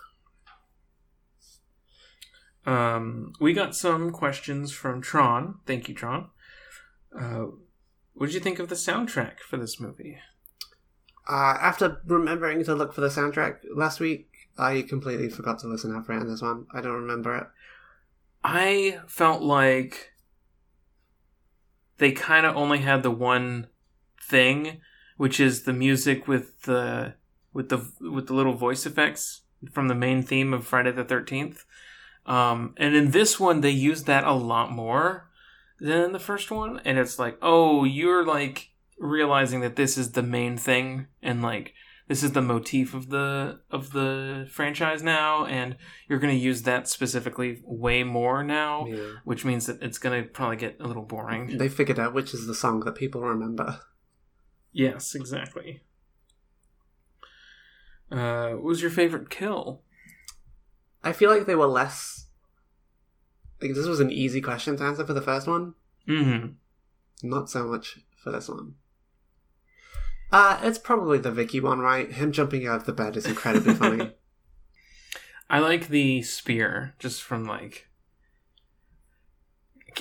Um, 2.67 3.33
we 3.41 3.55
got 3.55 3.75
some 3.75 4.11
questions 4.11 4.71
from 4.71 5.01
Tron. 5.01 5.61
Thank 5.65 5.89
you, 5.89 5.95
Tron. 5.95 6.29
Uh, 7.19 7.47
what 8.13 8.27
did 8.27 8.35
you 8.35 8.41
think 8.41 8.59
of 8.59 8.69
the 8.69 8.75
soundtrack 8.75 9.39
for 9.41 9.57
this 9.57 9.81
movie? 9.81 10.19
Uh, 11.29 11.59
after 11.61 12.01
remembering 12.07 12.65
to 12.65 12.75
look 12.75 12.95
for 12.95 13.03
the 13.03 13.09
soundtrack 13.09 13.59
last 13.75 14.01
week, 14.01 14.31
I 14.57 14.83
completely 14.83 15.29
forgot 15.29 15.59
to 15.61 15.69
listen 15.69 15.95
out 15.95 16.07
for 16.07 16.19
this 16.25 16.43
one. 16.43 16.67
I 16.73 16.81
don't 16.81 16.93
remember 16.93 17.37
it. 17.37 17.47
I 18.43 19.01
felt 19.07 19.43
like 19.43 20.13
they 21.99 22.13
kind 22.13 22.47
of 22.47 22.57
only 22.57 22.79
had 22.79 23.03
the 23.03 23.11
one 23.11 23.69
thing, 24.21 24.81
which 25.17 25.39
is 25.39 25.63
the 25.63 25.73
music 25.73 26.27
with 26.27 26.63
the 26.63 27.15
with 27.53 27.69
the 27.69 27.91
with 28.01 28.29
the 28.29 28.35
little 28.35 28.55
voice 28.55 28.87
effects 28.87 29.43
from 29.73 29.89
the 29.89 29.95
main 29.95 30.23
theme 30.23 30.55
of 30.55 30.67
Friday 30.67 30.93
the 30.93 31.05
Thirteenth. 31.05 31.65
Um, 32.25 32.75
and 32.77 32.95
in 32.95 33.11
this 33.11 33.39
one, 33.39 33.61
they 33.61 33.71
use 33.71 34.05
that 34.05 34.25
a 34.25 34.33
lot 34.33 34.71
more 34.71 35.29
than 35.81 36.13
the 36.13 36.19
first 36.19 36.51
one. 36.51 36.81
And 36.85 36.99
it's 36.99 37.19
like, 37.19 37.39
oh, 37.43 37.85
you're 37.85 38.25
like 38.25 38.71
realizing 38.99 39.61
that 39.61 39.77
this 39.77 39.97
is 39.99 40.13
the 40.13 40.23
main 40.23 40.57
thing, 40.57 41.07
and 41.23 41.43
like 41.43 41.75
this 42.09 42.23
is 42.23 42.33
the 42.33 42.43
motif 42.43 42.95
of 42.95 43.11
the 43.11 43.61
of 43.71 43.93
the 43.93 44.49
franchise 44.51 45.03
now, 45.03 45.45
and 45.45 45.77
you're 46.09 46.19
going 46.19 46.35
to 46.37 46.43
use 46.45 46.63
that 46.63 46.89
specifically 46.89 47.61
way 47.65 48.03
more 48.03 48.43
now 48.43 48.87
Yeah. 48.87 49.13
which 49.25 49.45
means 49.45 49.67
that 49.67 49.83
it's 49.83 49.99
going 49.99 50.23
to 50.25 50.29
probably 50.29 50.57
get 50.57 50.77
a 50.81 50.87
little 50.87 51.05
boring. 51.05 51.59
They 51.59 51.69
figured 51.69 51.99
out 51.99 52.15
which 52.15 52.33
is 52.35 52.47
the 52.47 52.55
song 52.55 52.81
that 52.81 52.95
people 52.95 53.21
remember. 53.21 53.81
Yes, 54.73 55.15
exactly. 55.15 55.83
Uh, 58.11 58.51
what 58.53 58.63
was 58.65 58.81
your 58.83 58.91
favorite 58.91 59.29
kill? 59.31 59.83
I 61.05 61.13
feel 61.13 61.31
like 61.31 61.47
they 61.47 61.55
were 61.55 61.67
less. 61.67 62.27
Like, 63.61 63.75
this 63.75 63.87
was 63.87 64.01
an 64.01 64.11
easy 64.11 64.41
question 64.41 64.77
to 64.77 64.85
answer 64.85 65.05
for 65.05 65.13
the 65.13 65.21
first 65.23 65.47
one. 65.47 65.75
Mm-hmm. 66.09 67.29
Not 67.29 67.51
so 67.51 67.67
much 67.67 67.99
for 68.23 68.31
this 68.31 68.49
one. 68.49 68.75
Uh, 70.31 70.61
it's 70.63 70.79
probably 70.79 71.19
the 71.19 71.31
Vicky 71.31 71.61
one, 71.61 71.79
right? 71.79 72.13
Him 72.13 72.33
jumping 72.33 72.67
out 72.67 72.77
of 72.77 72.85
the 72.85 72.93
bed 72.93 73.17
is 73.17 73.27
incredibly 73.27 73.75
funny. 73.75 74.13
I 75.51 75.61
like 75.61 75.89
the 75.89 76.23
spear, 76.23 76.95
just 76.99 77.23
from 77.23 77.45
like 77.45 77.89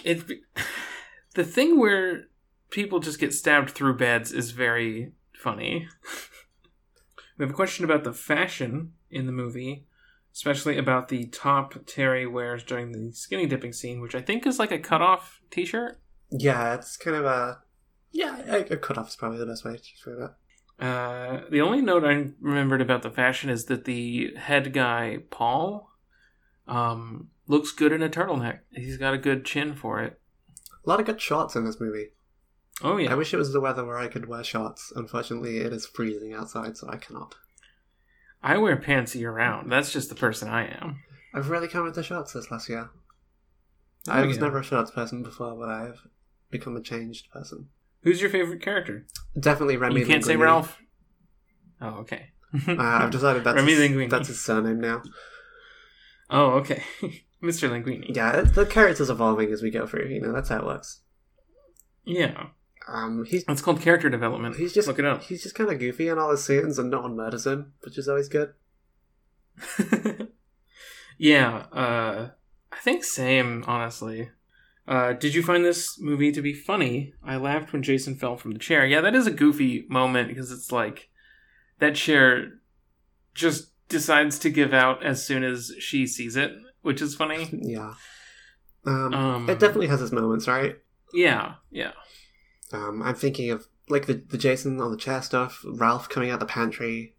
it. 0.04 0.24
The 1.36 1.44
thing 1.44 1.80
where 1.80 2.30
people 2.72 3.00
just 3.00 3.20
get 3.20 3.32
stabbed 3.32 3.70
through 3.70 3.98
beds 3.98 4.32
is 4.32 4.50
very 4.50 5.12
funny. 5.36 5.88
we 7.38 7.44
have 7.44 7.52
a 7.52 7.56
question 7.56 7.86
about 7.86 8.04
the 8.04 8.12
fashion 8.12 8.94
in 9.12 9.28
the 9.28 9.32
movie, 9.32 9.86
especially 10.34 10.80
about 10.80 11.10
the 11.10 11.28
top 11.28 11.76
Terry 11.86 12.26
wears 12.26 12.64
during 12.64 12.92
the 12.92 13.12
skinny 13.12 13.46
dipping 13.46 13.72
scene, 13.72 14.02
which 14.02 14.16
I 14.16 14.22
think 14.24 14.48
is 14.48 14.58
like 14.58 14.72
a 14.72 14.80
cutoff 14.80 15.42
T-shirt. 15.52 16.00
Yeah, 16.32 16.74
it's 16.74 16.98
kind 16.98 17.16
of 17.16 17.26
a. 17.26 17.60
Yeah, 18.12 18.41
a, 18.47 18.74
a 18.74 18.78
cutoff 18.78 19.10
is 19.10 19.16
probably 19.16 19.38
the 19.38 19.45
best 19.45 19.66
way 19.66 19.76
to 19.76 19.82
describe 19.82 20.20
it. 20.20 20.84
Uh, 20.84 21.41
the 21.49 21.62
only 21.62 21.82
note 21.82 22.03
I 22.03 22.32
remembered 22.39 22.82
about 22.82 23.01
the 23.01 23.10
fashion 23.10 23.49
is 23.49 23.66
that 23.66 23.86
the 23.86 24.36
head 24.36 24.74
guy, 24.74 25.20
Paul, 25.30 25.89
um, 26.68 27.30
looks 27.47 27.72
good 27.72 27.91
in 27.91 28.03
a 28.03 28.10
turtleneck. 28.10 28.60
He's 28.72 28.97
got 28.97 29.14
a 29.14 29.18
good 29.18 29.43
chin 29.43 29.74
for 29.76 30.01
it. 30.01 30.20
A 30.86 30.89
lot 30.89 30.99
of 30.99 31.05
good 31.05 31.20
shots 31.20 31.55
in 31.55 31.66
this 31.66 31.80
movie. 31.80 32.10
Oh 32.84 32.97
yeah, 32.97 33.12
I 33.12 33.16
wish 33.16 33.34
it 33.34 33.38
was 33.38 33.53
the 33.53 33.60
weather 33.60 33.84
where 33.84 33.97
I 33.97 34.08
could 34.08 34.28
wear 34.28 34.43
shorts. 34.43 34.93
Unfortunately, 34.95 35.58
it 35.58 35.74
is 35.74 35.88
freezing 35.88 36.34
outside, 36.34 36.78
so 36.78 36.88
I 36.88 36.97
cannot. 36.97 37.36
I 38.43 38.58
wear 38.58 38.78
pants 38.78 39.16
year 39.16 39.32
round. 39.32 39.72
That's 39.72 39.91
just 39.91 40.10
the 40.10 40.16
person 40.16 40.47
I 40.47 40.68
am. 40.68 41.01
I've 41.34 41.49
really 41.49 41.68
come 41.68 41.88
into 41.88 42.03
shorts 42.03 42.34
this 42.34 42.51
last 42.51 42.70
year. 42.70 42.91
Oh, 44.08 44.12
I 44.12 44.26
was 44.26 44.38
yeah. 44.38 44.43
never 44.43 44.60
a 44.60 44.64
shorts 44.64 44.91
person 44.91 45.24
before, 45.24 45.55
but 45.55 45.70
I 45.70 45.86
have 45.86 45.97
become 46.51 46.78
a 46.78 46.82
changed 46.82 47.32
person. 47.32 47.70
Who's 48.08 48.22
your 48.22 48.30
favorite 48.30 48.62
character? 48.62 49.05
Definitely 49.38 49.76
Remy. 49.76 49.99
you 49.99 50.05
can't 50.05 50.24
say 50.24 50.38
Ralph. 50.38 50.80
Oh, 51.82 51.95
okay. 51.99 52.30
Uh, 52.66 52.76
I've 52.80 53.12
decided 53.12 53.43
that's 53.43 53.58
Remy 53.58 53.74
his, 53.74 53.82
Linguini. 53.82 54.10
that's 54.10 54.30
his 54.30 54.41
surname 54.41 54.80
now. 54.80 55.01
Oh, 56.30 56.51
okay. 56.51 56.84
Mr. 57.43 57.70
Linguini. 57.70 58.16
Yeah, 58.16 58.43
the 58.43 58.66
character's 58.66 59.10
evolving 59.10 59.51
as 59.51 59.62
we 59.62 59.72
go 59.72 59.86
through. 59.86 60.08
You 60.08 60.22
know, 60.22 60.32
that's 60.32 60.47
how 60.47 60.60
it 60.60 60.66
works. 60.66 61.01
Yeah. 62.05 62.45
Um, 62.88 63.26
he's 63.26 63.43
It's 63.45 63.62
called 63.62 63.82
character 63.82 64.10
development. 64.10 64.55
he's 64.55 64.74
just 64.74 64.88
look 64.88 64.99
it 64.99 65.05
up. 65.05 65.24
He's 65.24 65.43
just 65.43 65.55
kind 65.55 65.70
of 65.70 65.78
goofy 65.78 66.08
in 66.08 66.18
all 66.18 66.32
his 66.32 66.45
scenes, 66.45 66.80
and 66.80 66.89
no 66.89 67.01
one 67.01 67.18
murders 67.18 67.45
him, 67.45 67.74
which 67.82 67.97
is 67.97 68.08
always 68.08 68.30
good. 68.30 68.53
yeah, 71.18 71.66
uh, 71.74 72.30
I 72.72 72.78
think 72.78 73.03
same. 73.03 73.66
Honestly, 73.68 74.30
uh, 74.88 75.14
did 75.14 75.34
you 75.36 75.44
find 75.44 75.66
this 75.66 76.00
movie 76.00 76.32
to 76.32 76.42
be 76.42 76.54
funny? 76.54 77.14
I 77.24 77.36
laughed 77.38 77.74
when 77.74 77.84
Jason 77.84 78.16
fell 78.16 78.38
from 78.38 78.52
the 78.52 78.60
chair. 78.60 78.86
Yeah, 78.86 79.02
that 79.02 79.16
is 79.16 79.28
a 79.28 79.32
goofy 79.32 79.86
moment 79.90 80.30
because 80.30 80.52
it's 80.52 80.72
like 80.72 81.10
that 81.80 81.96
chair 81.96 82.54
just 83.34 83.72
decides 83.90 84.40
to 84.40 84.50
give 84.50 84.74
out 84.74 85.04
as 85.06 85.26
soon 85.26 85.44
as 85.44 85.72
she 85.80 86.08
sees 86.08 86.36
it, 86.36 86.52
which 86.82 87.02
is 87.02 87.16
funny. 87.16 87.50
Yeah. 87.62 87.94
Um, 88.86 89.14
Um, 89.14 89.50
it 89.50 89.60
definitely 89.60 89.88
has 89.88 90.02
its 90.02 90.12
moments, 90.14 90.48
right? 90.48 90.78
Yeah, 91.14 91.56
yeah. 91.72 91.92
Um, 92.72 93.02
I'm 93.04 93.16
thinking 93.16 93.52
of 93.52 93.68
like 93.90 94.06
the 94.06 94.14
the 94.14 94.38
Jason 94.38 94.80
on 94.80 94.92
the 94.92 94.98
chair 94.98 95.22
stuff, 95.22 95.64
Ralph 95.66 96.08
coming 96.10 96.30
out 96.30 96.40
the 96.40 96.46
pantry. 96.46 97.16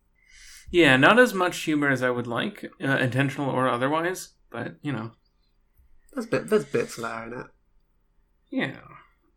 Yeah, 0.70 0.96
not 0.96 1.18
as 1.18 1.32
much 1.34 1.58
humor 1.60 1.88
as 1.88 2.02
I 2.02 2.10
would 2.10 2.26
like, 2.26 2.70
uh, 2.82 2.96
intentional 2.98 3.50
or 3.50 3.68
otherwise, 3.68 4.30
but 4.50 4.76
you 4.82 4.92
know, 4.92 5.12
There's 6.12 6.26
bit 6.26 6.48
there's 6.48 6.64
bits 6.66 6.96
there 6.96 7.26
in 7.26 7.32
it. 7.40 7.46
Yeah. 8.50 8.78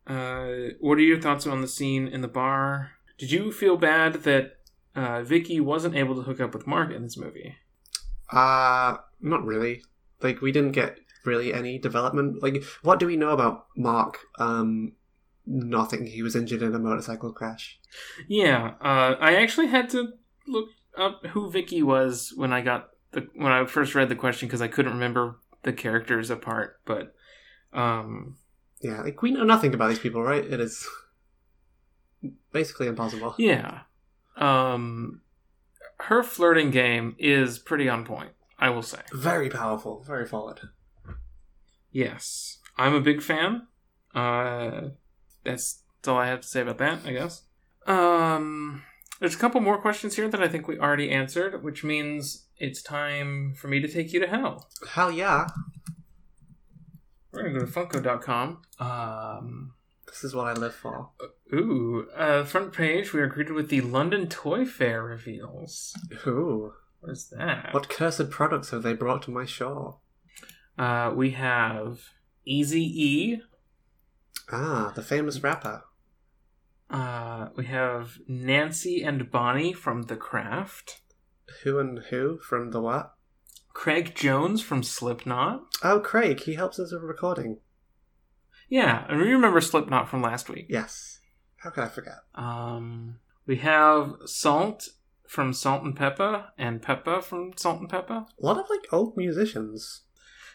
Uh, 0.08 0.74
what 0.80 0.98
are 0.98 1.02
your 1.02 1.22
thoughts 1.22 1.46
on 1.48 1.62
the 1.62 1.68
scene 1.68 2.08
in 2.08 2.22
the 2.22 2.28
bar? 2.28 2.92
Did 3.18 3.32
you 3.32 3.52
feel 3.52 3.78
bad 3.78 4.24
that 4.24 4.58
uh, 4.96 5.22
Vicky 5.24 5.60
wasn't 5.60 5.96
able 5.96 6.16
to 6.16 6.24
hook 6.24 6.42
up 6.42 6.54
with 6.54 6.68
Mark 6.68 6.92
in 6.92 7.04
this 7.04 7.18
movie? 7.18 7.56
Uh 8.32 8.98
not 9.20 9.44
really. 9.46 9.84
Like 10.22 10.42
we 10.42 10.52
didn't 10.52 10.72
get 10.72 11.00
really 11.26 11.54
any 11.54 11.78
development. 11.78 12.42
Like 12.42 12.64
what 12.82 13.00
do 13.00 13.06
we 13.06 13.18
know 13.18 13.32
about 13.32 13.66
Mark? 13.76 14.20
Um 14.40 14.94
nothing. 15.46 16.06
He 16.06 16.24
was 16.24 16.36
injured 16.36 16.62
in 16.62 16.74
a 16.74 16.80
motorcycle 16.80 17.34
crash. 17.34 17.80
Yeah, 18.28 18.76
uh, 18.82 19.16
I 19.20 19.36
actually 19.36 19.68
had 19.68 19.90
to 19.92 20.14
look 20.48 20.70
up 20.98 21.26
who 21.28 21.50
Vicky 21.50 21.84
was 21.84 22.34
when 22.36 22.54
I 22.54 22.62
got 22.62 22.90
the 23.12 23.28
when 23.36 23.52
I 23.52 23.66
first 23.66 23.96
read 23.96 24.10
the 24.10 24.16
question 24.16 24.48
because 24.48 24.62
I 24.62 24.68
couldn't 24.68 24.94
remember 24.94 25.40
the 25.64 25.74
characters 25.74 26.30
apart. 26.30 26.80
But 26.86 27.14
um, 27.74 28.38
Yeah, 28.82 29.02
like 29.02 29.22
we 29.22 29.32
know 29.32 29.44
nothing 29.44 29.74
about 29.74 29.90
these 29.90 30.00
people, 30.00 30.24
right? 30.24 30.44
It 30.44 30.60
is 30.60 30.88
basically 32.52 32.88
impossible. 32.88 33.36
yeah, 33.38 33.82
um, 34.38 35.22
her 36.02 36.24
flirting 36.24 36.72
game 36.72 37.16
is 37.20 37.60
pretty 37.60 37.88
on 37.88 38.06
point. 38.06 38.32
I 38.62 38.70
will 38.70 38.84
say. 38.84 39.00
Very 39.12 39.50
powerful, 39.50 40.04
very 40.06 40.28
forward. 40.28 40.62
Yes, 41.92 42.60
I'm 42.78 42.94
a 42.94 43.02
big 43.02 43.24
fan. 43.24 43.68
Uh, 44.14 44.90
that's, 45.44 45.82
that's 45.98 46.08
all 46.08 46.18
I 46.18 46.28
have 46.28 46.42
to 46.42 46.48
say 46.48 46.62
about 46.62 46.78
that, 46.78 47.00
I 47.06 47.12
guess. 47.12 47.42
Um, 47.88 48.84
there's 49.20 49.34
a 49.34 49.40
couple 49.40 49.62
more 49.62 49.80
questions 49.80 50.16
here 50.16 50.30
that 50.30 50.42
I 50.42 50.48
think 50.48 50.68
we 50.68 50.78
already 50.78 51.10
answered, 51.10 51.64
which 51.64 51.84
means 51.84 52.46
it's 52.58 52.84
time 52.84 53.56
for 53.56 53.68
me 53.68 53.80
to 53.80 53.88
take 53.88 54.14
you 54.14 54.20
to 54.20 54.28
hell. 54.28 54.70
Hell 54.92 55.12
yeah. 55.12 55.48
We're 57.32 57.44
gonna 57.44 57.60
go 57.60 57.66
to 57.66 57.72
Funko.com. 57.72 58.62
Um, 58.80 59.74
This 60.08 60.24
is 60.24 60.36
what 60.36 60.48
I 60.48 60.54
live 60.54 60.76
for. 60.76 61.10
ooh, 61.54 62.08
uh, 62.16 62.44
front 62.44 62.74
page. 62.74 63.14
We 63.14 63.22
are 63.22 63.28
greeted 63.28 63.54
with 63.54 63.70
the 63.70 63.82
London 63.82 64.28
Toy 64.28 64.66
Fair 64.66 65.04
reveals. 65.04 65.96
Ooh. 66.28 66.74
What 67.00 67.12
is 67.14 67.30
that? 67.30 67.74
What 67.74 67.90
cursed 67.90 68.30
products 68.30 68.70
have 68.72 68.84
they 68.84 68.94
brought 68.94 69.24
to 69.24 69.32
my 69.32 69.46
shore? 69.46 70.00
Uh, 70.78 71.12
we 71.16 71.32
have 71.32 72.02
Easy 72.46 72.84
E. 72.84 73.42
Ah, 74.52 74.92
the 74.96 75.02
famous 75.02 75.42
rapper. 75.42 75.84
Uh, 76.90 77.48
we 77.56 77.66
have 77.66 78.20
Nancy 78.28 79.02
and 79.02 79.32
Bonnie 79.32 79.74
from 79.74 80.04
The 80.04 80.18
Craft. 80.18 81.02
Who 81.64 81.80
and 81.80 82.00
who 82.10 82.38
from 82.40 82.72
the 82.72 82.82
what? 82.82 83.14
Craig 83.74 84.14
Jones 84.16 84.62
from 84.62 84.84
Slipknot. 84.84 85.62
Oh, 85.84 86.00
Craig. 86.00 86.42
He 86.42 86.56
helps 86.56 86.80
us 86.80 86.92
with 86.94 87.04
recording. 87.04 87.58
Yeah, 88.70 89.06
and 89.10 89.20
we 89.20 89.32
remember 89.32 89.60
Slipknot 89.62 90.10
from 90.10 90.22
last 90.22 90.50
week. 90.50 90.68
Yes. 90.70 91.20
How 91.58 91.70
could 91.70 91.84
I 91.84 91.90
forget? 91.90 92.20
Um, 92.36 93.20
we 93.46 93.58
have 93.58 94.14
Salt 94.26 94.90
from 95.28 95.54
Salt-N-Pepa, 95.54 96.48
and 96.58 96.82
Pepa 96.82 97.24
from 97.24 97.52
Salt-N-Pepa. 97.56 98.26
A 98.42 98.46
lot 98.46 98.58
of 98.58 98.66
like 98.70 98.86
old 98.92 99.16
musicians. 99.16 100.02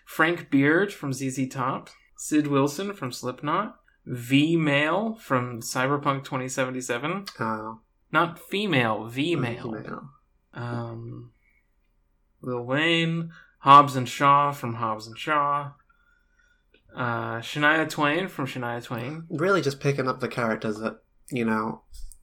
Frank 0.05 0.51
Beard 0.51 0.93
from 0.93 1.13
ZZ 1.13 1.49
Top. 1.49 1.89
Sid 2.19 2.47
Wilson 2.47 2.93
from 2.93 3.11
Slipknot. 3.13 3.77
V 4.05 4.57
Male 4.57 5.15
from 5.21 5.61
Cyberpunk 5.61 6.25
2077. 6.25 7.25
Oh, 7.41 7.81
Not 8.13 8.39
female, 8.39 9.07
V 9.07 9.35
Male. 9.35 10.11
Um, 10.55 11.33
Lil 12.47 12.63
Wayne. 12.65 13.31
Hobbs 13.61 13.97
and 13.97 14.09
Shaw 14.09 14.53
from 14.53 14.75
Hobbs 14.75 15.07
and 15.07 15.19
Shaw. 15.19 15.73
Uh, 16.95 17.39
Shania 17.41 17.89
Twain 17.89 18.29
from 18.29 18.47
Shania 18.47 18.83
Twain. 18.83 19.25
Really, 19.29 19.61
just 19.61 19.81
picking 19.81 20.09
up 20.09 20.21
the 20.21 20.29
characters 20.29 20.79
that 20.79 21.01
you 21.31 21.45
know, 21.45 21.83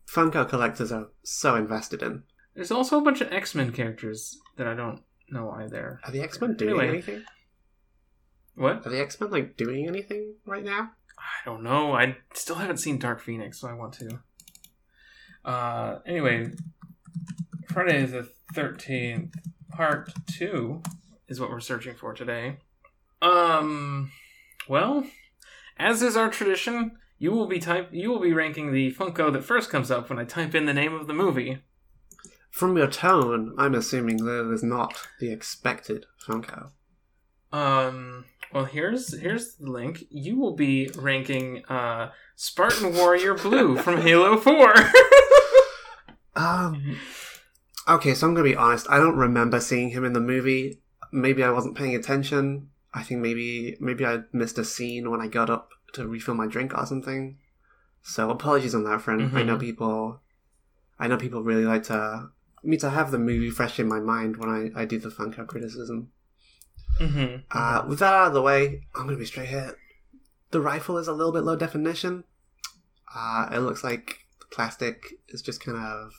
Funko 0.10 0.48
collectors 0.48 0.92
are 0.92 1.10
so 1.24 1.56
invested 1.56 2.02
in. 2.02 2.24
There's 2.56 2.72
also 2.72 2.98
a 3.00 3.02
bunch 3.02 3.20
of 3.22 3.32
X 3.32 3.54
Men 3.54 3.72
characters 3.72 4.38
that 4.58 4.66
I 4.68 4.74
don't 4.74 5.02
know 5.30 5.46
why 5.48 5.68
they're. 5.68 6.00
Are 6.06 6.12
the 6.12 6.22
X 6.22 6.40
Men 6.40 6.56
doing 6.56 6.72
Anyway. 6.80 6.88
anything? 6.90 7.24
What? 8.56 8.86
Are 8.86 8.90
the 8.90 9.02
X 9.02 9.20
Men 9.20 9.32
like 9.32 9.58
doing 9.58 9.88
anything 9.88 10.36
right 10.46 10.64
now? 10.64 10.92
I 11.20 11.46
don't 11.46 11.64
know. 11.64 11.94
I 11.94 12.18
still 12.34 12.56
haven't 12.56 12.78
seen 12.78 12.98
Dark 13.00 13.22
Phoenix, 13.22 13.60
so 13.60 13.68
I 13.68 13.74
want 13.74 13.94
to. 13.96 14.20
Uh, 15.44 16.00
anyway, 16.06 16.52
Friday 17.68 18.04
is 18.04 18.12
the 18.12 18.30
13th, 18.54 19.34
part 19.74 20.12
2 20.38 20.82
is 21.28 21.40
what 21.40 21.50
we're 21.50 21.60
searching 21.60 21.96
for 21.96 22.14
today. 22.14 22.58
Um, 23.22 24.12
well, 24.68 25.06
as 25.78 26.02
is 26.02 26.16
our 26.16 26.30
tradition, 26.30 26.98
you 27.18 27.32
will 27.32 27.48
be 27.48 27.60
type 27.60 27.90
you 27.92 28.10
will 28.10 28.20
be 28.20 28.34
ranking 28.34 28.72
the 28.72 28.92
Funko 28.92 29.32
that 29.32 29.44
first 29.44 29.70
comes 29.70 29.90
up 29.90 30.10
when 30.10 30.20
I 30.20 30.26
type 30.26 30.54
in 30.56 30.66
the 30.66 30.74
name 30.74 30.94
of 30.94 31.08
the 31.08 31.14
movie. 31.14 31.60
From 32.52 32.78
your 32.78 32.88
tone, 32.88 33.56
I'm 33.58 33.74
assuming 33.74 34.26
that 34.26 34.50
it 34.50 34.54
is 34.54 34.64
not 34.64 35.08
the 35.20 35.32
expected 35.32 36.06
Funko. 36.26 36.72
Um, 37.52 38.26
well, 38.52 38.66
here's 38.66 39.18
here's 39.18 39.56
the 39.56 39.72
link. 39.72 40.04
You 40.10 40.38
will 40.38 40.56
be 40.56 40.90
ranking 40.96 41.64
uh 41.66 42.12
Spartan 42.36 42.96
Warrior 42.96 43.36
Blue 43.36 43.78
from 43.78 44.02
Halo 44.02 44.38
4. 44.38 44.74
Um. 46.36 46.98
Okay, 47.88 48.14
so 48.14 48.28
I'm 48.28 48.34
gonna 48.34 48.44
be 48.48 48.56
honest. 48.56 48.88
I 48.90 48.98
don't 48.98 49.18
remember 49.18 49.60
seeing 49.60 49.90
him 49.90 50.06
in 50.06 50.14
the 50.14 50.22
movie. 50.22 50.80
Maybe 51.12 51.44
I 51.44 51.50
wasn't 51.52 51.76
paying 51.78 51.96
attention. 51.96 52.70
I 52.94 53.04
think 53.04 53.20
maybe 53.22 53.76
maybe 53.80 54.06
I 54.06 54.20
missed 54.32 54.58
a 54.58 54.64
scene 54.66 55.10
when 55.12 55.20
I 55.22 55.28
got 55.28 55.50
up 55.50 55.70
to 55.94 56.08
refill 56.08 56.36
my 56.36 56.48
drink 56.48 56.78
or 56.78 56.86
something. 56.86 57.38
So 58.02 58.30
apologies 58.30 58.76
on 58.76 58.84
that 58.86 59.02
front. 59.02 59.34
I 59.34 59.44
know 59.44 59.58
Mhm. 59.58 59.62
people. 59.62 60.22
I 61.00 61.08
know 61.08 61.18
people 61.18 61.44
really 61.44 61.66
like 61.66 61.84
to 61.84 62.30
me 62.64 62.78
to 62.78 62.90
have 62.90 63.12
the 63.12 63.20
movie 63.20 63.50
fresh 63.50 63.80
in 63.80 63.88
my 63.90 64.00
mind 64.00 64.38
when 64.38 64.50
I, 64.50 64.82
I 64.82 64.86
do 64.86 64.98
the 64.98 65.10
Funko 65.10 65.46
criticism. 65.46 66.12
mm-hmm. 67.00 67.38
Uh, 67.52 67.84
with 67.88 68.00
that 68.00 68.14
out 68.14 68.28
of 68.28 68.34
the 68.34 68.42
way, 68.42 68.86
I'm 68.96 69.06
gonna 69.06 69.18
be 69.18 69.26
straight 69.26 69.50
here. 69.50 69.78
The 70.52 70.62
rifle 70.62 70.98
is 70.98 71.08
a 71.08 71.14
little 71.14 71.32
bit 71.34 71.44
low 71.44 71.56
definition. 71.56 72.24
Uh, 73.14 73.50
it 73.52 73.60
looks 73.60 73.84
like 73.84 74.20
the 74.40 74.46
plastic 74.48 75.16
is 75.30 75.42
just 75.42 75.60
kind 75.64 75.78
of 75.78 76.14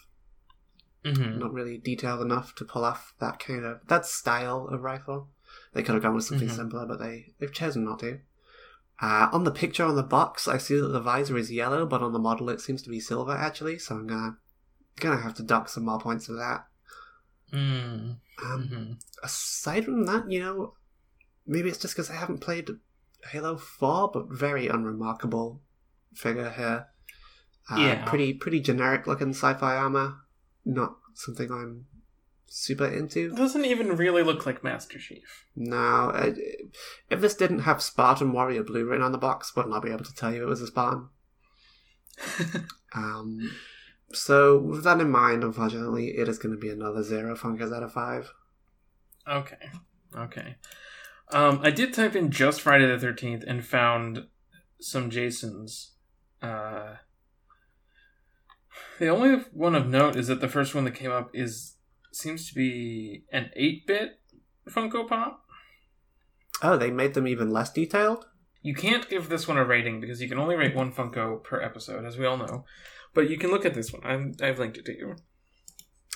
mm-hmm. 1.04 1.38
not 1.38 1.52
really 1.52 1.78
detailed 1.78 2.20
enough 2.22 2.54
to 2.56 2.64
pull 2.64 2.84
off 2.84 3.12
that 3.20 3.38
kind 3.38 3.64
of 3.64 3.80
that 3.88 4.06
style 4.06 4.68
of 4.68 4.82
rifle. 4.82 5.28
They 5.72 5.82
could 5.82 5.94
have 5.94 6.02
gone 6.02 6.14
with 6.14 6.24
something 6.24 6.48
Mhm. 6.48 6.56
simpler, 6.56 6.86
but 6.86 6.98
they 6.98 7.34
they've 7.38 7.52
chosen 7.52 7.84
not 7.84 8.00
to. 8.00 8.20
Uh, 9.00 9.28
on 9.32 9.44
the 9.44 9.50
picture 9.50 9.84
on 9.84 9.96
the 9.96 10.02
box, 10.04 10.46
I 10.46 10.58
see 10.58 10.78
that 10.78 10.88
the 10.88 11.00
visor 11.00 11.36
is 11.36 11.50
yellow, 11.50 11.84
but 11.84 12.00
on 12.02 12.12
the 12.12 12.18
model 12.18 12.48
it 12.48 12.60
seems 12.60 12.80
to 12.82 12.90
be 12.90 13.00
silver 13.00 13.32
actually. 13.32 13.78
So 13.78 13.96
I'm 13.96 14.06
gonna 14.06 14.38
gonna 15.00 15.20
have 15.20 15.34
to 15.34 15.42
dock 15.42 15.68
some 15.68 15.84
more 15.84 15.98
points 15.98 16.26
for 16.26 16.34
that. 16.34 16.66
Mm, 17.52 18.18
Um, 18.42 18.68
mhm. 18.68 19.02
aside 19.22 19.84
from 19.84 20.06
that, 20.06 20.30
you 20.30 20.40
know, 20.40 20.74
maybe 21.46 21.68
it's 21.68 21.78
just 21.78 21.94
because 21.94 22.10
I 22.10 22.14
haven't 22.14 22.38
played 22.40 22.70
Halo 23.30 23.56
Four, 23.56 24.10
but 24.12 24.28
very 24.28 24.68
unremarkable 24.68 25.60
figure 26.14 26.50
here. 26.50 26.86
Uh, 27.70 27.76
Yeah. 27.78 28.04
pretty 28.08 28.34
pretty 28.34 28.60
generic 28.60 29.06
looking 29.06 29.30
sci-fi 29.30 29.76
armor. 29.76 30.20
Not 30.64 30.96
something 31.14 31.50
I'm 31.50 31.86
super 32.46 32.86
into. 32.86 33.32
It 33.32 33.36
doesn't 33.36 33.64
even 33.64 33.96
really 33.96 34.22
look 34.22 34.46
like 34.46 34.64
Master 34.64 34.98
Chief. 34.98 35.46
No, 35.56 36.12
if 37.10 37.20
this 37.20 37.34
didn't 37.34 37.60
have 37.60 37.82
Spartan 37.82 38.32
Warrior 38.32 38.62
Blue 38.62 38.84
written 38.84 39.04
on 39.04 39.12
the 39.12 39.18
box, 39.18 39.54
wouldn't 39.56 39.74
I 39.74 39.80
be 39.80 39.90
able 39.90 40.04
to 40.04 40.14
tell 40.14 40.32
you 40.32 40.42
it 40.42 40.48
was 40.48 40.62
a 40.62 40.66
Spartan? 40.68 41.08
Um, 42.94 43.50
so 44.12 44.56
with 44.56 44.84
that 44.84 45.00
in 45.00 45.10
mind, 45.10 45.42
unfortunately, 45.42 46.16
it 46.16 46.28
is 46.28 46.38
going 46.38 46.54
to 46.54 46.60
be 46.60 46.68
another 46.70 47.02
zero 47.02 47.34
Funkers 47.34 47.74
out 47.74 47.82
of 47.82 47.92
five. 47.92 48.30
okay, 49.26 49.70
okay. 50.16 50.54
Um, 51.32 51.58
I 51.62 51.70
did 51.70 51.92
type 51.92 52.14
in 52.14 52.30
just 52.30 52.60
Friday 52.60 52.86
the 52.86 52.98
Thirteenth 52.98 53.42
and 53.46 53.64
found 53.64 54.26
some 54.80 55.10
Jasons. 55.10 55.92
Uh, 56.40 56.96
The 58.98 59.08
only 59.08 59.44
one 59.52 59.74
of 59.74 59.88
note 59.88 60.16
is 60.16 60.28
that 60.28 60.40
the 60.40 60.48
first 60.48 60.74
one 60.74 60.84
that 60.84 60.94
came 60.94 61.10
up 61.10 61.30
is 61.34 61.76
seems 62.12 62.48
to 62.48 62.54
be 62.54 63.24
an 63.32 63.50
eight 63.56 63.86
bit 63.86 64.20
Funko 64.68 65.08
Pop. 65.08 65.44
Oh, 66.62 66.76
they 66.76 66.90
made 66.90 67.14
them 67.14 67.26
even 67.26 67.50
less 67.50 67.72
detailed? 67.72 68.26
You 68.62 68.74
can't 68.74 69.08
give 69.08 69.28
this 69.28 69.46
one 69.46 69.58
a 69.58 69.64
rating 69.64 70.00
because 70.00 70.22
you 70.22 70.28
can 70.28 70.38
only 70.38 70.54
rate 70.54 70.74
one 70.74 70.92
Funko 70.92 71.42
per 71.42 71.60
episode, 71.60 72.04
as 72.04 72.16
we 72.16 72.24
all 72.24 72.36
know. 72.36 72.64
But 73.12 73.28
you 73.28 73.36
can 73.36 73.50
look 73.50 73.66
at 73.66 73.74
this 73.74 73.92
one. 73.92 74.02
I'm, 74.04 74.34
I've 74.40 74.58
linked 74.58 74.78
it 74.78 74.86
to 74.86 74.96
you. 74.96 75.16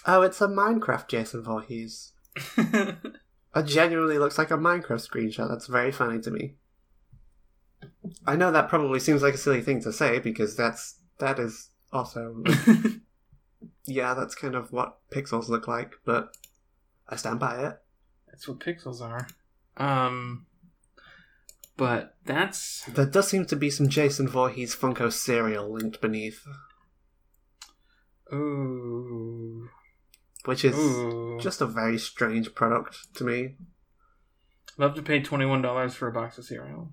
Oh, 0.06 0.22
it's 0.22 0.40
a 0.40 0.46
Minecraft 0.46 1.08
Jason 1.08 1.42
Voorhees. 1.42 2.12
It 3.56 3.66
genuinely 3.66 4.18
looks 4.18 4.38
like 4.38 4.50
a 4.50 4.56
Minecraft 4.56 5.06
screenshot. 5.08 5.48
That's 5.48 5.66
very 5.66 5.90
funny 5.90 6.20
to 6.20 6.30
me. 6.30 6.54
I 8.26 8.36
know 8.36 8.52
that 8.52 8.68
probably 8.68 9.00
seems 9.00 9.22
like 9.22 9.34
a 9.34 9.38
silly 9.38 9.62
thing 9.62 9.82
to 9.82 9.92
say 9.92 10.18
because 10.18 10.56
that's 10.56 10.98
that 11.18 11.38
is 11.38 11.70
also 11.92 12.42
yeah, 13.86 14.14
that's 14.14 14.34
kind 14.34 14.54
of 14.54 14.72
what 14.72 14.98
pixels 15.10 15.48
look 15.48 15.66
like, 15.66 15.94
but 16.04 16.36
I 17.08 17.16
stand 17.16 17.40
by 17.40 17.66
it. 17.66 17.78
That's 18.26 18.46
what 18.46 18.60
pixels 18.60 19.00
are. 19.00 19.26
Um, 19.76 20.46
but 21.76 22.16
that's 22.24 22.84
There 22.84 23.06
does 23.06 23.28
seem 23.28 23.46
to 23.46 23.56
be 23.56 23.70
some 23.70 23.88
Jason 23.88 24.28
Voorhees 24.28 24.76
Funko 24.76 25.12
cereal 25.12 25.72
linked 25.72 26.00
beneath, 26.00 26.44
ooh, 28.32 29.68
which 30.44 30.64
is 30.64 30.76
ooh. 30.76 31.38
just 31.40 31.60
a 31.60 31.66
very 31.66 31.98
strange 31.98 32.54
product 32.54 33.14
to 33.14 33.24
me. 33.24 33.56
love 34.76 34.94
to 34.94 35.02
pay 35.02 35.22
twenty 35.22 35.46
one 35.46 35.62
dollars 35.62 35.94
for 35.94 36.08
a 36.08 36.12
box 36.12 36.36
of 36.38 36.44
cereal. 36.44 36.92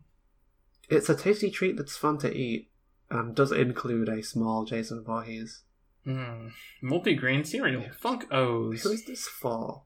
It's 0.88 1.10
a 1.10 1.16
tasty 1.16 1.50
treat 1.50 1.78
that's 1.78 1.98
fun 1.98 2.20
to 2.20 2.32
eat 2.32 2.70
and 3.10 3.36
does 3.36 3.52
include 3.52 4.10
a 4.10 4.24
small 4.24 4.66
Jason 4.66 5.04
Voorhees. 5.04 5.64
Mm. 6.06 6.52
Multi 6.82 7.16
grain 7.16 7.44
cereal, 7.44 7.84
Funk 8.00 8.26
O's. 8.32 8.84
Who 8.84 8.92
is 8.92 9.06
this 9.06 9.28
for? 9.28 9.84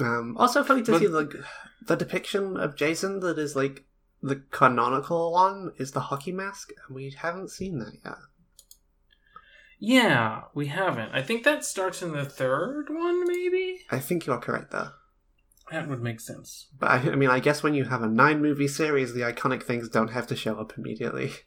Um, 0.00 0.36
also 0.38 0.62
funny 0.64 0.82
to 0.82 0.92
But- 0.92 1.00
see 1.00 1.08
like 1.08 1.32
the 1.86 1.96
depiction 1.96 2.56
of 2.56 2.76
Jason 2.76 3.20
that 3.20 3.38
is 3.38 3.54
like 3.56 3.84
the 4.22 4.42
canonical 4.50 5.32
one 5.32 5.72
is 5.78 5.92
the 5.92 6.00
hockey 6.00 6.32
mask, 6.32 6.70
and 6.86 6.94
we 6.96 7.10
haven't 7.10 7.50
seen 7.50 7.78
that 7.78 7.94
yet. 8.04 8.14
Yeah, 9.78 10.42
we 10.54 10.66
haven't. 10.66 11.10
I 11.12 11.22
think 11.22 11.44
that 11.44 11.64
starts 11.64 12.02
in 12.02 12.12
the 12.12 12.24
third 12.24 12.86
one, 12.90 13.24
maybe. 13.26 13.80
I 13.90 14.00
think 14.00 14.26
you 14.26 14.32
are 14.32 14.40
correct 14.40 14.72
there. 14.72 14.92
That 15.70 15.88
would 15.88 16.02
make 16.02 16.18
sense. 16.20 16.66
But 16.78 16.90
I, 16.90 16.96
I 17.12 17.14
mean, 17.14 17.30
I 17.30 17.38
guess 17.40 17.62
when 17.62 17.74
you 17.74 17.84
have 17.84 18.02
a 18.02 18.08
nine 18.08 18.42
movie 18.42 18.66
series, 18.68 19.12
the 19.14 19.20
iconic 19.20 19.62
things 19.62 19.88
don't 19.88 20.08
have 20.08 20.26
to 20.28 20.36
show 20.36 20.56
up 20.58 20.72
immediately. 20.76 21.32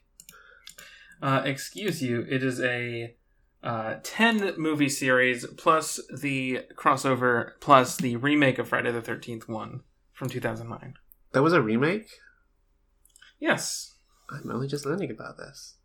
Uh, 1.22 1.40
excuse 1.44 2.02
you. 2.02 2.26
It 2.28 2.42
is 2.42 2.60
a 2.60 3.14
uh, 3.62 3.94
ten 4.02 4.54
movie 4.58 4.88
series 4.88 5.46
plus 5.56 6.00
the 6.12 6.62
crossover 6.74 7.52
plus 7.60 7.96
the 7.96 8.16
remake 8.16 8.58
of 8.58 8.68
Friday 8.68 8.90
the 8.90 9.00
Thirteenth 9.00 9.48
one 9.48 9.82
from 10.12 10.28
two 10.28 10.40
thousand 10.40 10.68
nine. 10.68 10.94
That 11.30 11.42
was 11.42 11.52
a 11.52 11.62
remake. 11.62 12.08
Yes, 13.38 13.94
I'm 14.30 14.50
only 14.50 14.66
just 14.66 14.84
learning 14.84 15.12
about 15.12 15.38
this. 15.38 15.76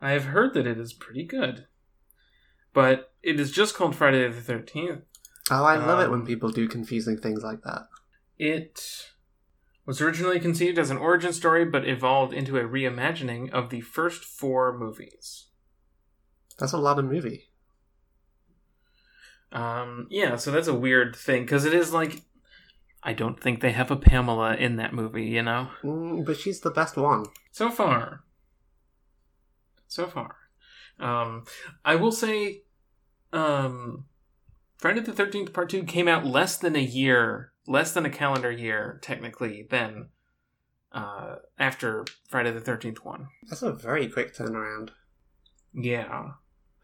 I 0.00 0.10
have 0.10 0.26
heard 0.26 0.52
that 0.54 0.66
it 0.66 0.78
is 0.78 0.92
pretty 0.92 1.24
good, 1.24 1.66
but 2.74 3.12
it 3.22 3.40
is 3.40 3.50
just 3.50 3.74
called 3.74 3.96
Friday 3.96 4.28
the 4.28 4.40
Thirteenth. 4.42 5.04
Oh, 5.50 5.64
I 5.64 5.76
love 5.76 6.00
it 6.00 6.10
when 6.10 6.20
Um, 6.20 6.26
people 6.26 6.50
do 6.50 6.68
confusing 6.68 7.16
things 7.16 7.42
like 7.42 7.62
that. 7.62 7.88
It 8.38 9.08
was 9.88 10.02
originally 10.02 10.38
conceived 10.38 10.78
as 10.78 10.90
an 10.90 10.98
origin 10.98 11.32
story, 11.32 11.64
but 11.64 11.88
evolved 11.88 12.34
into 12.34 12.58
a 12.58 12.62
reimagining 12.62 13.50
of 13.52 13.70
the 13.70 13.80
first 13.80 14.22
four 14.22 14.76
movies. 14.76 15.46
That's 16.58 16.74
a 16.74 16.78
lot 16.78 16.98
of 16.98 17.06
movie. 17.06 17.48
Um, 19.50 20.06
yeah, 20.10 20.36
so 20.36 20.50
that's 20.50 20.68
a 20.68 20.74
weird 20.74 21.16
thing 21.16 21.44
because 21.44 21.64
it 21.64 21.72
is 21.72 21.90
like 21.90 22.20
I 23.02 23.14
don't 23.14 23.40
think 23.40 23.62
they 23.62 23.72
have 23.72 23.90
a 23.90 23.96
Pamela 23.96 24.56
in 24.56 24.76
that 24.76 24.92
movie, 24.92 25.24
you 25.24 25.42
know. 25.42 25.70
Mm, 25.82 26.26
but 26.26 26.36
she's 26.36 26.60
the 26.60 26.70
best 26.70 26.98
one. 26.98 27.24
So 27.50 27.70
far, 27.70 28.24
so 29.86 30.06
far, 30.06 30.36
um, 31.00 31.44
I 31.82 31.94
will 31.94 32.12
say, 32.12 32.64
um, 33.32 34.04
Friday 34.76 35.00
the 35.00 35.14
Thirteenth 35.14 35.54
Part 35.54 35.70
Two 35.70 35.84
came 35.84 36.08
out 36.08 36.26
less 36.26 36.58
than 36.58 36.76
a 36.76 36.82
year, 36.82 37.52
less 37.68 37.92
than 37.92 38.06
a 38.06 38.10
calendar 38.10 38.50
year, 38.50 38.98
technically, 39.02 39.66
then 39.70 40.08
uh, 40.90 41.36
after 41.58 42.06
Friday 42.28 42.50
the 42.50 42.60
Thirteenth 42.60 43.04
one. 43.04 43.28
That's 43.48 43.62
a 43.62 43.72
very 43.72 44.08
quick 44.08 44.34
turnaround. 44.34 44.90
Yeah. 45.74 46.30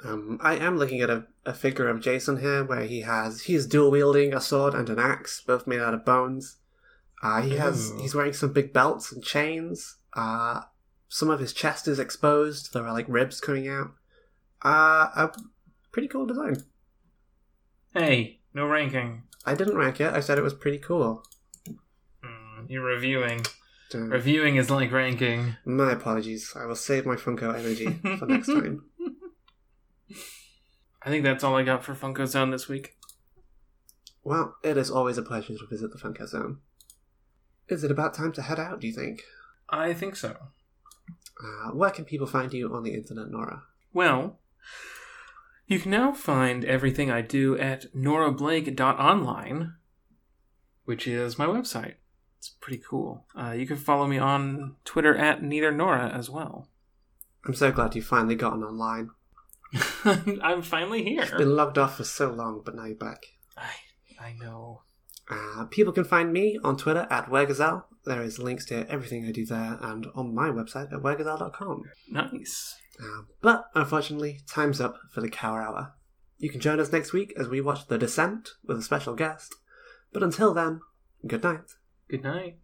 Um, 0.05 0.39
I 0.43 0.57
am 0.57 0.77
looking 0.77 1.01
at 1.01 1.09
a, 1.09 1.27
a 1.47 1.55
figure 1.55 1.89
of 1.89 2.03
Jason 2.03 2.41
here 2.41 2.63
where 2.63 2.85
he 2.85 3.01
has 3.01 3.43
he's 3.43 3.67
dual 3.67 3.91
wielding 3.91 4.35
a 4.35 4.41
sword 4.41 4.75
and 4.75 4.89
an 4.91 4.99
axe, 4.99 5.43
both 5.45 5.67
made 5.67 5.81
out 5.81 5.95
of 5.95 6.05
bones. 6.05 6.59
Uh, 7.23 7.41
he 7.41 7.57
has 7.57 7.91
Ooh. 7.91 8.03
he's 8.03 8.15
wearing 8.15 8.35
some 8.35 8.53
big 8.53 8.73
belts 8.73 9.11
and 9.11 9.25
chains. 9.25 9.97
Uh, 10.13 10.61
some 11.09 11.31
of 11.31 11.41
his 11.41 11.55
chest 11.55 11.89
is 11.89 11.99
exposed. 11.99 12.75
There 12.75 12.85
are 12.85 12.93
like 12.93 13.07
ribs 13.09 13.41
coming 13.41 13.69
out. 13.69 13.93
Uh, 14.63 15.09
a 15.17 15.33
pretty 15.93 16.09
cool 16.09 16.27
design. 16.27 16.63
Hey, 17.95 18.41
no 18.53 18.67
ranking. 18.67 19.23
I 19.47 19.55
didn't 19.55 19.77
rank 19.77 20.01
it. 20.01 20.13
I 20.13 20.21
said 20.21 20.39
it 20.39 20.43
was 20.45 20.55
pretty 20.55 20.79
cool. 20.79 21.25
Mm, 22.25 22.69
you're 22.69 22.85
reviewing. 22.85 23.45
So, 23.91 23.99
Reviewing 24.01 24.57
is 24.57 24.71
like 24.71 24.91
ranking. 24.91 25.57
my 25.65 25.93
apologies. 25.93 26.53
I 26.57 26.65
will 26.67 26.75
save 26.75 27.07
my 27.07 27.15
Funko 27.17 27.55
energy 27.57 27.87
for 28.19 28.27
next 28.27 28.47
time. 28.53 28.85
I 31.03 31.11
think 31.11 31.23
that's 31.23 31.45
all 31.45 31.55
I 31.55 31.63
got 31.63 31.85
for 31.85 31.95
Funko 31.95 32.27
Zone 32.27 32.51
this 32.51 32.67
week. 32.67 32.97
Well, 34.25 34.57
it 34.65 34.77
is 34.79 34.91
always 34.91 35.19
a 35.19 35.23
pleasure 35.23 35.57
to 35.57 35.67
visit 35.71 35.91
the 35.93 35.99
Funko 35.99 36.27
Zone. 36.27 36.59
Is 37.69 37.85
it 37.85 37.91
about 37.91 38.15
time 38.15 38.33
to 38.33 38.43
head 38.43 38.59
out? 38.59 38.81
Do 38.81 38.87
you 38.87 38.93
think? 38.93 39.23
I 39.69 39.93
think 39.93 40.17
so. 40.17 40.37
Uh, 41.43 41.71
where 41.73 41.91
can 41.91 42.05
people 42.07 42.27
find 42.27 42.53
you 42.53 42.75
on 42.75 42.83
the 42.85 42.95
internet, 42.95 43.31
Nora? 43.31 43.63
Well, 43.93 44.41
you 45.67 45.79
can 45.79 45.91
now 45.91 46.13
find 46.13 46.65
everything 46.65 47.11
I 47.11 47.23
do 47.23 47.59
at 47.59 47.93
norablake.online, 47.95 49.75
which 50.85 51.07
is 51.07 51.39
my 51.39 51.47
website. 51.47 51.95
It's 52.39 52.51
pretty 52.61 52.83
cool. 52.87 53.25
Uh, 53.35 53.53
you 53.53 53.67
can 53.67 53.77
follow 53.77 54.07
me 54.07 54.19
on 54.19 54.77
Twitter 54.85 55.17
at 55.17 55.43
neither 55.43 55.73
Nora 55.73 56.11
as 56.11 56.29
well. 56.29 56.69
I'm 57.47 57.55
so 57.55 57.73
glad 57.73 57.95
you 57.95 58.03
finally 58.03 58.35
gotten 58.35 58.63
online. 58.63 59.11
I'm 60.43 60.63
finally 60.63 61.03
here. 61.03 61.27
Been 61.37 61.57
logged 61.57 61.79
off 61.79 61.97
for 61.97 62.05
so 62.05 62.31
long, 62.31 62.63
but 62.65 62.75
now 62.75 62.85
you're 62.85 62.97
back. 62.97 63.25
I, 63.57 63.71
I 64.21 64.33
know. 64.35 64.83
Uh, 65.31 65.65
people 65.71 65.93
can 65.93 66.05
find 66.05 66.33
me 66.33 66.59
on 66.63 66.77
Twitter 66.77 67.07
at 67.11 67.31
Weregazelle. 67.31 67.85
There 68.05 68.23
is 68.23 68.39
links 68.39 68.67
to 68.67 68.89
everything 68.91 69.27
I 69.27 69.33
do 69.33 69.47
there 69.47 69.79
and 69.81 70.07
on 70.15 70.35
my 70.35 70.49
website 70.49 70.93
at 70.93 71.01
weregazelle.com. 71.01 71.85
Nice. 72.11 72.77
Uh, 73.01 73.23
but 73.41 73.67
unfortunately, 73.75 74.41
time's 74.49 74.81
up 74.81 74.99
for 75.11 75.21
the 75.21 75.29
Cower 75.29 75.63
Hour. 75.63 75.95
You 76.39 76.51
can 76.51 76.61
join 76.61 76.81
us 76.81 76.93
next 76.93 77.13
week 77.13 77.33
as 77.37 77.49
we 77.49 77.61
watch 77.61 77.87
The 77.87 77.99
Descent 77.99 78.51
with 78.65 78.79
a 78.79 78.83
special 78.83 79.15
guest. 79.15 79.55
But 80.13 80.23
until 80.23 80.55
then, 80.55 80.81
good 81.27 81.43
night. 81.43 81.73
Good 82.09 82.23
night. 82.23 82.59